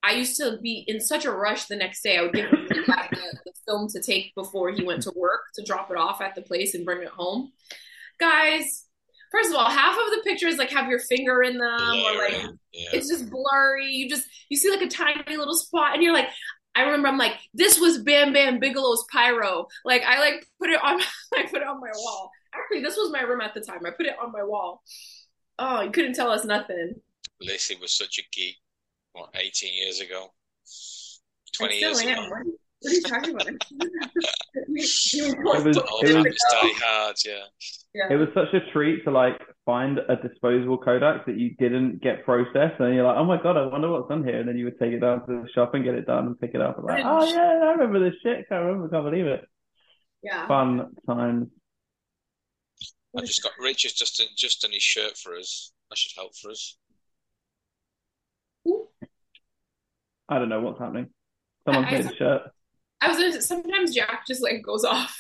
I 0.03 0.13
used 0.13 0.37
to 0.37 0.57
be 0.61 0.83
in 0.87 0.99
such 0.99 1.25
a 1.25 1.31
rush 1.31 1.65
the 1.65 1.75
next 1.75 2.01
day. 2.01 2.17
I 2.17 2.23
would 2.23 2.33
give 2.33 2.49
him 2.49 2.67
the, 2.67 2.75
the, 3.45 3.51
film 3.67 3.87
to 3.89 4.01
take 4.01 4.33
before 4.33 4.71
he 4.71 4.83
went 4.83 5.03
to 5.03 5.13
work 5.15 5.41
to 5.55 5.63
drop 5.63 5.91
it 5.91 5.97
off 5.97 6.19
at 6.21 6.33
the 6.33 6.41
place 6.41 6.73
and 6.73 6.83
bring 6.83 7.03
it 7.03 7.09
home. 7.09 7.51
Guys, 8.19 8.85
first 9.31 9.51
of 9.51 9.55
all, 9.55 9.69
half 9.69 9.93
of 9.93 10.11
the 10.11 10.21
pictures 10.23 10.57
like 10.57 10.71
have 10.71 10.89
your 10.89 10.99
finger 10.99 11.43
in 11.43 11.57
them 11.57 11.93
or 11.93 12.17
like 12.17 12.41
yeah. 12.73 12.89
it's 12.93 13.09
just 13.09 13.29
blurry. 13.29 13.91
You 13.91 14.09
just 14.09 14.27
you 14.49 14.57
see 14.57 14.71
like 14.71 14.81
a 14.81 14.87
tiny 14.87 15.37
little 15.37 15.55
spot 15.55 15.93
and 15.93 16.01
you're 16.01 16.13
like, 16.13 16.29
I 16.73 16.81
remember 16.81 17.07
I'm 17.07 17.17
like, 17.17 17.37
this 17.53 17.79
was 17.79 17.99
Bam 17.99 18.33
Bam 18.33 18.59
Bigelow's 18.59 19.05
pyro. 19.11 19.67
Like 19.85 20.01
I 20.03 20.19
like 20.19 20.47
put 20.59 20.69
it 20.71 20.83
on 20.83 20.99
I 21.35 21.43
put 21.43 21.61
it 21.61 21.67
on 21.67 21.79
my 21.79 21.91
wall. 21.95 22.31
Actually, 22.53 22.81
this 22.81 22.97
was 22.97 23.11
my 23.11 23.21
room 23.21 23.41
at 23.41 23.53
the 23.53 23.61
time. 23.61 23.85
I 23.85 23.91
put 23.91 24.07
it 24.07 24.15
on 24.21 24.31
my 24.31 24.43
wall. 24.43 24.81
Oh, 25.59 25.81
you 25.81 25.91
couldn't 25.91 26.15
tell 26.15 26.31
us 26.31 26.43
nothing. 26.43 26.95
Lacey 27.39 27.75
was 27.79 27.93
such 27.93 28.19
a 28.19 28.23
geek 28.35 28.57
what, 29.13 29.29
18 29.35 29.73
years 29.73 29.99
ago? 29.99 30.27
20 31.57 31.77
years 31.77 31.99
ago? 31.99 32.27
What, 32.29 32.41
are 32.85 32.93
you 32.93 33.01
talking 33.01 33.35
about? 33.35 33.47
it 33.47 33.57
was, 34.69 35.13
it 35.13 35.37
was 35.37 36.77
hard, 36.83 37.15
yeah. 37.25 37.43
yeah. 37.93 38.13
It 38.13 38.15
was 38.15 38.29
such 38.33 38.53
a 38.53 38.71
treat 38.71 39.03
to 39.05 39.11
like 39.11 39.39
find 39.65 39.99
a 39.99 40.15
disposable 40.15 40.77
Kodak 40.77 41.25
that 41.25 41.37
you 41.37 41.55
didn't 41.59 42.01
get 42.01 42.25
processed, 42.25 42.79
and 42.79 42.95
you're 42.95 43.05
like, 43.05 43.17
oh 43.17 43.25
my 43.25 43.41
god, 43.41 43.57
I 43.57 43.65
wonder 43.67 43.91
what's 43.91 44.09
on 44.09 44.23
here, 44.23 44.39
and 44.39 44.49
then 44.49 44.57
you 44.57 44.65
would 44.65 44.79
take 44.79 44.93
it 44.93 44.99
down 44.99 45.25
to 45.27 45.43
the 45.43 45.49
shop 45.53 45.73
and 45.73 45.83
get 45.83 45.95
it 45.95 46.07
done 46.07 46.27
and 46.27 46.39
pick 46.39 46.51
it 46.55 46.61
up, 46.61 46.77
and 46.77 46.87
like, 46.87 47.03
oh 47.05 47.25
yeah, 47.25 47.59
I 47.67 47.71
remember 47.71 47.99
this 47.99 48.19
shit. 48.23 48.47
Can't 48.49 48.65
remember, 48.65 48.89
can't 48.89 49.05
believe 49.05 49.27
it. 49.27 49.45
Yeah. 50.23 50.47
Fun 50.47 50.91
times. 51.07 51.47
I 53.17 53.21
just 53.21 53.43
got 53.43 53.51
Rich 53.59 53.83
has 53.83 53.93
just 53.93 54.23
just 54.37 54.61
done 54.61 54.71
his 54.71 54.81
shirt 54.81 55.17
for 55.17 55.35
us. 55.35 55.73
That 55.89 55.97
should 55.97 56.17
help 56.17 56.35
for 56.35 56.51
us. 56.51 56.77
I 60.31 60.39
don't 60.39 60.49
know 60.49 60.61
what's 60.61 60.79
happening. 60.79 61.09
Someone's 61.65 61.91
made 61.91 62.05
a 62.05 62.15
shirt. 62.15 62.41
I 63.01 63.09
was 63.09 63.17
gonna, 63.17 63.41
sometimes 63.41 63.93
Jack 63.93 64.25
just 64.25 64.41
like 64.41 64.63
goes 64.63 64.85
off. 64.85 65.15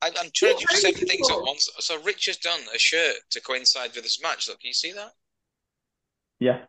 I, 0.00 0.08
am 0.08 0.30
trying 0.34 0.56
to 0.56 0.66
do 0.68 0.76
seven 0.76 1.06
things 1.06 1.30
at 1.30 1.40
once. 1.40 1.68
So 1.78 2.00
Rich 2.02 2.26
has 2.26 2.38
done 2.38 2.60
a 2.74 2.78
shirt 2.78 3.16
to 3.30 3.40
coincide 3.40 3.90
with 3.94 4.04
this 4.04 4.22
match. 4.22 4.48
Look, 4.48 4.60
can 4.60 4.68
you 4.68 4.74
see 4.74 4.92
that? 4.92 5.10
Yeah, 6.40 6.62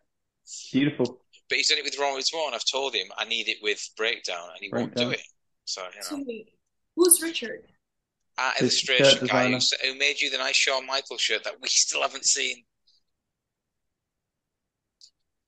beautiful. 0.71 1.21
but 1.49 1.57
he's 1.57 1.69
done 1.69 1.79
it 1.79 1.85
with 1.85 1.97
Raw 1.97 2.17
as 2.17 2.29
well, 2.33 2.45
and 2.47 2.55
I've 2.55 2.65
told 2.69 2.93
him 2.93 3.07
I 3.17 3.25
need 3.25 3.47
it 3.47 3.57
with 3.61 3.81
breakdown, 3.97 4.49
and 4.53 4.59
he 4.59 4.69
won't 4.71 4.95
do 4.95 5.09
it. 5.09 5.21
So 5.65 5.81
you 6.11 6.17
know, 6.17 6.43
Who's 6.95 7.21
Richard? 7.21 7.63
Ah, 8.37 8.51
our 8.51 8.61
illustration 8.61 9.27
guy 9.27 9.49
who, 9.49 9.59
who 9.83 9.97
made 9.97 10.19
you 10.19 10.29
the 10.29 10.37
nice 10.37 10.55
Shawn 10.55 10.85
Michaels 10.85 11.21
shirt 11.21 11.45
that 11.45 11.55
we 11.61 11.67
still 11.69 12.01
haven't 12.01 12.25
seen. 12.25 12.63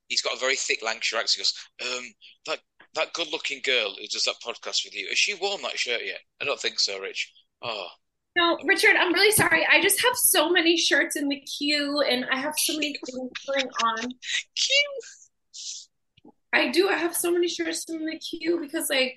He's 0.07 0.21
got 0.21 0.35
a 0.35 0.39
very 0.39 0.55
thick 0.55 0.79
Lancashire 0.83 1.19
accent. 1.19 1.47
He 1.79 1.87
goes, 1.87 1.97
um, 1.97 2.03
that 2.47 2.59
that 2.95 3.13
good-looking 3.13 3.61
girl 3.63 3.93
who 3.99 4.07
does 4.07 4.23
that 4.23 4.35
podcast 4.45 4.83
with 4.85 4.95
you, 4.95 5.07
has 5.09 5.17
she 5.17 5.35
worn 5.35 5.61
that 5.63 5.77
shirt 5.77 6.01
yet? 6.05 6.19
I 6.41 6.45
don't 6.45 6.59
think 6.59 6.79
so, 6.79 6.99
Rich. 6.99 7.31
Oh, 7.61 7.87
No, 8.35 8.57
Richard, 8.65 8.95
I'm 8.95 9.13
really 9.13 9.31
sorry. 9.31 9.67
I 9.69 9.81
just 9.81 10.01
have 10.03 10.15
so 10.15 10.49
many 10.49 10.77
shirts 10.77 11.15
in 11.15 11.27
the 11.27 11.39
queue 11.41 12.01
and 12.01 12.25
I 12.31 12.37
have 12.39 12.53
so 12.57 12.73
many 12.73 12.93
things 12.93 13.31
going 13.47 13.67
on. 13.83 14.01
cute. 14.01 15.03
I 16.53 16.69
do. 16.71 16.89
I 16.89 16.95
have 16.95 17.15
so 17.15 17.31
many 17.31 17.47
shirts 17.47 17.85
in 17.89 18.05
the 18.05 18.17
queue 18.17 18.59
because 18.61 18.89
like 18.89 19.15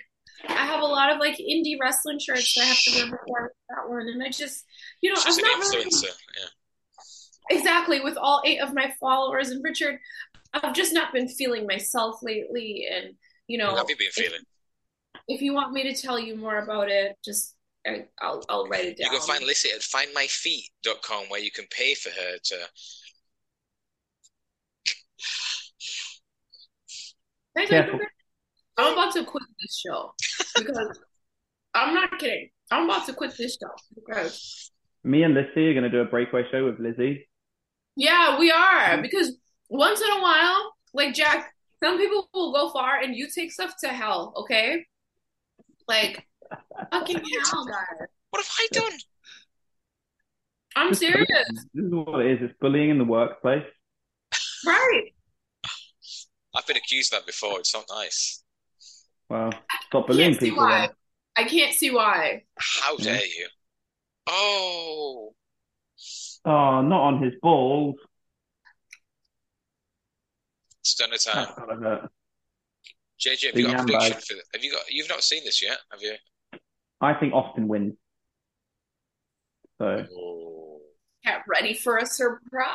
I 0.48 0.66
have 0.66 0.80
a 0.82 0.86
lot 0.86 1.12
of 1.12 1.18
like 1.18 1.36
indie 1.38 1.76
wrestling 1.80 2.18
shirts 2.18 2.54
that 2.54 2.62
I 2.62 2.64
have 2.66 2.82
to 2.82 2.90
wear 2.96 3.04
before 3.06 3.52
that 3.70 3.88
one. 3.88 4.08
And 4.08 4.22
I 4.22 4.28
just, 4.30 4.64
you 5.00 5.10
know, 5.14 5.20
She's 5.20 5.38
I'm 5.38 5.44
not 5.44 5.58
really. 5.72 5.84
Yeah. 6.02 7.56
exactly 7.56 8.00
with 8.00 8.16
all 8.16 8.42
eight 8.44 8.60
of 8.60 8.74
my 8.74 8.92
followers. 9.00 9.50
And 9.50 9.62
Richard, 9.62 9.98
I've 10.52 10.74
just 10.74 10.92
not 10.92 11.12
been 11.12 11.28
feeling 11.28 11.66
myself 11.66 12.16
lately. 12.22 12.86
And, 12.92 13.14
you 13.46 13.58
know, 13.58 13.70
How 13.70 13.76
have 13.76 13.90
you 13.90 13.96
been 13.96 14.08
if, 14.08 14.14
feeling? 14.14 14.40
if 15.28 15.40
you 15.40 15.54
want 15.54 15.72
me 15.72 15.82
to 15.92 16.00
tell 16.00 16.18
you 16.18 16.36
more 16.36 16.58
about 16.58 16.88
it, 16.90 17.16
just 17.24 17.56
I, 17.86 18.04
I'll 18.20 18.42
I'll 18.48 18.66
write 18.68 18.84
it 18.84 18.98
down. 18.98 19.12
You 19.12 19.18
can 19.18 19.26
find 19.26 19.44
Lissy 19.44 19.70
at 19.70 19.80
findmyfeet.com 19.80 21.24
where 21.28 21.40
you 21.40 21.50
can 21.50 21.66
pay 21.70 21.94
for 21.94 22.10
her 22.10 22.36
to. 22.42 22.56
Careful. 27.66 28.00
I'm 28.76 28.92
about 28.94 29.12
to 29.14 29.24
quit 29.24 29.42
this 29.60 29.82
show 29.86 30.12
because 30.56 30.98
I'm 31.74 31.94
not 31.94 32.18
kidding. 32.18 32.48
I'm 32.70 32.84
about 32.84 33.06
to 33.06 33.12
quit 33.12 33.36
this 33.36 33.58
show 33.60 33.70
because 33.94 34.70
Me 35.04 35.22
and 35.22 35.34
Lizzie 35.34 35.68
are 35.68 35.74
going 35.74 35.84
to 35.84 35.90
do 35.90 36.00
a 36.00 36.04
breakaway 36.04 36.44
show 36.50 36.64
with 36.64 36.78
Lizzie. 36.78 37.28
yeah, 37.96 38.38
we 38.38 38.50
are. 38.50 38.96
Hmm. 38.96 39.02
Because 39.02 39.36
once 39.70 40.00
in 40.00 40.10
a 40.10 40.20
while, 40.20 40.74
like 40.92 41.14
Jack, 41.14 41.54
some 41.82 41.96
people 41.96 42.28
will 42.34 42.52
go 42.52 42.68
far 42.70 42.98
and 43.00 43.14
you 43.16 43.28
take 43.34 43.50
stuff 43.52 43.74
to 43.82 43.88
hell. 43.88 44.34
Okay, 44.36 44.84
like 45.88 46.26
fucking 46.92 47.16
hell, 47.46 47.64
guys. 47.64 48.08
What 48.30 48.44
have 48.44 48.52
I 48.58 48.68
done? 48.72 48.98
I'm 50.76 50.88
Just 50.90 51.00
serious, 51.00 51.26
This 51.74 51.84
is 51.84 51.90
what 51.92 52.20
it 52.24 52.32
is. 52.42 52.50
It's 52.50 52.58
bullying 52.60 52.90
in 52.90 52.98
the 52.98 53.04
workplace. 53.04 53.64
right? 54.66 55.04
I've 56.54 56.66
been 56.66 56.76
accused 56.76 57.12
of 57.12 57.20
that 57.20 57.26
before. 57.26 57.58
It's 57.60 57.74
not 57.74 57.84
nice. 57.90 58.42
Well, 59.28 59.52
stop 59.88 60.04
I 60.04 60.06
bullying 60.08 60.30
can't 60.30 60.40
see 60.40 60.50
people 60.50 60.64
why. 60.64 60.80
then. 60.80 60.90
I 61.36 61.44
can't 61.48 61.72
see 61.74 61.90
why. 61.90 62.42
How 62.58 62.96
Yeah. 62.98 63.04
dare 63.04 63.24
you? 63.26 63.48
Oh, 64.28 65.34
Oh, 66.44 66.80
not 66.82 67.02
on 67.02 67.22
his 67.22 67.34
balls. 67.42 67.96
Stunner 70.90 71.16
time. 71.16 71.48
That's. 71.82 72.06
JJ, 73.20 73.46
have 73.46 73.54
The 73.54 73.60
you 73.60 73.66
got 73.66 73.80
a 73.80 73.84
prediction 73.84 74.20
for? 74.20 74.34
The, 74.34 74.42
have 74.54 74.64
you 74.64 74.72
got? 74.72 74.82
You've 74.90 75.08
not 75.08 75.22
seen 75.22 75.44
this 75.44 75.62
yet, 75.62 75.78
have 75.90 76.00
you? 76.02 76.14
I 77.00 77.14
think 77.14 77.32
Austin 77.34 77.68
wins. 77.68 77.94
So 79.78 80.06
Oh. 80.16 80.80
Get 81.24 81.42
ready 81.46 81.74
for 81.74 81.98
a 81.98 82.06
surprise. 82.06 82.70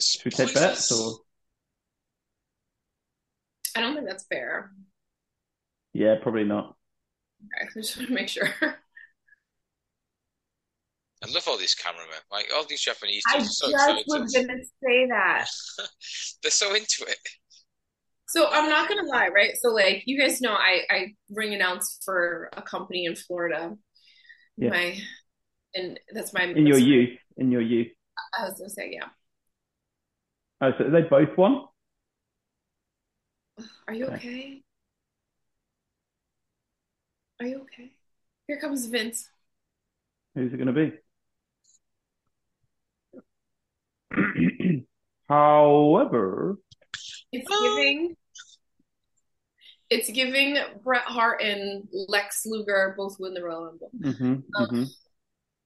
should 0.00 0.24
we 0.26 0.30
take 0.30 0.52
bets 0.54 0.92
or? 0.92 1.18
I 3.74 3.80
don't 3.80 3.94
think 3.94 4.06
that's 4.06 4.24
fair. 4.26 4.70
Yeah, 5.94 6.16
probably 6.22 6.44
not. 6.44 6.76
Okay, 7.44 7.68
I 7.70 7.80
just 7.80 7.96
want 7.96 8.08
to 8.08 8.14
make 8.14 8.28
sure. 8.28 8.48
I 11.24 11.30
love 11.30 11.46
all 11.46 11.56
these 11.56 11.74
cameramen. 11.74 12.18
Like 12.30 12.46
all 12.54 12.64
these 12.68 12.80
Japanese 12.82 13.22
I 13.28 13.38
dudes 13.38 13.50
are 13.62 13.66
so 13.66 13.70
just 13.70 13.88
excited. 13.88 14.04
was 14.08 14.32
gonna 14.32 14.64
say 14.84 15.06
that. 15.08 15.46
They're 16.42 16.50
so 16.50 16.74
into 16.74 17.04
it. 17.08 17.18
So 18.28 18.48
I'm 18.50 18.68
not 18.68 18.88
gonna 18.88 19.06
lie, 19.06 19.28
right? 19.28 19.52
So 19.60 19.68
like 19.68 20.02
you 20.06 20.18
guys 20.18 20.40
know, 20.40 20.52
I 20.52 20.82
I 20.90 21.14
ring 21.30 21.54
announce 21.54 22.00
for 22.04 22.50
a 22.56 22.62
company 22.62 23.04
in 23.06 23.14
Florida. 23.14 23.76
Yeah. 24.56 24.70
My 24.70 24.98
and 25.74 25.98
that's 26.12 26.32
my 26.32 26.42
In 26.42 26.66
your 26.66 26.76
that's- 26.78 26.82
youth, 26.82 27.18
in 27.36 27.50
your 27.52 27.62
youth. 27.62 27.88
I 28.38 28.44
was 28.44 28.54
gonna 28.58 28.70
say 28.70 28.90
yeah. 28.92 29.08
Oh, 30.60 30.70
so 30.78 30.90
they 30.90 31.02
both 31.02 31.36
won. 31.36 31.64
Are 33.88 33.94
you 33.94 34.06
Okay. 34.06 34.14
okay? 34.16 34.62
Are 37.40 37.46
you 37.46 37.60
okay? 37.62 37.92
Here 38.46 38.58
comes 38.60 38.86
Vince. 38.86 39.28
Who's 40.34 40.52
it 40.52 40.56
going 40.56 40.68
to 40.68 40.72
be? 40.72 40.92
However, 45.32 46.58
It's 47.32 47.48
giving. 47.62 48.16
It's 49.88 50.10
giving 50.10 50.58
Bret 50.84 51.02
Hart 51.04 51.40
and 51.42 51.88
Lex 52.08 52.42
Luger 52.44 52.94
both 52.98 53.16
win 53.18 53.32
the 53.34 53.42
Royal 53.42 53.64
Rumble. 53.66 53.90
mhm, 53.98 54.42
Oh. 54.56 54.66
mhm. 54.66 54.86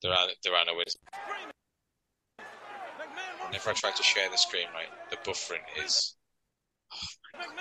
There 0.03 0.13
are 0.13 0.29
there 0.45 0.55
are 0.55 0.65
no 0.67 0.75
wins. 0.77 0.97
Whenever 3.47 3.71
I 3.71 3.73
try 3.73 3.91
to 3.91 4.03
share 4.05 4.29
the 4.31 4.37
screen, 4.39 4.69
right, 4.73 4.89
the 5.11 5.17
buffering 5.19 5.65
is. 5.85 6.15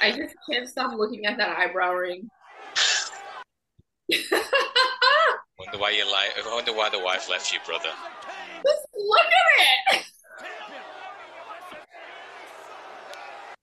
I 0.01 0.11
just 0.11 0.35
can't 0.49 0.67
stop 0.69 0.93
looking 0.95 1.25
at 1.25 1.37
that 1.37 1.57
eyebrow 1.57 1.93
ring. 1.93 2.29
Wonder 5.57 5.77
why 5.79 5.89
you 5.91 6.05
like. 6.11 6.37
I 6.37 6.53
wonder 6.53 6.73
why 6.73 6.89
the 6.89 6.99
wife 6.99 7.29
left 7.29 7.51
you, 7.53 7.59
brother. 7.65 7.89
look 8.93 9.27
at 9.89 9.95
it. 9.97 10.05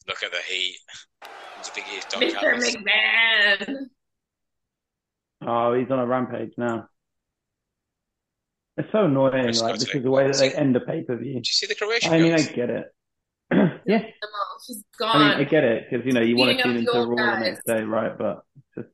Look 0.09 0.23
at 0.23 0.33
the 0.33 0.39
heat. 0.39 0.77
Do 1.23 1.29
you 1.65 1.73
think 1.73 1.87
he 1.87 1.97
is, 1.97 2.05
Mr. 2.05 2.41
Callis? 2.41 2.77
McMahon. 2.77 3.77
Oh, 5.47 5.75
he's 5.75 5.91
on 5.91 5.99
a 5.99 6.07
rampage 6.07 6.53
now. 6.57 6.89
It's 8.77 8.89
so 8.93 9.05
annoying. 9.05 9.45
Chris 9.45 9.61
Like 9.61 9.71
Scott, 9.77 9.81
this 9.81 9.95
is 9.95 10.03
the 10.03 10.11
way 10.11 10.27
that 10.27 10.37
they 10.37 10.53
end 10.53 10.77
a 10.77 10.81
pay 10.81 11.03
per 11.03 11.17
view. 11.17 11.35
Did 11.35 11.47
you 11.47 11.53
see 11.53 11.67
the 11.67 11.75
Croatian 11.75 12.13
I 12.15 12.19
mean, 12.19 12.33
I 12.33 12.43
get 12.43 12.71
it. 12.71 12.87
yeah, 13.87 14.03
she's 14.67 14.83
I 15.03 15.19
mean, 15.19 15.29
I 15.29 15.45
get 15.45 15.65
it 15.65 15.85
because 15.91 16.07
you 16.07 16.13
know 16.13 16.23
you 16.23 16.37
want 16.37 16.53
to 16.53 16.57
Beating 16.57 16.71
tune 16.71 16.77
into 16.79 16.93
the 16.93 16.99
old 16.99 17.09
Raw 17.11 17.35
the 17.35 17.41
next 17.41 17.67
day, 17.67 17.83
right? 17.83 18.17
But 18.17 18.45
just 18.75 18.89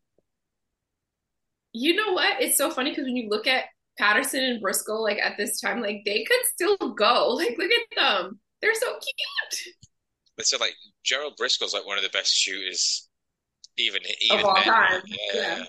You 1.73 1.95
know 1.95 2.13
what? 2.13 2.43
It's 2.43 2.59
so 2.59 2.71
funny 2.71 2.91
because 2.91 3.05
when 3.05 3.17
you 3.17 3.29
look 3.29 3.47
at 3.47 3.67
Patterson 3.99 4.43
and 4.43 4.63
Brisco, 4.63 5.01
like 5.01 5.19
at 5.19 5.37
this 5.37 5.61
time, 5.61 5.81
like 5.81 6.03
they 6.05 6.25
could 6.25 6.41
still 6.55 6.77
go. 6.95 7.29
Like, 7.37 7.57
look 7.57 7.71
at 7.71 7.97
them. 7.97 8.41
They're 8.61 8.75
so 8.75 8.87
cute. 8.87 9.75
They 10.39 10.45
said 10.45 10.61
like 10.61 10.77
Gerald 11.05 11.35
Brisco's 11.37 11.75
like 11.75 11.87
one 11.87 11.99
of 11.99 12.05
the 12.05 12.11
best 12.11 12.33
shooters, 12.33 13.09
even 13.77 14.01
even 14.23 14.45
all 14.47 14.55
then. 14.55 14.65
time, 14.65 15.03
Yeah. 15.07 15.17
yeah. 15.59 15.65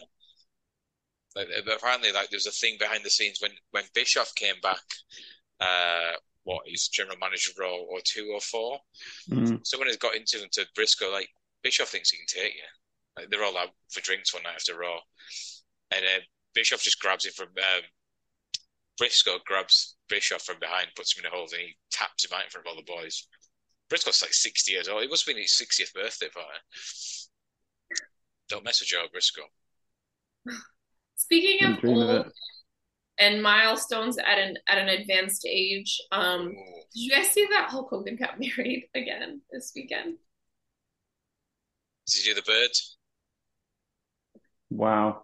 Like, 1.36 1.48
but 1.66 1.78
apparently, 1.78 2.12
like 2.12 2.30
there's 2.30 2.48
a 2.48 2.52
thing 2.52 2.78
behind 2.80 3.04
the 3.04 3.10
scenes 3.10 3.40
when 3.42 3.52
when 3.72 3.84
Bischoff 3.94 4.34
came 4.36 4.56
back. 4.62 4.82
Uh, 5.60 6.14
what 6.44 6.62
he's 6.66 6.88
general 6.88 7.18
manager 7.20 7.52
role 7.60 7.86
or 7.92 8.00
two 8.04 8.30
or 8.34 8.40
four. 8.40 8.80
mm, 9.30 9.60
Someone 9.66 9.88
has 9.88 9.98
got 9.98 10.16
into 10.16 10.38
him 10.40 10.48
to 10.54 10.66
Brisco 10.78 11.12
like 11.12 11.30
Bischoff 11.64 11.90
thinks 11.90 12.12
he 12.12 12.18
can 12.18 12.26
take 12.28 12.54
you. 12.56 12.62
Like 13.18 13.30
they're 13.30 13.44
all 13.44 13.58
out 13.58 13.70
for 13.90 14.02
drinks 14.02 14.34
one 14.34 14.44
night 14.44 14.56
after 14.56 14.78
Raw, 14.78 15.00
and 15.92 16.06
uh, 16.06 16.20
Bischoff 16.54 16.82
just 16.82 17.02
grabs 17.02 17.26
him 17.26 17.34
from 17.36 17.48
um, 17.48 17.82
Briscoe 18.98 19.40
grabs 19.46 19.96
Bischoff 20.10 20.44
from 20.44 20.60
behind, 20.60 20.88
puts 20.96 21.16
him 21.18 21.26
in 21.26 21.32
a 21.32 21.36
hold, 21.36 21.52
and 21.54 21.62
he 21.62 21.78
taps 21.92 22.26
him 22.26 22.32
out 22.36 22.46
in 22.46 22.50
front 22.50 22.66
of 22.68 22.72
all 22.72 22.78
the 22.78 22.84
boys. 22.92 23.28
Brisco's 23.90 24.22
like 24.22 24.34
sixty 24.34 24.74
years 24.74 24.88
old. 24.88 25.04
It 25.04 25.10
must 25.10 25.26
have 25.26 25.34
been 25.34 25.42
his 25.42 25.58
sixtieth 25.58 25.94
birthday 25.94 26.30
party. 26.30 26.60
Don't 28.50 28.64
mess 28.64 28.82
with 28.82 28.90
Joe 28.90 29.06
Briscoe. 29.12 29.42
Speaking 31.16 31.68
of 31.68 31.84
old 31.84 32.32
and 33.20 33.44
milestones 33.44 34.18
at 34.18 34.40
an 34.40 34.58
at 34.68 34.78
an 34.78 34.90
advanced 34.90 35.46
age, 35.48 36.00
um, 36.12 36.48
Ooh. 36.48 36.52
did 36.94 37.02
you 37.02 37.12
guys 37.12 37.28
see 37.28 37.46
that 37.52 37.70
Hulk 37.70 37.90
Hogan 37.90 38.16
got 38.16 38.40
married 38.40 38.86
again 38.96 39.42
this 39.52 39.72
weekend? 39.76 40.18
Did 42.08 42.26
you 42.26 42.34
do 42.34 42.42
the 42.42 42.46
bird? 42.46 42.72
Wow. 44.72 45.24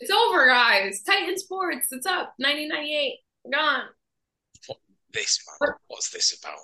It's 0.00 0.10
over, 0.10 0.46
guys. 0.46 1.02
Titan 1.02 1.38
Sports, 1.38 1.88
it's 1.92 2.06
up. 2.06 2.34
1998. 2.38 3.18
We're 3.44 3.50
gone. 3.52 3.82
This 5.12 5.38
man, 5.60 5.70
what's 5.86 6.10
this 6.10 6.36
about? 6.36 6.58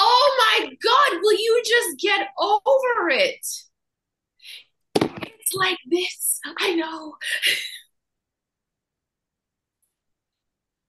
Oh 0.00 0.58
my 0.60 0.66
God, 0.68 1.20
will 1.22 1.32
you 1.32 1.62
just 1.66 2.00
get 2.00 2.28
over 2.38 3.10
it? 3.10 3.44
It's 4.94 5.54
like 5.54 5.78
this. 5.90 6.40
I 6.58 6.74
know. 6.76 7.16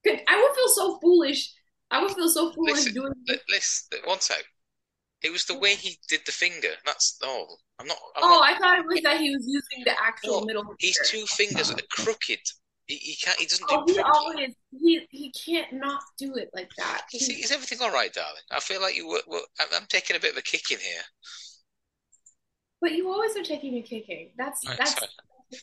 I 0.06 0.42
would 0.42 0.56
feel 0.56 0.70
so 0.70 1.00
foolish. 1.02 1.52
I 1.92 2.04
would 2.04 2.12
feel 2.12 2.30
so 2.30 2.52
foolish 2.54 2.74
Listen, 2.76 2.94
doing 2.94 3.14
li- 3.28 3.40
listen, 3.50 4.00
one 4.06 4.20
sec. 4.20 4.44
It 5.24 5.32
was 5.32 5.46
the 5.46 5.58
way 5.58 5.74
he 5.76 5.98
did 6.08 6.22
the 6.26 6.32
finger. 6.32 6.70
That's 6.86 7.20
all. 7.26 7.60
I'm 7.80 7.88
not. 7.88 7.98
I'm 8.16 8.24
oh, 8.24 8.28
not, 8.40 8.44
I 8.44 8.58
thought 8.60 8.80
it 8.80 8.86
was 8.86 9.02
that 9.02 9.20
he 9.20 9.32
was 9.36 9.46
using 9.48 9.84
the 9.86 10.00
actual 10.00 10.42
No, 10.42 10.46
middle 10.46 10.64
finger. 10.64 10.76
His 10.80 11.00
two 11.06 11.26
fingers 11.26 11.72
are 11.72 11.78
crooked. 11.92 12.40
He, 12.86 12.96
he 12.96 13.16
can't. 13.16 13.40
He 13.40 13.46
doesn't 13.46 13.66
Oh, 13.70 13.86
do. 13.86 13.94
he 13.94 14.00
properly. 14.00 14.26
always 14.26 14.56
he 14.72 15.08
he 15.10 15.32
can't 15.32 15.74
not 15.74 16.02
do 16.18 16.36
it 16.36 16.50
like 16.54 16.70
that. 16.78 17.06
Is, 17.14 17.30
is 17.30 17.52
everything 17.52 17.80
all 17.82 17.92
right, 17.92 18.14
darling? 18.14 18.42
I 18.52 18.60
feel 18.60 18.82
like 18.82 18.96
you 18.96 19.08
were. 19.08 19.22
were 19.28 19.42
I'm, 19.60 19.86
taking 19.90 20.16
a 20.16 20.20
bit 20.20 20.32
of 20.34 20.38
a 20.38 20.42
kick 20.42 20.72
in 20.72 20.78
here. 20.80 21.02
But 22.82 22.92
you 22.94 23.10
always 23.10 23.36
are 23.36 23.44
taking 23.44 23.76
a 23.76 23.82
kicking. 23.82 24.32
That's 24.38 24.66
Right, 24.68 24.78
that's 24.78 25.00
so 25.00 25.06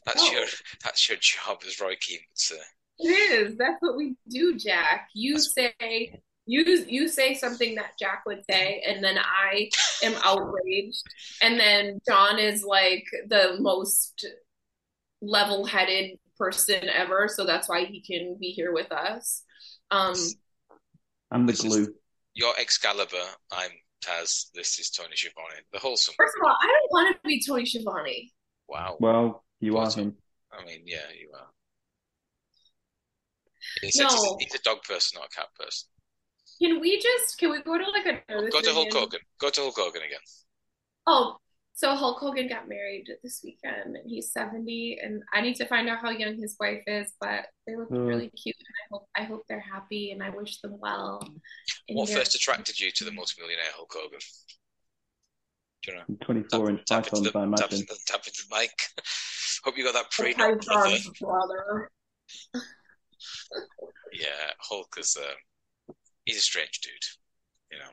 that's 0.04 0.22
oh, 0.22 0.32
your 0.32 0.44
that's 0.82 1.08
your 1.08 1.18
job, 1.20 1.58
as 1.66 1.80
Roy 1.80 1.94
Keane 2.00 2.18
would 2.18 2.38
say. 2.38 2.56
it 2.98 3.08
is. 3.08 3.56
That's 3.56 3.76
what 3.80 3.96
we 3.96 4.16
do, 4.28 4.56
Jack. 4.58 5.08
You 5.14 5.34
That's- 5.38 5.54
say 5.80 6.20
you 6.46 6.62
you 6.88 7.08
say 7.08 7.34
something 7.34 7.74
that 7.76 7.92
Jack 7.98 8.22
would 8.26 8.42
say, 8.48 8.82
and 8.86 9.02
then 9.02 9.18
I 9.18 9.68
am 10.02 10.14
outraged, 10.24 11.02
and 11.42 11.58
then 11.58 12.00
John 12.08 12.38
is 12.38 12.64
like 12.64 13.04
the 13.28 13.56
most 13.60 14.26
level-headed 15.22 16.18
person 16.38 16.88
ever, 16.88 17.28
so 17.28 17.44
that's 17.44 17.68
why 17.68 17.84
he 17.84 18.00
can 18.00 18.36
be 18.38 18.50
here 18.50 18.72
with 18.72 18.90
us. 18.92 19.42
Um, 19.90 20.14
I'm 21.30 21.46
the 21.46 21.52
glue. 21.52 21.94
You're 22.34 22.54
Excalibur. 22.58 23.16
I'm 23.52 23.70
Taz. 24.04 24.46
This 24.54 24.78
is 24.78 24.90
Tony 24.90 25.16
Schiavone. 25.16 25.62
The 25.72 25.78
wholesome. 25.78 26.14
first 26.16 26.34
of 26.40 26.46
all, 26.46 26.56
I 26.60 26.66
don't 26.66 26.90
want 26.90 27.16
to 27.16 27.28
be 27.28 27.42
Tony 27.46 27.64
Schiavone. 27.66 28.32
Wow. 28.68 28.96
Well, 29.00 29.44
you 29.60 29.78
are 29.78 29.90
him. 29.90 30.14
I 30.52 30.64
mean, 30.64 30.82
yeah, 30.86 30.98
you 31.18 31.30
are. 31.34 31.48
He 33.80 33.90
said 33.90 34.04
he's, 34.04 34.12
a, 34.12 34.26
No. 34.26 34.36
he's 34.38 34.54
a 34.54 34.62
dog 34.62 34.82
person, 34.82 35.18
not 35.18 35.28
a 35.32 35.36
cat 35.36 35.48
person. 35.58 35.88
Can 36.60 36.80
we 36.80 37.00
just 37.00 37.38
can 37.38 37.50
we 37.50 37.60
go 37.62 37.76
to 37.76 37.84
like 37.90 38.06
a 38.06 38.50
Go 38.50 38.60
to 38.60 38.72
Hulk 38.72 38.92
Hogan. 38.92 39.20
Go 39.38 39.50
to 39.50 39.60
Hulk 39.60 39.76
Hogan 39.76 40.02
again. 40.02 40.20
Oh, 41.06 41.36
so 41.78 41.94
Hulk 41.94 42.18
Hogan 42.20 42.48
got 42.48 42.68
married 42.70 43.04
this 43.22 43.42
weekend 43.44 43.96
and 43.96 44.10
he's 44.10 44.32
70 44.32 44.98
and 45.02 45.22
I 45.34 45.42
need 45.42 45.56
to 45.56 45.66
find 45.66 45.88
out 45.90 45.98
how 46.00 46.08
young 46.08 46.36
his 46.40 46.56
wife 46.58 46.82
is, 46.86 47.12
but 47.20 47.44
they 47.66 47.76
look 47.76 47.90
Mm. 47.90 48.06
really 48.08 48.30
cute 48.30 48.56
and 48.58 48.66
I 48.80 48.84
hope 48.90 49.08
I 49.14 49.22
hope 49.24 49.42
they're 49.46 49.60
happy 49.60 50.10
and 50.10 50.22
I 50.22 50.30
wish 50.30 50.58
them 50.62 50.78
well. 50.80 51.20
What 51.90 52.08
their- 52.08 52.16
first 52.16 52.34
attracted 52.34 52.80
you 52.80 52.90
to 52.92 53.04
the 53.04 53.12
multimillionaire 53.12 53.72
Hulk 53.74 53.92
Hogan? 53.94 54.18
Do 55.82 55.92
you 55.92 55.98
know? 55.98 56.04
24 56.24 56.70
inch 56.70 56.84
tap 56.86 56.98
into 57.08 57.10
pythons, 57.10 57.22
the, 57.32 57.38
I 57.38 57.42
tap, 57.42 57.46
imagine. 57.46 57.80
into- 57.80 57.96
tap 58.06 58.26
into 58.26 58.42
the 58.48 58.56
mic. 58.56 58.70
Hope 59.64 59.76
you 59.76 59.84
got 59.84 59.94
that 59.94 60.10
the 60.16 60.24
prenup, 60.24 60.64
brother. 60.64 60.98
Brother. 61.20 61.90
Yeah, 64.12 64.50
Hulk 64.60 64.94
is 64.98 65.16
a 65.16 65.28
he's 66.24 66.38
a 66.38 66.40
strange 66.40 66.80
dude. 66.80 66.92
You 67.70 67.78
know, 67.78 67.90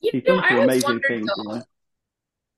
You 0.00 0.10
He's 0.14 0.24
know, 0.24 0.36
done 0.36 0.44
I 0.44 0.48
always 0.54 0.64
amazing 0.64 0.88
wondered 0.88 1.06
things, 1.08 1.30
you 1.36 1.44
know. 1.44 1.62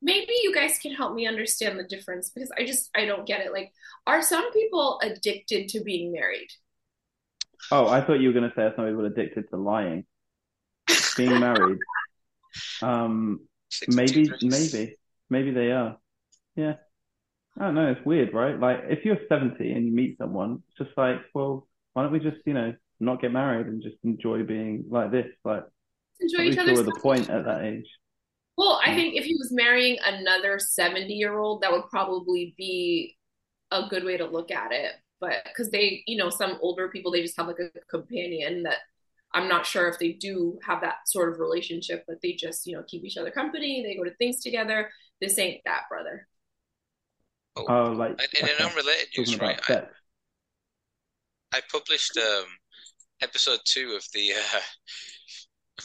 Maybe 0.02 0.32
you 0.42 0.52
guys 0.52 0.78
can 0.78 0.92
help 0.92 1.14
me 1.14 1.26
understand 1.26 1.78
the 1.78 1.84
difference 1.84 2.30
because 2.30 2.50
I 2.58 2.66
just 2.66 2.90
I 2.94 3.06
don't 3.06 3.26
get 3.26 3.40
it. 3.40 3.52
Like, 3.52 3.72
are 4.06 4.22
some 4.22 4.52
people 4.52 5.00
addicted 5.02 5.68
to 5.70 5.80
being 5.80 6.12
married? 6.12 6.48
Oh, 7.70 7.86
I 7.86 8.04
thought 8.04 8.20
you 8.20 8.28
were 8.28 8.34
going 8.34 8.50
to 8.50 8.56
say 8.56 8.68
some 8.74 8.86
people 8.86 9.06
addicted 9.06 9.48
to 9.50 9.56
lying. 9.56 10.04
Being 11.16 11.38
married. 11.38 11.78
Um, 12.82 13.40
maybe, 13.88 14.30
maybe, 14.42 14.96
maybe 15.30 15.52
they 15.52 15.70
are. 15.70 15.96
Yeah. 16.56 16.74
I 17.58 17.66
don't 17.66 17.74
know. 17.74 17.92
It's 17.92 18.04
weird, 18.04 18.34
right? 18.34 18.58
Like, 18.58 18.80
if 18.88 19.04
you're 19.04 19.18
70 19.28 19.72
and 19.72 19.86
you 19.86 19.92
meet 19.92 20.18
someone, 20.18 20.62
it's 20.68 20.86
just 20.86 20.98
like, 20.98 21.18
well, 21.34 21.68
why 21.92 22.02
don't 22.02 22.12
we 22.12 22.18
just, 22.18 22.38
you 22.46 22.54
know, 22.54 22.74
not 22.98 23.20
get 23.20 23.32
married 23.32 23.66
and 23.66 23.82
just 23.82 23.96
enjoy 24.04 24.42
being 24.42 24.86
like 24.90 25.10
this? 25.10 25.26
Like, 25.44 25.64
Enjoy 26.20 26.42
each 26.42 26.58
other's 26.58 26.78
sure 26.78 26.84
the 26.84 27.00
point 27.00 27.30
at 27.30 27.44
that 27.44 27.62
age. 27.64 27.86
Well, 28.56 28.80
I 28.84 28.92
Mm. 28.92 28.94
think 28.94 29.14
if 29.16 29.24
he 29.24 29.34
was 29.36 29.50
marrying 29.52 29.98
another 30.04 30.58
70 30.58 31.14
year 31.14 31.38
old, 31.38 31.62
that 31.62 31.72
would 31.72 31.88
probably 31.90 32.54
be 32.56 33.16
a 33.72 33.88
good 33.88 34.04
way 34.04 34.16
to 34.18 34.26
look 34.26 34.50
at 34.50 34.72
it. 34.72 34.92
But 35.20 35.44
because 35.44 35.70
they, 35.70 36.02
you 36.06 36.16
know, 36.18 36.30
some 36.30 36.58
older 36.62 36.88
people, 36.88 37.12
they 37.12 37.22
just 37.22 37.36
have 37.38 37.46
like 37.48 37.58
a 37.60 37.70
companion 37.90 38.64
that 38.64 38.78
I'm 39.34 39.48
not 39.48 39.66
sure 39.66 39.88
if 39.88 39.98
they 39.98 40.12
do 40.12 40.58
have 40.66 40.82
that 40.82 41.08
sort 41.08 41.32
of 41.32 41.40
relationship, 41.40 42.04
but 42.08 42.18
they 42.22 42.34
just, 42.34 42.66
you 42.66 42.76
know, 42.76 42.84
keep 42.88 43.04
each 43.04 43.16
other 43.18 43.30
company. 43.30 43.82
They 43.84 43.96
go 43.96 44.04
to 44.04 44.14
things 44.16 44.42
together. 44.42 44.90
This 45.20 45.38
ain't 45.38 45.62
that, 45.66 45.84
brother. 45.90 46.28
Oh, 47.56 47.68
Oh, 47.68 47.92
like, 47.92 48.18
and 48.18 48.28
in 48.34 48.46
an 48.46 48.60
okay, 48.60 48.70
unrelated 48.70 49.08
talking 49.16 49.38
news, 49.38 49.38
right? 49.40 49.58
I. 49.64 49.82
I 51.52 51.60
published 51.70 52.16
um 52.18 52.58
episode 53.22 53.60
two 53.64 53.92
of 53.94 54.06
the 54.14 54.34
uh 54.34 54.56
of 54.58 54.62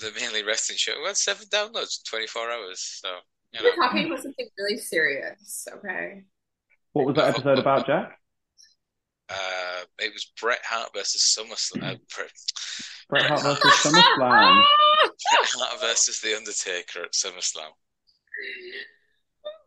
the 0.01 0.11
mainly 0.19 0.43
wrestling 0.43 0.77
show. 0.77 0.93
We 0.99 1.07
had 1.07 1.17
seven 1.17 1.47
downloads 1.47 1.99
in 1.99 2.09
24 2.09 2.51
hours. 2.51 2.99
So 3.03 3.09
you 3.53 3.59
know, 3.61 3.69
We're 3.75 3.83
talking 3.87 4.05
about 4.07 4.23
something 4.23 4.47
really 4.57 4.77
serious, 4.77 5.67
okay? 5.77 6.23
What 6.93 7.07
was 7.07 7.15
that 7.15 7.29
episode 7.29 7.59
about, 7.59 7.85
Jack? 7.87 8.17
uh, 9.29 9.83
it 9.99 10.13
was 10.13 10.31
Bret 10.39 10.59
Hart 10.63 10.89
versus 10.95 11.37
SummerSlam. 11.37 11.83
Uh, 11.83 11.95
Bret, 12.15 12.31
Bret 13.09 13.23
Hart 13.25 13.41
versus 13.41 13.93
SummerSlam. 13.93 14.63
Bret 15.03 15.49
Hart 15.55 15.81
versus 15.81 16.21
The 16.21 16.35
Undertaker 16.35 17.03
at 17.03 17.11
SummerSlam. 17.13 17.69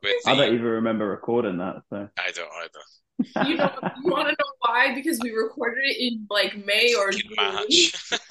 With 0.03 0.15
the, 0.25 0.31
I 0.31 0.37
don't 0.37 0.55
even 0.55 0.65
remember 0.67 1.07
recording 1.07 1.59
that, 1.59 1.83
so. 1.91 2.09
I 2.19 2.31
don't 2.33 2.51
either. 2.63 3.49
You 3.49 3.57
know, 3.57 3.71
you 4.03 4.11
want 4.11 4.29
to 4.29 4.33
know 4.33 4.51
why? 4.61 4.95
Because 4.95 5.21
we 5.23 5.31
recorded 5.33 5.83
it 5.85 6.01
in 6.01 6.27
like 6.31 6.65
May 6.65 6.95
or 6.95 7.11
June. 7.11 7.23
March. 7.37 7.93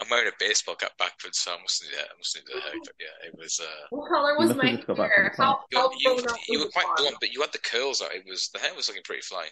I'm 0.00 0.08
wearing 0.10 0.28
a 0.28 0.32
baseball 0.38 0.74
cap 0.74 0.92
backwards, 0.98 1.38
so 1.38 1.52
I 1.52 1.60
must 1.60 1.82
need, 1.82 1.96
I 1.98 2.16
must 2.18 2.36
need 2.36 2.44
a 2.56 2.60
haircut. 2.60 2.94
Yeah, 3.00 3.28
it 3.28 3.34
was. 3.36 3.60
Uh, 3.62 3.86
What 3.90 4.08
color 4.08 4.36
was 4.38 4.54
my 4.56 4.76
just 4.76 4.86
hair? 4.98 5.26
in 5.26 5.36
time. 5.36 5.56
How, 5.72 5.90
you, 5.98 5.98
you, 5.98 6.24
you 6.48 6.58
were 6.60 6.68
quite 6.70 6.86
blonde, 6.96 7.16
but 7.20 7.32
you 7.32 7.40
had 7.40 7.52
the 7.52 7.58
curls 7.58 8.02
out. 8.02 8.14
It 8.14 8.24
was 8.28 8.50
the 8.52 8.60
hair 8.60 8.74
was 8.74 8.88
looking 8.88 9.02
pretty 9.04 9.22
fly. 9.22 9.46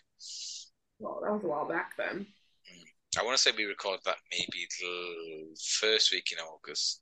Well, 0.98 1.20
that 1.24 1.32
was 1.32 1.42
a 1.44 1.46
while 1.48 1.66
back 1.68 1.92
then. 1.96 2.26
I 3.18 3.24
want 3.24 3.36
to 3.36 3.42
say 3.42 3.50
we 3.56 3.64
recorded 3.64 4.02
that 4.04 4.16
maybe 4.30 4.66
the 4.80 5.56
first 5.80 6.12
week 6.12 6.30
in 6.32 6.38
August. 6.38 7.00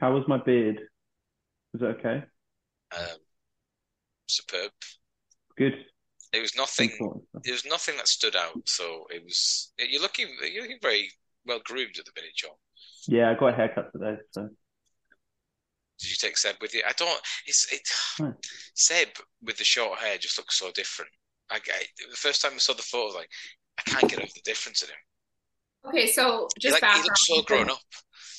How 0.00 0.12
was 0.12 0.24
my 0.26 0.38
beard? 0.38 0.80
Was 1.72 1.82
it 1.82 1.84
okay? 1.98 2.24
Um, 2.96 3.18
superb. 4.28 4.72
Good. 5.56 5.74
It 6.32 6.40
was 6.40 6.56
nothing. 6.56 6.90
It 7.44 7.52
was 7.52 7.64
nothing 7.64 7.96
that 7.98 8.08
stood 8.08 8.34
out. 8.34 8.54
So 8.66 9.04
it 9.10 9.22
was. 9.22 9.72
You're 9.78 10.02
looking. 10.02 10.26
You're 10.52 10.62
looking 10.62 10.78
very 10.82 11.10
well 11.46 11.60
groomed 11.64 11.96
at 11.98 12.04
the 12.04 12.12
minute, 12.16 12.34
John. 12.36 12.50
Yeah, 13.06 13.30
I 13.30 13.34
got 13.34 13.52
a 13.52 13.56
haircut 13.56 13.92
today, 13.92 14.16
so. 14.30 14.48
Did 16.00 16.10
you 16.10 16.16
take 16.18 16.36
Seb 16.36 16.56
with 16.60 16.74
you? 16.74 16.82
I 16.86 16.92
don't. 16.96 17.20
It's 17.46 17.72
it. 17.72 17.88
No. 18.20 18.34
Seb 18.74 19.08
with 19.42 19.56
the 19.56 19.64
short 19.64 19.98
hair 20.00 20.18
just 20.18 20.36
looks 20.38 20.58
so 20.58 20.70
different. 20.74 21.10
I, 21.50 21.56
I 21.56 21.84
the 22.10 22.16
first 22.16 22.42
time 22.42 22.52
I 22.54 22.58
saw 22.58 22.74
the 22.74 22.82
photo, 22.82 23.16
like 23.16 23.28
I 23.78 23.82
can't 23.82 24.10
get 24.10 24.18
over 24.18 24.28
the 24.34 24.40
difference 24.44 24.82
in 24.82 24.88
him. 24.88 24.96
Okay, 25.86 26.10
so 26.10 26.48
just 26.60 26.80
like, 26.82 26.92
he 26.94 27.02
looks 27.02 27.26
so 27.26 27.42
grown 27.42 27.70
up. 27.70 27.78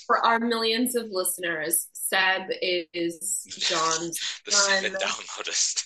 for 0.08 0.26
our 0.26 0.39
millions 0.39 0.95
of 0.95 1.06
listeners. 1.12 1.88
Seb 1.93 2.43
is 2.62 3.45
John's. 3.47 4.20
The 4.45 4.51
Son. 4.51 4.82
seven 4.82 4.99
downloaders. 4.99 5.84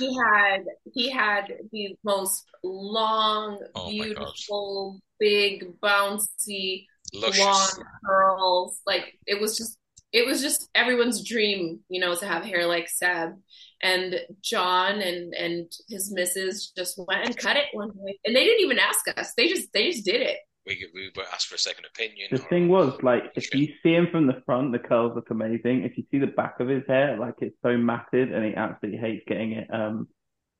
He 0.00 0.16
had 0.16 0.64
he 0.92 1.10
had 1.10 1.52
the 1.72 1.94
most 2.04 2.48
long, 2.64 3.60
Oh 3.74 3.90
beautiful, 3.90 5.00
big, 5.18 5.78
bouncy 5.80 6.86
Luscious. 7.14 7.38
blonde 7.38 7.84
curls. 8.04 8.80
Like 8.86 9.18
it 9.26 9.40
was 9.40 9.56
just 9.56 9.76
it 10.12 10.26
was 10.26 10.40
just 10.42 10.68
everyone's 10.74 11.26
dream, 11.26 11.80
you 11.88 12.00
know, 12.00 12.14
to 12.14 12.26
have 12.26 12.44
hair 12.44 12.66
like 12.66 12.88
Seb. 12.88 13.34
And 13.82 14.20
John 14.42 15.00
and 15.00 15.32
and 15.34 15.72
his 15.88 16.12
missus 16.12 16.72
just 16.76 16.98
went 16.98 17.26
and 17.26 17.36
cut 17.36 17.56
it 17.56 17.66
one 17.72 17.90
day, 17.90 18.18
and 18.24 18.36
they 18.36 18.44
didn't 18.44 18.64
even 18.64 18.78
ask 18.78 19.06
us. 19.16 19.32
They 19.36 19.48
just 19.48 19.72
they 19.72 19.90
just 19.90 20.04
did 20.04 20.20
it. 20.20 20.38
We 20.66 20.86
we 20.94 21.10
were 21.16 21.24
asked 21.32 21.46
for 21.46 21.49
a 21.49 21.49
second 21.60 21.84
opinion. 21.86 22.28
The 22.30 22.38
thing 22.38 22.68
was, 22.68 23.00
like, 23.02 23.24
if 23.36 23.54
you 23.54 23.68
see 23.82 23.94
him 23.94 24.08
from 24.10 24.26
the 24.26 24.42
front, 24.46 24.72
the 24.72 24.78
curls 24.78 25.12
look 25.14 25.30
amazing. 25.30 25.84
If 25.84 25.96
you 25.96 26.04
see 26.10 26.18
the 26.18 26.26
back 26.26 26.60
of 26.60 26.68
his 26.68 26.82
hair, 26.88 27.16
like, 27.18 27.34
it's 27.38 27.56
so 27.62 27.76
matted 27.76 28.32
and 28.32 28.44
he 28.44 28.54
absolutely 28.54 29.00
hates 29.00 29.24
getting 29.26 29.52
it 29.52 29.72
um 29.72 30.08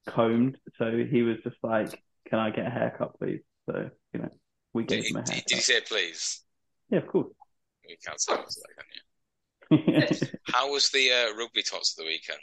combed. 0.06 0.56
So 0.78 1.04
he 1.10 1.22
was 1.22 1.36
just 1.44 1.56
like, 1.62 1.90
Can 2.28 2.38
I 2.38 2.50
get 2.50 2.66
a 2.66 2.70
haircut, 2.70 3.18
please? 3.18 3.40
So, 3.66 3.90
you 4.12 4.20
know, 4.20 4.28
we 4.72 4.84
gave 4.84 5.04
he, 5.04 5.10
him 5.10 5.16
a 5.16 5.22
did, 5.22 5.28
haircut. 5.32 5.46
did 5.48 5.54
he 5.56 5.62
say 5.62 5.80
please? 5.80 6.42
Yeah, 6.90 6.98
of 6.98 7.06
course. 7.08 7.28
We 7.86 7.96
can't 8.06 8.20
say 8.20 8.34
that, 8.34 8.46
can 8.76 8.86
you? 8.90 10.28
How 10.44 10.70
was 10.70 10.88
the 10.90 11.10
uh, 11.10 11.36
rugby 11.36 11.62
tots 11.62 11.92
of 11.92 12.04
the 12.04 12.08
weekend? 12.10 12.38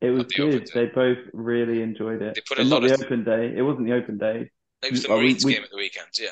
It 0.00 0.10
was 0.10 0.26
the 0.26 0.34
good. 0.34 0.70
They 0.72 0.86
both 0.86 1.18
really 1.32 1.82
enjoyed 1.82 2.22
it. 2.22 2.34
They 2.34 2.40
put 2.48 2.58
a 2.58 2.64
not 2.64 2.82
lot 2.82 2.88
the 2.88 2.94
of- 2.94 3.02
open 3.02 3.22
day. 3.24 3.52
It 3.56 3.62
wasn't 3.62 3.86
the 3.86 3.92
open 3.94 4.18
day. 4.18 4.50
It 4.82 4.92
was 4.92 5.02
the 5.02 5.08
Well, 5.10 5.18
we- 5.18 5.24
Marines 5.24 5.44
we- 5.44 5.54
game 5.54 5.64
at 5.64 5.70
the 5.70 5.76
weekend. 5.76 6.06
Yeah. 6.18 6.30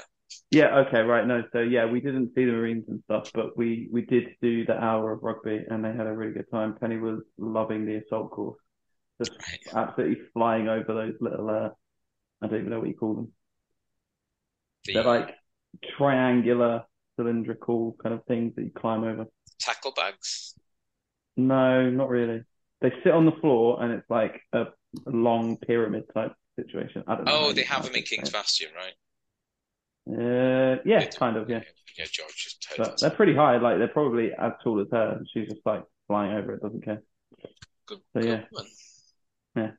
Yeah, 0.51 0.78
okay, 0.86 1.01
right. 1.03 1.26
No, 1.26 1.42
so 1.53 1.61
yeah, 1.61 1.84
we 1.84 2.01
didn't 2.01 2.32
see 2.34 2.44
the 2.46 2.53
Marines 2.53 2.84
and 2.88 3.03
stuff, 3.05 3.30
but 3.34 3.57
we 3.57 3.88
we 3.92 4.03
did 4.03 4.28
do 4.40 4.64
the 4.64 4.82
hour 4.82 5.12
of 5.12 5.22
rugby 5.22 5.62
and 5.68 5.84
they 5.84 5.92
had 5.92 6.07
a 6.07 6.12
really 6.12 6.32
good 6.32 6.51
time. 6.51 6.74
Penny 6.80 6.96
was 6.96 7.20
loving 7.36 7.84
the 7.84 7.96
assault 7.96 8.30
course. 8.30 8.59
Just 9.18 9.32
absolutely 9.74 10.24
flying 10.32 10.68
over 10.68 10.94
those 10.94 11.14
little 11.20 11.51
uh 11.51 11.68
I 12.40 12.46
don't 12.46 12.61
even 12.61 12.70
know 12.70 12.78
what 12.78 12.88
you 12.88 12.94
call 12.94 13.14
them. 13.14 13.32
The, 14.84 14.94
They're 14.94 15.05
like 15.05 15.34
triangular 15.99 16.84
cylindrical 17.16 17.96
kind 18.03 18.14
of 18.14 18.24
things 18.24 18.55
that 18.57 18.62
you 18.62 18.70
climb 18.70 19.05
over. 19.05 19.26
tackle 19.59 19.92
bags? 19.92 20.55
No, 21.36 21.90
not 21.90 22.09
really. 22.09 22.42
They 22.80 22.92
sit 23.05 23.12
on 23.12 23.26
the 23.26 23.32
floor 23.32 23.82
and 23.82 23.92
it's 23.92 24.09
like 24.09 24.40
a 24.53 24.66
long 25.05 25.57
pyramid 25.59 26.05
type 26.14 26.32
situation. 26.57 27.05
I 27.07 27.16
don't 27.16 27.24
know. 27.24 27.38
Oh, 27.49 27.53
they 27.53 27.64
have 27.64 27.84
them 27.84 27.94
in 27.94 28.03
King's 28.03 28.30
Bastion, 28.30 28.68
right? 28.74 28.94
Uh, 30.11 30.80
yeah, 30.84 31.04
kind 31.06 31.36
of, 31.36 31.50
yeah. 31.50 31.61
Yeah, 31.98 32.04
George 32.11 32.34
just 32.34 32.74
but 32.76 33.00
they're 33.00 33.11
pretty 33.11 33.34
high. 33.34 33.56
Like 33.59 33.78
they're 33.78 33.88
probably 33.88 34.30
as 34.32 34.52
tall 34.62 34.80
as 34.80 34.86
her. 34.92 35.20
She's 35.32 35.48
just 35.48 35.61
like 35.66 35.82
flying 36.06 36.32
over 36.32 36.54
it, 36.54 36.62
doesn't 36.62 36.84
care. 36.84 37.02
Good, 37.86 37.98
so 38.14 38.20
good 38.20 38.24
yeah, 38.24 38.40
one. 38.50 38.66
yeah, 39.56 39.70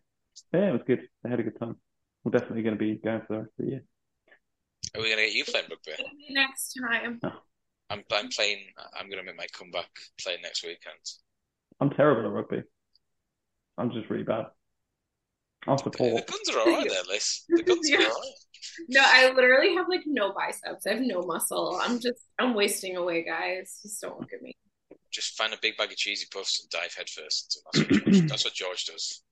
yeah. 0.53 0.69
It 0.69 0.73
was 0.73 0.82
good. 0.86 1.07
They 1.23 1.30
had 1.30 1.39
a 1.39 1.43
good 1.43 1.57
time. 1.57 1.77
We're 2.23 2.32
definitely 2.32 2.63
going 2.63 2.77
to 2.77 2.80
be 2.80 2.95
going 2.95 3.21
for 3.21 3.27
the 3.30 3.39
rest 3.39 3.51
of 3.57 3.65
the 3.65 3.71
year. 3.71 3.84
Are 4.95 5.01
we 5.01 5.07
going 5.07 5.17
to 5.17 5.25
get 5.25 5.34
you 5.34 5.45
playing 5.45 5.67
rugby? 5.69 5.91
Next 6.30 6.77
time. 6.80 7.19
I'm 7.89 8.03
I'm 8.11 8.27
playing. 8.27 8.65
I'm 8.99 9.09
going 9.09 9.19
to 9.19 9.25
make 9.25 9.38
my 9.38 9.47
comeback 9.53 9.89
playing 10.21 10.41
next 10.43 10.63
weekend. 10.63 10.99
I'm 11.80 11.89
terrible 11.91 12.25
at 12.25 12.32
rugby. 12.32 12.63
I'm 13.77 13.91
just 13.91 14.09
really 14.09 14.23
bad. 14.23 14.47
I'll 15.68 15.78
The 15.78 16.24
guns 16.28 16.49
are 16.49 16.60
alright 16.60 16.89
there, 16.89 17.03
Liz. 17.07 17.43
The 17.49 17.64
guns 17.64 17.91
are 17.91 17.97
alright. 17.97 18.14
No, 18.88 19.01
I 19.03 19.32
literally 19.34 19.76
have 19.76 19.88
like 19.89 20.03
no 20.05 20.34
biceps. 20.34 20.86
I 20.86 20.91
have 20.91 21.01
no 21.01 21.22
muscle. 21.22 21.80
I'm 21.82 21.99
just 21.99 22.20
I'm 22.39 22.53
wasting 22.53 22.95
away, 22.95 23.24
guys. 23.26 23.80
Just 23.82 24.01
don't 24.01 24.18
look 24.20 24.32
at 24.34 24.41
me. 24.41 24.53
Just 25.12 25.38
find 25.38 25.53
a 25.53 25.57
big 25.62 25.76
bag 25.76 25.91
of 25.91 25.97
cheesy 25.97 26.28
puffs 26.32 26.62
and 26.62 26.70
dive 26.70 26.93
headfirst. 26.95 27.62
That's 27.74 27.89
what 27.89 28.03
George, 28.03 28.28
that's 28.30 28.45
what 28.45 28.53
George 28.53 28.86
does. 28.86 29.24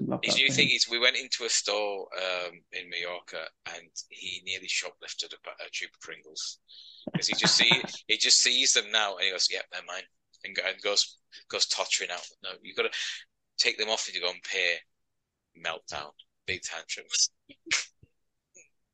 Love 0.00 0.20
His 0.22 0.34
that 0.34 0.40
new 0.40 0.48
thing. 0.48 0.68
thing 0.68 0.76
is 0.76 0.88
we 0.88 0.98
went 1.00 1.16
into 1.16 1.44
a 1.44 1.48
store 1.48 2.06
um, 2.16 2.52
in 2.72 2.88
Mallorca 2.88 3.44
and 3.74 3.88
he 4.10 4.42
nearly 4.44 4.68
shoplifted 4.68 5.32
a, 5.32 5.36
ba- 5.42 5.58
a 5.66 5.68
tube 5.72 5.90
of 5.92 6.00
Pringles 6.00 6.60
because 7.12 7.26
he 7.26 7.34
just 7.34 7.56
see 7.56 7.70
he 8.06 8.16
just 8.16 8.40
sees 8.40 8.72
them 8.74 8.90
now 8.92 9.16
and 9.16 9.24
he 9.24 9.30
goes, 9.32 9.48
"Yep, 9.50 9.64
they're 9.72 9.82
mine," 9.88 10.02
and, 10.44 10.56
and 10.66 10.80
goes 10.82 11.18
goes 11.50 11.66
tottering 11.66 12.10
out. 12.10 12.22
No, 12.44 12.50
you 12.62 12.74
got 12.74 12.82
to 12.82 12.90
take 13.58 13.78
them 13.78 13.88
off 13.88 14.06
and 14.06 14.14
you 14.14 14.20
go 14.20 14.30
and 14.30 14.42
pay. 14.42 14.76
Meltdown, 15.64 16.12
big 16.46 16.62
tantrum. 16.62 17.06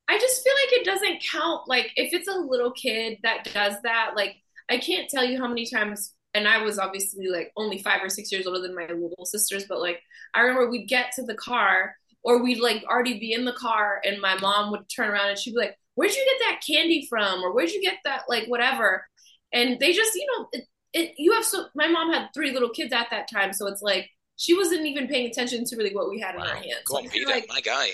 I 0.07 0.19
just 0.19 0.43
feel 0.43 0.53
like 0.53 0.79
it 0.79 0.85
doesn't 0.85 1.23
count. 1.31 1.67
Like 1.67 1.91
if 1.95 2.13
it's 2.13 2.27
a 2.27 2.37
little 2.37 2.71
kid 2.71 3.17
that 3.23 3.43
does 3.53 3.75
that, 3.83 4.11
like 4.15 4.35
I 4.69 4.77
can't 4.77 5.09
tell 5.09 5.23
you 5.23 5.39
how 5.39 5.47
many 5.47 5.65
times. 5.69 6.13
And 6.33 6.47
I 6.47 6.61
was 6.61 6.79
obviously 6.79 7.27
like 7.27 7.51
only 7.55 7.81
five 7.81 8.03
or 8.03 8.09
six 8.09 8.31
years 8.31 8.45
older 8.45 8.61
than 8.61 8.75
my 8.75 8.87
little 8.87 9.25
sisters, 9.25 9.65
but 9.67 9.79
like 9.79 10.01
I 10.33 10.41
remember 10.41 10.69
we'd 10.69 10.87
get 10.87 11.11
to 11.13 11.23
the 11.23 11.35
car 11.35 11.95
or 12.23 12.43
we'd 12.43 12.59
like 12.59 12.83
already 12.83 13.19
be 13.19 13.33
in 13.33 13.45
the 13.45 13.53
car 13.53 14.01
and 14.03 14.21
my 14.21 14.37
mom 14.39 14.71
would 14.71 14.89
turn 14.93 15.09
around 15.09 15.29
and 15.29 15.37
she'd 15.39 15.53
be 15.53 15.59
like, 15.59 15.77
Where'd 15.95 16.13
you 16.13 16.25
get 16.25 16.45
that 16.45 16.61
candy 16.67 17.07
from? 17.09 17.41
Or 17.41 17.53
where'd 17.53 17.71
you 17.71 17.81
get 17.81 17.99
that 18.03 18.23
like 18.27 18.47
whatever? 18.47 19.05
And 19.53 19.79
they 19.79 19.93
just, 19.93 20.13
you 20.13 20.27
know, 20.27 20.47
it, 20.51 20.65
it 20.93 21.13
you 21.17 21.33
have 21.33 21.45
so 21.45 21.67
my 21.73 21.87
mom 21.87 22.11
had 22.11 22.29
three 22.33 22.51
little 22.51 22.69
kids 22.69 22.93
at 22.93 23.07
that 23.11 23.29
time, 23.31 23.53
so 23.53 23.67
it's 23.67 23.81
like 23.81 24.09
she 24.37 24.55
wasn't 24.55 24.85
even 24.85 25.07
paying 25.07 25.27
attention 25.29 25.65
to 25.65 25.75
really 25.77 25.95
what 25.95 26.09
we 26.09 26.19
had 26.19 26.35
in 26.35 26.41
our 26.41 26.55
hands. 26.55 26.81
Go 26.85 26.95
So 26.95 27.03
on, 27.03 27.09
Peter, 27.09 27.27
like 27.27 27.45
my 27.49 27.61
guy. 27.61 27.89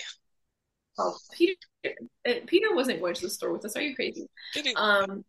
Oh, 0.97 1.15
Peter, 1.33 1.53
uh, 2.27 2.33
Peter 2.47 2.75
wasn't 2.75 2.99
going 2.99 3.13
to 3.15 3.21
the 3.21 3.29
store 3.29 3.51
with 3.53 3.65
us. 3.65 3.75
Are 3.75 3.81
you 3.81 3.95
crazy? 3.95 4.27
Did 4.53 4.65
he? 4.65 4.75
Um, 4.75 5.23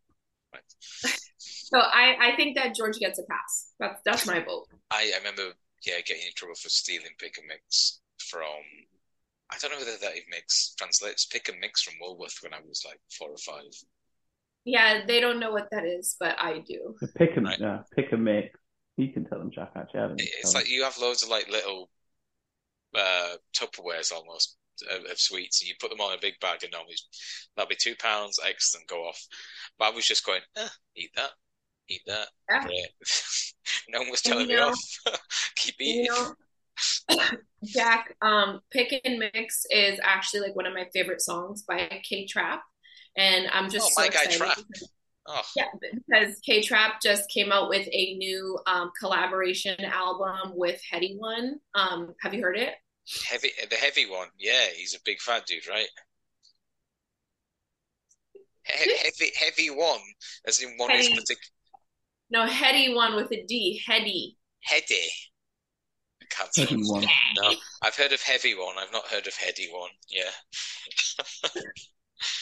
so 1.39 1.79
I, 1.79 2.17
I 2.21 2.37
think 2.37 2.57
that 2.57 2.75
George 2.75 2.99
gets 2.99 3.19
a 3.19 3.23
pass. 3.25 3.73
That's 3.79 4.01
that's 4.05 4.27
my 4.27 4.41
vote. 4.41 4.67
I, 4.91 5.11
I 5.15 5.19
remember, 5.19 5.55
yeah, 5.87 6.01
getting 6.05 6.25
in 6.27 6.33
trouble 6.35 6.55
for 6.55 6.69
stealing 6.69 7.13
pick 7.19 7.39
and 7.39 7.47
mix 7.49 8.01
from. 8.19 8.43
I 9.51 9.57
don't 9.61 9.71
know 9.71 9.79
whether 9.79 9.99
that 10.01 10.17
even 10.17 10.31
makes 10.31 10.75
translates 10.79 11.27
pick 11.27 11.49
and 11.49 11.61
mix 11.61 11.83
from 11.83 11.95
Woolworth 12.01 12.39
when 12.43 12.55
I 12.55 12.61
was 12.67 12.85
like 12.87 12.99
four 13.19 13.29
or 13.31 13.37
five. 13.37 13.71
Yeah, 14.65 15.05
they 15.07 15.21
don't 15.21 15.41
know 15.41 15.51
what 15.51 15.69
that 15.73 15.85
is, 15.85 16.17
but 16.19 16.37
I 16.39 16.61
do. 16.61 16.95
Pick 17.17 17.37
and 17.37 17.47
Right. 17.47 17.59
yeah, 17.59 17.83
pick 17.95 18.13
a 18.13 18.17
mix. 18.17 18.59
You 18.97 19.09
can 19.13 19.25
tell 19.25 19.39
them, 19.39 19.51
Jack. 19.51 19.73
Actually, 19.77 20.01
I 20.01 20.03
haven't. 20.03 20.21
It's 20.21 20.53
tell 20.53 20.61
like 20.61 20.71
you 20.71 20.85
have 20.85 20.99
loads 20.99 21.23
of 21.23 21.29
like 21.29 21.49
little 21.49 21.89
uh, 22.95 23.37
Tupperwares 23.57 24.13
almost 24.13 24.57
of, 24.91 25.11
of 25.11 25.19
sweets, 25.19 25.63
and 25.63 25.69
you 25.69 25.75
put 25.81 25.91
them 25.91 26.01
on 26.01 26.13
a 26.17 26.21
big 26.21 26.35
bag, 26.41 26.63
and 26.63 26.73
normally 26.73 26.95
that'll 27.57 27.69
be 27.69 27.77
two 27.77 27.95
pounds 27.97 28.39
extra 28.47 28.81
and 28.81 28.89
go 28.89 29.05
off. 29.09 29.21
But 29.79 29.87
I 29.87 29.91
was 29.95 30.07
just 30.07 30.27
going, 30.27 30.41
eh, 30.57 30.69
eat 30.97 31.11
that, 31.17 31.31
eat 31.89 32.03
that. 32.07 32.29
Yeah. 32.51 32.65
Great. 32.65 32.87
no 33.89 34.01
one 34.01 34.11
was 34.11 34.21
telling 34.23 34.43
you 34.51 34.57
me 34.57 34.61
know- 34.61 34.69
off. 34.71 34.99
Keep 35.57 35.75
You 35.79 35.87
eating. 35.87 36.07
know, 37.11 37.17
Jack, 37.65 38.15
um, 38.21 38.61
Pick 38.71 39.01
and 39.05 39.19
Mix 39.19 39.65
is 39.71 39.99
actually 40.03 40.41
like 40.41 40.57
one 40.57 40.67
of 40.67 40.75
my 40.75 40.87
favorite 40.93 41.21
songs 41.23 41.63
by 41.63 42.01
K 42.07 42.27
Trap, 42.27 42.63
and 43.17 43.47
I'm 43.53 43.71
just 43.71 43.87
Oh, 43.87 43.89
so 43.95 44.01
my 44.03 44.09
guy 44.09 44.23
excited. 44.25 44.39
Trap. 44.39 44.57
because- 44.57 44.91
Oh, 45.27 45.43
Yeah, 45.57 45.67
because 45.81 46.39
K 46.41 46.63
Trap 46.63 47.01
just 47.01 47.31
came 47.31 47.53
out 47.53 47.69
with 47.69 47.87
a 47.93 48.15
new 48.17 48.59
um, 48.67 48.91
collaboration 48.99 49.77
album 49.85 50.53
with 50.57 50.81
Headie 50.93 51.17
One. 51.19 51.61
Um, 51.75 52.15
have 52.21 52.35
you 52.35 52.43
heard 52.43 52.57
it? 52.59 52.75
heavy, 53.29 53.51
the 53.69 53.77
heavy 53.77 54.07
one. 54.09 54.29
Yeah, 54.39 54.67
he's 54.77 54.95
a 54.95 54.99
big 55.05 55.21
fat 55.21 55.45
dude, 55.47 55.67
right? 55.69 55.89
He- 58.65 58.97
heavy, 58.97 59.33
heavy 59.37 59.71
one, 59.71 60.01
as 60.47 60.61
in 60.63 60.77
one 60.77 60.93
is 60.93 61.07
Heady. 61.07 61.19
particular. 61.21 61.51
No, 62.31 62.47
Headie 62.47 62.95
One 62.95 63.15
with 63.17 63.31
a 63.33 63.45
D. 63.45 63.83
Heady. 63.87 64.39
Heady. 64.63 65.11
I 66.23 66.27
can't 66.31 66.55
say. 66.55 66.63
Heady 66.65 66.83
one. 66.85 67.05
No, 67.37 67.53
I've 67.83 67.97
heard 67.97 68.13
of 68.13 68.23
heavy 68.23 68.55
one. 68.55 68.77
I've 68.79 68.93
not 68.93 69.07
heard 69.09 69.27
of 69.27 69.35
heady 69.35 69.69
one. 69.71 69.91
Yeah. 70.09 70.31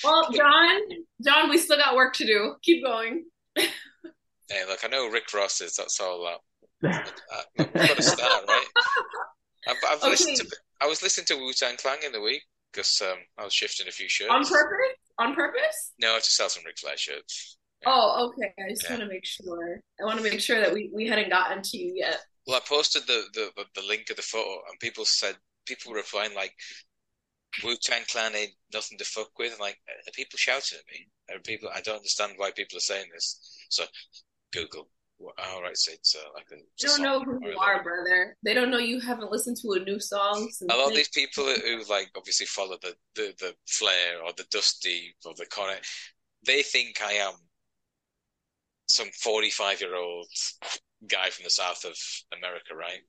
Well, 0.04 0.30
John, 0.32 0.80
John, 1.24 1.50
we 1.50 1.58
still 1.58 1.76
got 1.78 1.94
work 1.96 2.14
to 2.14 2.26
do. 2.26 2.54
Keep 2.62 2.84
going. 2.84 3.24
Hey, 3.56 4.64
look, 4.66 4.80
I 4.84 4.88
know 4.88 5.08
Rick 5.08 5.32
Ross 5.32 5.60
is. 5.60 5.76
That's 5.76 6.00
all 6.00 6.24
that. 6.82 6.92
Uh, 7.32 7.42
look, 7.58 7.68
we've 7.74 7.86
got 7.86 7.96
to 7.96 8.02
start, 8.02 8.44
right? 8.48 8.66
I've, 9.68 9.76
I've 9.88 9.98
Okay. 9.98 10.10
listened 10.10 10.36
to. 10.38 10.56
I 10.80 10.86
was 10.86 11.02
listening 11.02 11.26
to 11.26 11.36
Wu 11.36 11.52
Tang 11.52 11.76
Clan 11.76 11.98
in 12.04 12.12
the 12.12 12.20
week 12.20 12.42
because 12.72 13.02
um, 13.04 13.18
I 13.38 13.44
was 13.44 13.52
shifting 13.52 13.86
a 13.86 13.90
few 13.92 14.08
shirts. 14.08 14.30
On 14.32 14.42
purpose? 14.44 14.96
On 15.18 15.34
purpose? 15.34 15.92
No, 16.00 16.10
I 16.10 16.14
have 16.14 16.22
to 16.22 16.30
sell 16.30 16.48
some 16.48 16.64
Ric 16.64 16.78
Flair 16.78 16.96
shirts. 16.96 17.58
Oh, 17.86 18.28
okay. 18.30 18.52
I 18.58 18.70
just 18.70 18.84
Yeah. 18.84 18.90
want 18.96 19.02
to 19.02 19.08
make 19.08 19.24
sure. 19.24 19.80
I 20.00 20.04
want 20.04 20.18
to 20.18 20.24
make 20.24 20.40
sure 20.40 20.60
that 20.60 20.72
we, 20.72 20.90
we 20.94 21.06
hadn't 21.06 21.28
gotten 21.30 21.62
to 21.62 21.76
you 21.78 21.92
yet. 21.96 22.18
Well, 22.46 22.56
I 22.56 22.60
posted 22.66 23.02
the, 23.06 23.24
the 23.34 23.50
the 23.74 23.82
link 23.86 24.08
of 24.10 24.16
the 24.16 24.22
photo, 24.22 24.60
and 24.70 24.80
people 24.80 25.04
said 25.04 25.36
people 25.66 25.92
were 25.92 25.98
replying 25.98 26.34
like, 26.34 26.52
"Wu 27.64 27.76
Tang 27.76 28.02
Clan 28.10 28.34
ain't 28.34 28.54
nothing 28.72 28.98
to 28.98 29.04
fuck 29.04 29.38
with." 29.38 29.52
I'm 29.54 29.60
like, 29.60 29.78
are 29.88 30.12
people 30.12 30.38
shouting 30.38 30.78
at 30.78 30.92
me? 30.92 31.08
Are 31.34 31.40
people? 31.40 31.68
I 31.74 31.80
don't 31.80 31.96
understand 31.96 32.32
why 32.36 32.50
people 32.50 32.78
are 32.78 32.80
saying 32.80 33.06
this. 33.12 33.66
So, 33.68 33.84
Google. 34.52 34.88
Well, 35.20 35.34
All 35.52 35.62
right, 35.62 35.76
so 35.76 35.92
it's 35.92 36.16
uh, 36.16 36.30
like 36.34 36.46
a. 36.50 36.56
They 36.56 36.88
don't 36.88 37.02
know 37.02 37.20
who 37.20 37.38
you 37.46 37.58
are, 37.58 37.82
brother. 37.82 38.38
They 38.42 38.54
don't 38.54 38.70
know 38.70 38.78
you 38.78 39.00
haven't 39.00 39.30
listened 39.30 39.58
to 39.58 39.72
a 39.72 39.78
new 39.78 40.00
song 40.00 40.48
since. 40.50 40.72
A 40.72 40.74
lot 40.74 40.88
of 40.88 40.94
these 40.94 41.10
people 41.10 41.44
who 41.44 41.82
like 41.90 42.10
obviously 42.16 42.46
follow 42.46 42.78
the 42.80 42.94
the 43.14 43.34
the 43.38 43.54
Flair 43.68 44.22
or 44.24 44.32
the 44.34 44.46
Dusty 44.50 45.14
or 45.26 45.34
the 45.36 45.44
Connor, 45.44 45.76
they 46.46 46.62
think 46.62 47.02
I 47.02 47.12
am 47.12 47.34
some 48.86 49.10
forty-five 49.22 49.82
year 49.82 49.94
old 49.94 50.26
guy 51.06 51.28
from 51.28 51.44
the 51.44 51.50
south 51.50 51.84
of 51.84 51.96
America, 52.36 52.74
right? 52.74 53.02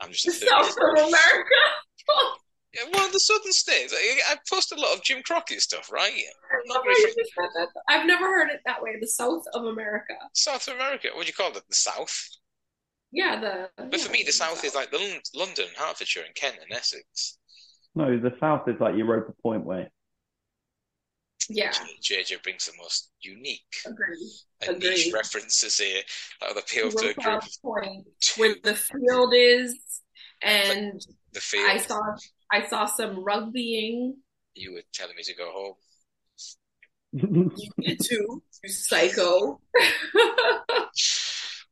I'm 0.00 0.10
just 0.10 0.26
a 0.26 0.30
the 0.30 0.46
South 0.46 0.70
of 0.70 1.08
America. 1.08 1.60
Yeah, 2.74 2.82
well, 2.92 3.10
the 3.10 3.18
southern 3.18 3.52
states. 3.52 3.92
I, 3.96 4.32
I 4.32 4.36
post 4.48 4.70
a 4.72 4.76
lot 4.80 4.94
of 4.96 5.02
Jim 5.02 5.22
Crockett 5.24 5.60
stuff, 5.60 5.90
right? 5.90 6.12
I 6.12 6.56
Not 6.66 6.76
love 6.76 6.84
very 6.84 6.94
how 6.94 6.98
you 6.98 7.02
friendly. 7.14 7.22
just 7.24 7.34
said 7.34 7.48
that. 7.56 7.68
I've 7.88 8.06
never 8.06 8.24
heard 8.26 8.50
it 8.50 8.60
that 8.66 8.80
way. 8.82 8.90
The 9.00 9.08
South 9.08 9.42
of 9.54 9.64
America. 9.64 10.14
South 10.34 10.68
of 10.68 10.74
America. 10.76 11.08
What 11.14 11.22
do 11.22 11.26
you 11.28 11.32
call 11.32 11.50
it? 11.56 11.64
The 11.68 11.74
South. 11.74 12.28
Yeah, 13.12 13.40
the. 13.40 13.84
But 13.90 14.00
for 14.00 14.12
me, 14.12 14.22
the 14.24 14.30
South 14.32 14.64
is 14.64 14.74
like 14.76 14.92
the 14.92 15.20
London, 15.34 15.66
Hertfordshire, 15.76 16.22
and 16.24 16.34
Kent 16.36 16.58
and 16.62 16.72
Essex. 16.72 17.38
no, 17.96 18.16
the 18.20 18.32
south 18.38 18.68
is 18.68 18.76
like 18.80 18.94
Europa 18.96 19.32
Point 19.42 19.64
way. 19.64 19.90
Yeah, 21.48 21.72
JJ 22.00 22.44
brings 22.44 22.66
the 22.66 22.72
most 22.80 23.10
unique 23.22 23.64
agreed. 23.84 24.18
and 24.68 24.78
niche 24.78 25.10
references 25.12 25.78
here 25.78 26.02
that 26.40 26.54
would 26.54 26.62
appeal 26.62 26.90
to 26.90 26.98
a 27.08 27.14
group 27.14 27.22
South 27.24 27.46
of 27.46 27.62
Point, 27.62 28.06
two. 28.20 28.40
where 28.40 28.54
the 28.62 28.74
field 28.76 29.32
is, 29.34 29.76
and 30.42 31.00
The 31.32 31.40
field. 31.40 31.68
I 31.68 31.78
saw 31.78 32.00
I 32.50 32.66
saw 32.66 32.86
some 32.86 33.24
rugbying. 33.24 34.14
You 34.54 34.72
were 34.74 34.82
telling 34.92 35.16
me 35.16 35.22
to 35.24 35.34
go 35.34 35.50
home. 35.50 35.74
You 37.12 37.50
did 37.80 38.00
too, 38.00 38.40
you 38.62 38.70
psycho. 38.70 39.60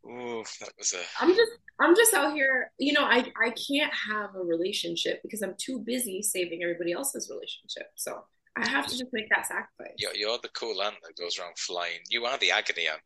Ooh, 0.05 0.43
that 0.61 0.73
was 0.77 0.95
a. 0.95 1.01
I'm 1.21 1.29
just 1.35 1.53
I'm 1.81 1.95
just 1.95 2.13
out 2.13 2.33
here, 2.33 2.73
you 2.79 2.93
know, 2.93 3.05
I 3.05 3.31
I 3.41 3.51
can't 3.51 3.93
have 3.93 4.35
a 4.35 4.41
relationship 4.41 5.21
because 5.23 5.43
I'm 5.43 5.55
too 5.57 5.79
busy 5.79 6.23
saving 6.23 6.65
everybody 6.65 6.93
else's 6.93 7.31
relationship. 7.31 7.87
So 7.95 8.25
I 8.57 8.69
have 8.69 8.89
to 8.89 8.99
just 8.99 9.13
make 9.13 9.29
that 9.31 9.47
sacrifice. 9.47 9.95
You're, 9.99 10.17
you're 10.17 10.39
the 10.43 10.49
cool 10.49 10.83
ant 10.83 10.97
that 11.05 11.17
goes 11.17 11.39
around 11.39 11.57
flying. 11.57 12.01
You 12.09 12.25
are 12.25 12.39
the 12.39 12.51
agony 12.51 12.89
aunt. 12.89 13.01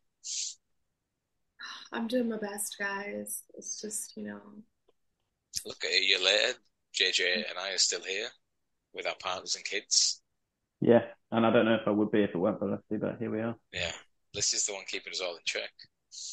I'm 1.93 2.09
doing 2.09 2.31
my 2.31 2.39
best, 2.39 2.77
guys. 2.79 3.43
It's 3.55 3.79
just, 3.81 4.17
you 4.17 4.25
know, 4.25 4.41
Look 5.67 5.85
at 5.85 5.93
a 5.93 6.05
year 6.05 6.19
later, 6.19 6.55
JJ 6.95 7.49
and 7.49 7.59
I 7.59 7.73
are 7.73 7.79
still 7.79 8.03
here 8.03 8.29
with 8.95 9.07
our 9.07 9.15
partners 9.21 9.55
and 9.55 9.65
kids. 9.65 10.21
yeah, 10.81 11.03
and 11.31 11.47
I 11.47 11.51
don't 11.53 11.65
know 11.65 11.75
if 11.75 11.87
I 11.87 11.91
would 11.91 12.11
be 12.11 12.23
if 12.23 12.35
it 12.35 12.39
weren't 12.39 12.59
for 12.59 12.71
Leslie, 12.71 12.99
but 12.99 13.17
here 13.19 13.31
we 13.31 13.41
are. 13.41 13.57
Yeah. 13.73 13.93
This 14.35 14.55
is 14.55 14.67
the 14.67 14.73
one 14.73 14.85
keeping 14.87 15.11
us 15.11 15.21
all 15.21 15.35
in 15.35 15.43
check. 15.45 15.71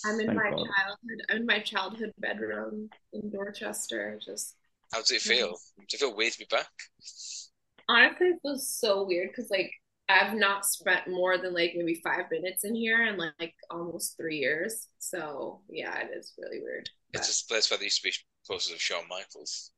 I'm 0.05 0.19
in 0.19 0.27
Thank 0.27 0.37
my 0.37 0.49
God. 0.49 0.57
childhood. 0.57 1.25
I'm 1.29 1.37
in 1.37 1.45
my 1.45 1.59
childhood 1.59 2.13
bedroom 2.17 2.89
in 3.13 3.29
Dorchester. 3.29 4.19
Just 4.23 4.55
how 4.91 4.99
does 4.99 5.11
it 5.11 5.21
feel? 5.21 5.57
Does 5.87 5.93
it 5.93 5.99
feel 5.99 6.15
weird 6.15 6.33
to 6.33 6.39
be 6.39 6.47
back? 6.49 6.69
Honestly, 7.87 8.27
it 8.27 8.39
feels 8.41 8.69
so 8.69 9.05
weird 9.05 9.29
because 9.29 9.49
like 9.49 9.71
I've 10.09 10.33
not 10.33 10.65
spent 10.65 11.07
more 11.07 11.37
than 11.37 11.53
like 11.53 11.73
maybe 11.75 12.01
five 12.03 12.25
minutes 12.31 12.63
in 12.63 12.75
here 12.75 13.05
in 13.05 13.17
like 13.17 13.53
almost 13.69 14.17
three 14.17 14.37
years. 14.37 14.87
So 14.99 15.61
yeah, 15.69 15.97
it 15.99 16.09
is 16.15 16.33
really 16.37 16.61
weird. 16.61 16.89
It's 17.13 17.43
but... 17.43 17.45
a 17.45 17.53
place 17.53 17.69
where 17.69 17.77
they 17.77 17.85
used 17.85 18.01
to 18.01 18.09
be 18.09 18.13
posters 18.47 18.73
of 18.73 18.81
Shawn 18.81 19.03
Michaels. 19.09 19.71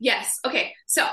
Yes. 0.00 0.40
Okay. 0.44 0.72
So 0.86 1.06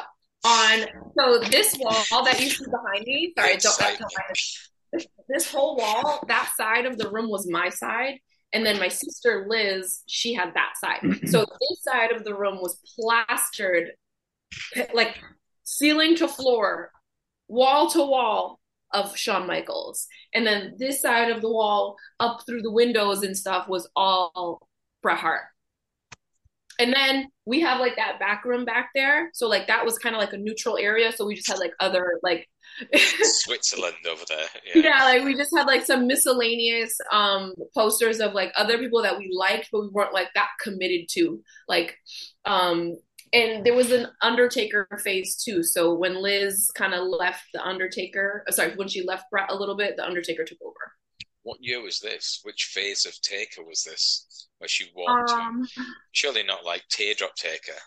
on 0.44 0.86
so 1.18 1.40
this 1.50 1.76
wall 1.78 2.24
that 2.24 2.40
you 2.40 2.50
see 2.50 2.66
behind 2.66 3.06
me. 3.06 3.34
Sorry, 3.38 3.58
don't 3.58 3.78
that's 3.78 3.98
behind 3.98 5.08
This 5.28 5.52
whole 5.52 5.76
wall, 5.76 6.24
that 6.28 6.54
side 6.56 6.86
of 6.86 6.98
the 6.98 7.10
room 7.10 7.30
was 7.30 7.50
my 7.50 7.70
side. 7.70 8.20
And 8.54 8.66
then 8.66 8.80
my 8.80 8.88
sister 8.88 9.46
Liz, 9.50 10.04
she 10.08 10.34
had 10.34 10.54
that 10.54 10.74
side. 10.80 11.02
Mm-hmm. 11.04 11.28
so 11.28 11.40
this 11.40 11.84
side 11.84 12.14
of 12.14 12.24
the 12.24 12.34
room 12.34 12.60
was 12.62 12.80
plastered 12.96 13.92
like 14.94 15.18
ceiling 15.64 16.16
to 16.16 16.28
floor, 16.28 16.92
wall 17.50 17.90
to 17.90 18.00
wall 18.00 18.60
of 18.94 19.18
Shawn 19.18 19.48
Michaels. 19.48 20.08
And 20.34 20.48
then 20.48 20.76
this 20.78 21.02
side 21.02 21.30
of 21.30 21.42
the 21.42 21.52
wall, 21.52 21.98
up 22.20 22.44
through 22.46 22.62
the 22.62 22.72
windows 22.72 23.24
and 23.24 23.36
stuff, 23.36 23.68
was 23.68 23.90
all 23.96 24.68
Bret 25.02 25.18
Hart. 25.18 25.44
And 26.80 26.94
then 26.94 27.28
we 27.46 27.62
have 27.62 27.80
like 27.80 27.96
that 27.96 28.20
back 28.20 28.46
room 28.46 28.66
back 28.66 28.90
there. 28.94 29.32
So 29.34 29.48
like 29.48 29.68
that 29.68 29.86
was 29.86 29.98
kind 29.98 30.16
of 30.16 30.22
like 30.22 30.34
a 30.34 30.38
neutral 30.38 30.78
area. 30.78 31.12
So 31.12 31.26
we 31.26 31.36
just 31.36 31.48
had 31.48 31.60
like 31.60 31.74
other 31.80 32.20
like 32.24 32.48
Switzerland 32.96 33.96
over 34.08 34.24
there. 34.28 34.46
Yeah. 34.76 34.82
yeah, 34.82 35.06
like 35.06 35.24
we 35.24 35.36
just 35.36 35.56
had 35.56 35.66
like 35.66 35.86
some 35.86 36.06
miscellaneous 36.06 36.96
um 37.12 37.54
posters 37.76 38.20
of 38.20 38.34
like 38.34 38.52
other 38.56 38.78
people 38.78 39.02
that 39.02 39.18
we 39.18 39.30
liked, 39.32 39.70
but 39.72 39.82
we 39.82 39.88
weren't 39.90 40.14
like 40.14 40.30
that 40.36 40.50
committed 40.62 41.08
to. 41.12 41.42
Like 41.68 41.98
um 42.46 42.96
and 43.34 43.66
there 43.66 43.76
was 43.76 43.92
an 43.92 44.08
Undertaker 44.22 44.88
phase 45.04 45.36
too. 45.36 45.64
So 45.64 45.94
when 45.94 46.22
Liz 46.22 46.72
kind 46.76 46.94
of 46.94 47.08
left 47.08 47.44
the 47.54 47.62
Undertaker, 47.66 48.44
uh, 48.48 48.52
sorry, 48.52 48.76
when 48.76 48.88
she 48.88 49.06
left 49.06 49.30
Bret 49.30 49.52
a 49.52 49.56
little 49.56 49.76
bit, 49.76 49.98
the 49.98 50.06
Undertaker 50.06 50.46
took 50.46 50.60
over. 50.64 50.94
What 51.48 51.64
year 51.64 51.82
was 51.82 52.02
this? 52.02 52.42
Which 52.44 52.72
phase 52.74 53.06
of 53.06 53.14
Taker 53.22 53.64
was 53.64 53.82
this? 53.84 54.50
Where 54.58 54.68
she 54.68 54.92
walked? 54.94 55.32
Um, 55.32 55.66
Surely 56.12 56.44
not 56.44 56.66
like 56.66 56.84
Teardrop 56.90 57.36
Taker. 57.36 57.80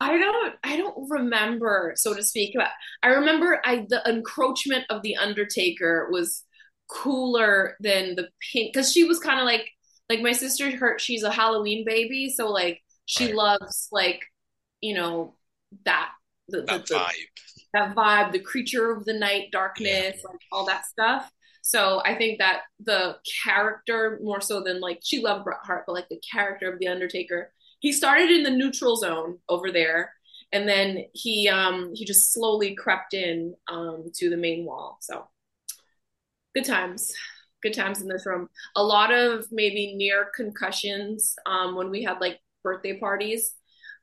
I 0.00 0.18
don't 0.18 0.54
I 0.64 0.76
don't 0.76 1.08
remember, 1.08 1.92
so 1.94 2.14
to 2.14 2.22
speak. 2.24 2.54
But 2.56 2.66
I 3.04 3.10
remember 3.10 3.62
I 3.64 3.86
the 3.88 4.02
encroachment 4.08 4.86
of 4.90 5.02
the 5.02 5.14
Undertaker 5.14 6.08
was 6.10 6.42
cooler 6.88 7.76
than 7.78 8.16
the 8.16 8.28
pink 8.52 8.72
because 8.72 8.90
she 8.90 9.04
was 9.04 9.20
kind 9.20 9.38
of 9.38 9.46
like 9.46 9.70
like 10.08 10.20
my 10.20 10.32
sister 10.32 10.76
her 10.76 10.98
she's 10.98 11.22
a 11.22 11.30
Halloween 11.30 11.84
baby, 11.86 12.28
so 12.28 12.50
like 12.50 12.80
she 13.06 13.26
right. 13.26 13.36
loves 13.36 13.86
like 13.92 14.24
you 14.80 14.96
know 14.96 15.36
that 15.84 16.10
the, 16.48 16.62
that 16.62 16.86
the, 16.88 16.94
vibe 16.96 17.12
the, 17.12 17.62
that 17.74 17.94
vibe 17.94 18.32
the 18.32 18.40
creature 18.40 18.90
of 18.90 19.04
the 19.04 19.12
night 19.12 19.50
darkness 19.52 20.16
yeah. 20.16 20.28
like 20.28 20.40
all 20.50 20.66
that 20.66 20.86
stuff 20.86 21.30
so 21.70 22.02
I 22.04 22.16
think 22.16 22.40
that 22.40 22.62
the 22.84 23.18
character 23.44 24.18
more 24.24 24.40
so 24.40 24.60
than 24.60 24.80
like 24.80 24.98
she 25.04 25.22
loved 25.22 25.44
Bret 25.44 25.60
Hart, 25.62 25.84
but 25.86 25.92
like 25.92 26.08
the 26.08 26.18
character 26.18 26.68
of 26.72 26.80
the 26.80 26.88
Undertaker, 26.88 27.52
he 27.78 27.92
started 27.92 28.28
in 28.28 28.42
the 28.42 28.50
neutral 28.50 28.96
zone 28.96 29.38
over 29.48 29.70
there, 29.70 30.12
and 30.50 30.68
then 30.68 31.04
he 31.14 31.48
um 31.48 31.92
he 31.94 32.04
just 32.04 32.32
slowly 32.32 32.74
crept 32.74 33.14
in 33.14 33.54
um 33.68 34.10
to 34.16 34.28
the 34.28 34.36
main 34.36 34.64
wall. 34.64 34.98
So 35.00 35.28
good 36.56 36.64
times, 36.64 37.12
good 37.62 37.74
times 37.74 38.02
in 38.02 38.08
this 38.08 38.26
room. 38.26 38.48
A 38.74 38.82
lot 38.82 39.12
of 39.14 39.46
maybe 39.52 39.94
near 39.94 40.26
concussions 40.34 41.36
um 41.46 41.76
when 41.76 41.88
we 41.88 42.02
had 42.02 42.20
like 42.20 42.40
birthday 42.64 42.98
parties. 42.98 43.54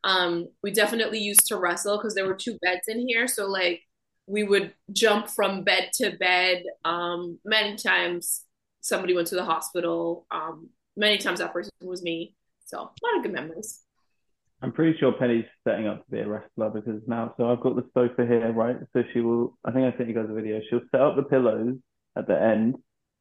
Um, 0.05 0.47
we 0.63 0.72
definitely 0.72 1.20
used 1.20 1.47
to 1.47 1.57
wrestle 1.57 1.97
because 1.97 2.15
there 2.15 2.28
were 2.28 2.36
two 2.36 2.57
beds 2.61 2.88
in 2.88 3.05
here, 3.09 3.28
so 3.28 3.45
like 3.45 3.82
we 4.28 4.43
would 4.43 4.73
jump 4.91 5.30
from 5.30 5.63
bed 5.63 5.89
to 5.95 6.11
bed. 6.17 6.63
Um, 6.84 7.39
many 7.45 7.78
times 7.78 8.43
somebody 8.82 9.15
went 9.15 9.28
to 9.30 9.36
the 9.36 9.45
hospital. 9.45 10.28
Um, 10.30 10.69
many 10.95 11.17
times 11.17 11.39
that 11.39 11.53
person 11.53 11.71
was 11.82 12.03
me. 12.03 12.36
So 12.65 12.78
a 12.78 12.82
lot 12.82 13.17
of 13.17 13.23
good 13.23 13.32
memories. 13.32 13.82
I'm 14.61 14.71
pretty 14.71 14.97
sure 14.99 15.13
Penny's 15.13 15.45
setting 15.65 15.88
up 15.88 16.03
to 16.03 16.11
be 16.11 16.19
a 16.19 16.28
wrestler 16.28 16.69
because 16.69 17.01
now, 17.07 17.34
so 17.38 17.49
I've 17.49 17.61
got 17.61 17.75
the 17.75 17.86
sofa 17.93 18.25
here, 18.25 18.51
right? 18.51 18.78
So 18.93 19.03
she 19.13 19.21
will, 19.21 19.57
I 19.63 19.71
think 19.71 19.86
I 19.86 19.95
sent 19.97 20.09
you 20.09 20.15
guys 20.15 20.25
a 20.30 20.34
video. 20.34 20.59
She'll 20.69 20.82
set 20.91 20.99
up 20.99 21.15
the 21.15 21.23
pillows 21.23 21.75
at 22.17 22.28
the 22.28 22.41
end, 22.41 22.75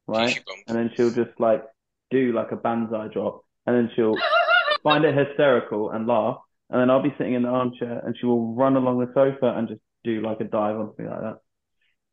right? 0.07 0.43
And 0.67 0.75
then 0.75 0.91
she'll 0.95 1.11
just 1.11 1.39
like 1.39 1.63
do 2.09 2.33
like 2.33 2.51
a 2.51 2.55
banzai 2.55 3.09
drop 3.09 3.43
and 3.65 3.75
then 3.75 3.91
she'll 3.95 4.15
find 4.83 5.05
it 5.05 5.15
hysterical 5.15 5.91
and 5.91 6.07
laugh. 6.07 6.37
And 6.69 6.81
then 6.81 6.89
I'll 6.89 7.03
be 7.03 7.13
sitting 7.17 7.33
in 7.33 7.43
the 7.43 7.49
armchair 7.49 8.01
and 8.05 8.15
she 8.19 8.25
will 8.25 8.53
run 8.55 8.75
along 8.75 8.99
the 8.99 9.07
sofa 9.13 9.55
and 9.57 9.67
just 9.69 9.81
do 10.07 10.21
like 10.21 10.39
a 10.39 10.45
dive 10.45 10.77
on 10.77 10.87
something 10.87 11.09
like 11.09 11.21
that. 11.21 11.37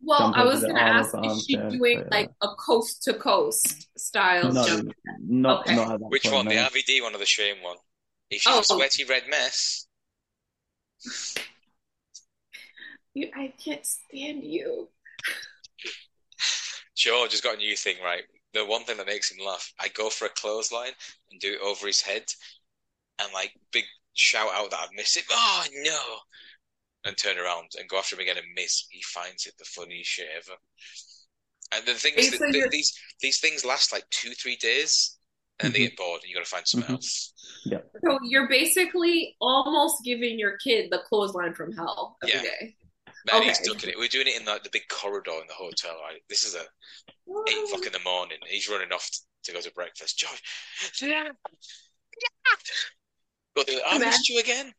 Well, 0.02 0.32
I 0.34 0.44
was 0.44 0.60
going 0.60 0.74
to 0.74 0.82
ask, 0.82 1.14
is 1.24 1.46
she 1.46 1.56
doing 1.56 2.04
like 2.10 2.28
uh, 2.42 2.48
a 2.48 2.54
coast 2.56 3.04
to 3.04 3.14
coast 3.14 3.88
style 3.98 4.52
no, 4.52 4.66
jump? 4.66 4.92
Not, 5.26 5.66
okay. 5.66 5.76
not 5.76 6.00
Which 6.10 6.30
one? 6.30 6.46
The 6.46 6.56
RVD 6.56 7.02
one 7.02 7.14
or 7.14 7.18
the 7.18 7.24
Shane 7.24 7.62
one? 7.62 7.76
Is 8.30 8.42
she 8.42 8.50
oh. 8.52 8.60
a 8.60 8.64
sweaty 8.64 9.04
red 9.04 9.24
mess? 9.30 9.86
You, 13.16 13.30
I 13.36 13.52
can't 13.64 13.86
stand 13.86 14.42
you. 14.42 14.88
George 16.96 17.30
has 17.30 17.40
got 17.40 17.54
a 17.54 17.58
new 17.58 17.76
thing, 17.76 17.94
right? 18.02 18.24
The 18.54 18.66
one 18.66 18.82
thing 18.82 18.96
that 18.96 19.06
makes 19.06 19.30
him 19.30 19.44
laugh, 19.44 19.72
I 19.78 19.86
go 19.86 20.10
for 20.10 20.24
a 20.26 20.30
clothesline 20.30 20.90
and 21.30 21.40
do 21.40 21.52
it 21.52 21.60
over 21.64 21.86
his 21.86 22.02
head, 22.02 22.24
and 23.20 23.32
like 23.32 23.52
big 23.72 23.84
shout 24.14 24.50
out 24.52 24.72
that 24.72 24.80
I've 24.80 24.96
missed 24.96 25.16
it. 25.16 25.24
Oh 25.30 25.64
no! 25.84 25.98
And 27.04 27.16
turn 27.16 27.38
around 27.38 27.70
and 27.78 27.88
go 27.88 27.98
after 27.98 28.16
him 28.16 28.20
again 28.20 28.38
and 28.38 28.46
miss, 28.54 28.86
he 28.90 29.02
finds 29.02 29.46
it 29.46 29.54
the 29.58 29.64
funniest 29.64 30.10
shit 30.10 30.28
ever. 30.36 30.56
And 31.74 31.86
the 31.86 31.94
thing 31.94 32.14
is, 32.16 32.30
that, 32.30 32.52
the, 32.52 32.68
these 32.70 32.96
these 33.20 33.40
things 33.40 33.64
last 33.64 33.92
like 33.92 34.04
two, 34.10 34.30
three 34.30 34.56
days, 34.56 35.18
and 35.60 35.72
mm-hmm. 35.72 35.82
they 35.82 35.88
get 35.88 35.96
bored, 35.96 36.20
and 36.22 36.28
you 36.28 36.34
got 36.36 36.44
to 36.44 36.50
find 36.50 36.66
something 36.66 36.86
mm-hmm. 36.86 36.94
else. 36.94 37.32
Yeah. 37.64 37.78
So 38.04 38.18
you're 38.22 38.48
basically 38.48 39.36
almost 39.40 40.04
giving 40.04 40.38
your 40.38 40.56
kid 40.58 40.90
the 40.90 40.98
clothesline 41.08 41.54
from 41.54 41.72
hell 41.72 42.16
every 42.22 42.34
yeah. 42.34 42.42
day. 42.42 42.76
Man, 43.26 43.36
okay. 43.36 43.48
he's 43.48 43.58
stuck 43.58 43.82
in 43.82 43.88
it. 43.88 43.98
We're 43.98 44.08
doing 44.08 44.26
it 44.28 44.38
in 44.38 44.46
like 44.46 44.62
the 44.62 44.70
big 44.70 44.86
corridor 44.90 45.32
in 45.40 45.46
the 45.48 45.54
hotel. 45.54 45.96
Right, 46.02 46.20
this 46.28 46.44
is 46.44 46.54
a 46.54 46.60
eight 47.48 47.64
o'clock 47.64 47.86
in 47.86 47.92
the 47.92 48.00
morning. 48.04 48.38
He's 48.46 48.68
running 48.68 48.92
off 48.92 49.08
to 49.44 49.52
go 49.52 49.60
to 49.60 49.72
breakfast. 49.72 50.18
Josh, 50.18 51.00
yeah, 51.00 51.24
yeah. 51.24 52.56
But 53.54 53.70
I 53.86 53.98
missed 53.98 54.28
you 54.28 54.40
again. 54.40 54.72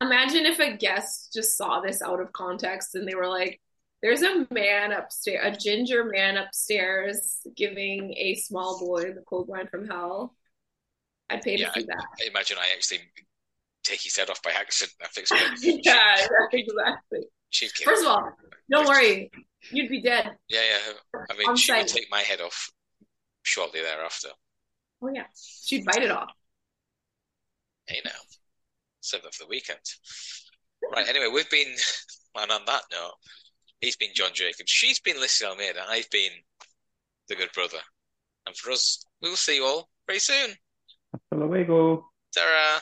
Imagine 0.00 0.46
if 0.46 0.60
a 0.60 0.76
guest 0.76 1.32
just 1.34 1.56
saw 1.56 1.80
this 1.80 2.02
out 2.02 2.20
of 2.20 2.32
context 2.32 2.94
and 2.94 3.06
they 3.06 3.14
were 3.14 3.26
like, 3.26 3.60
there's 4.00 4.22
a 4.22 4.46
man 4.52 4.92
upstairs, 4.92 5.40
a 5.42 5.58
ginger 5.58 6.04
man 6.04 6.36
upstairs 6.36 7.40
giving 7.56 8.14
a 8.16 8.36
small 8.36 8.78
boy 8.78 9.12
the 9.12 9.24
cold 9.28 9.48
wine 9.48 9.66
from 9.66 9.88
hell. 9.88 10.36
I'd 11.28 11.42
pay 11.42 11.56
yeah, 11.56 11.70
to 11.70 11.80
see 11.80 11.86
that. 11.86 12.04
I 12.22 12.28
imagine 12.28 12.58
I 12.60 12.72
actually 12.74 13.00
take 13.82 14.00
his 14.00 14.16
head 14.16 14.30
off 14.30 14.40
by 14.42 14.52
accident. 14.52 14.94
I 15.02 15.08
fix 15.08 15.30
it. 15.32 15.84
yeah, 15.84 16.26
exactly. 16.52 17.26
She'd 17.50 17.70
First 17.72 18.02
of 18.02 18.08
all, 18.08 18.32
don't 18.70 18.86
worry, 18.86 19.30
you'd 19.72 19.88
be 19.88 20.00
dead. 20.00 20.30
Yeah, 20.48 20.60
yeah. 20.60 21.20
I 21.30 21.36
mean, 21.36 21.56
she 21.56 21.72
would 21.72 21.88
take 21.88 22.06
my 22.10 22.20
head 22.20 22.40
off 22.40 22.70
shortly 23.42 23.80
thereafter. 23.80 24.28
Oh 25.02 25.10
yeah, 25.12 25.24
she'd 25.64 25.84
bite 25.84 26.02
it 26.02 26.10
off. 26.10 26.30
Hey 27.86 28.00
now 28.04 28.10
save 29.08 29.22
that 29.22 29.34
for 29.34 29.44
the 29.44 29.48
weekend. 29.48 29.80
Right, 30.92 31.08
anyway, 31.08 31.28
we've 31.32 31.50
been, 31.50 31.74
and 32.36 32.50
on 32.50 32.62
that 32.66 32.82
note, 32.92 33.14
he's 33.80 33.96
been 33.96 34.10
John 34.14 34.30
Jacobs, 34.32 34.70
she's 34.70 35.00
been 35.00 35.20
Lissy 35.20 35.44
Almeida, 35.44 35.84
I've 35.88 36.10
been 36.10 36.32
the 37.28 37.36
good 37.36 37.50
brother. 37.54 37.78
And 38.46 38.56
for 38.56 38.70
us, 38.70 39.04
we 39.22 39.28
will 39.28 39.36
see 39.36 39.56
you 39.56 39.64
all 39.64 39.88
very 40.06 40.18
soon. 40.18 40.54
Hasta 41.12 41.44
luego. 41.44 42.10
Sarah. 42.30 42.80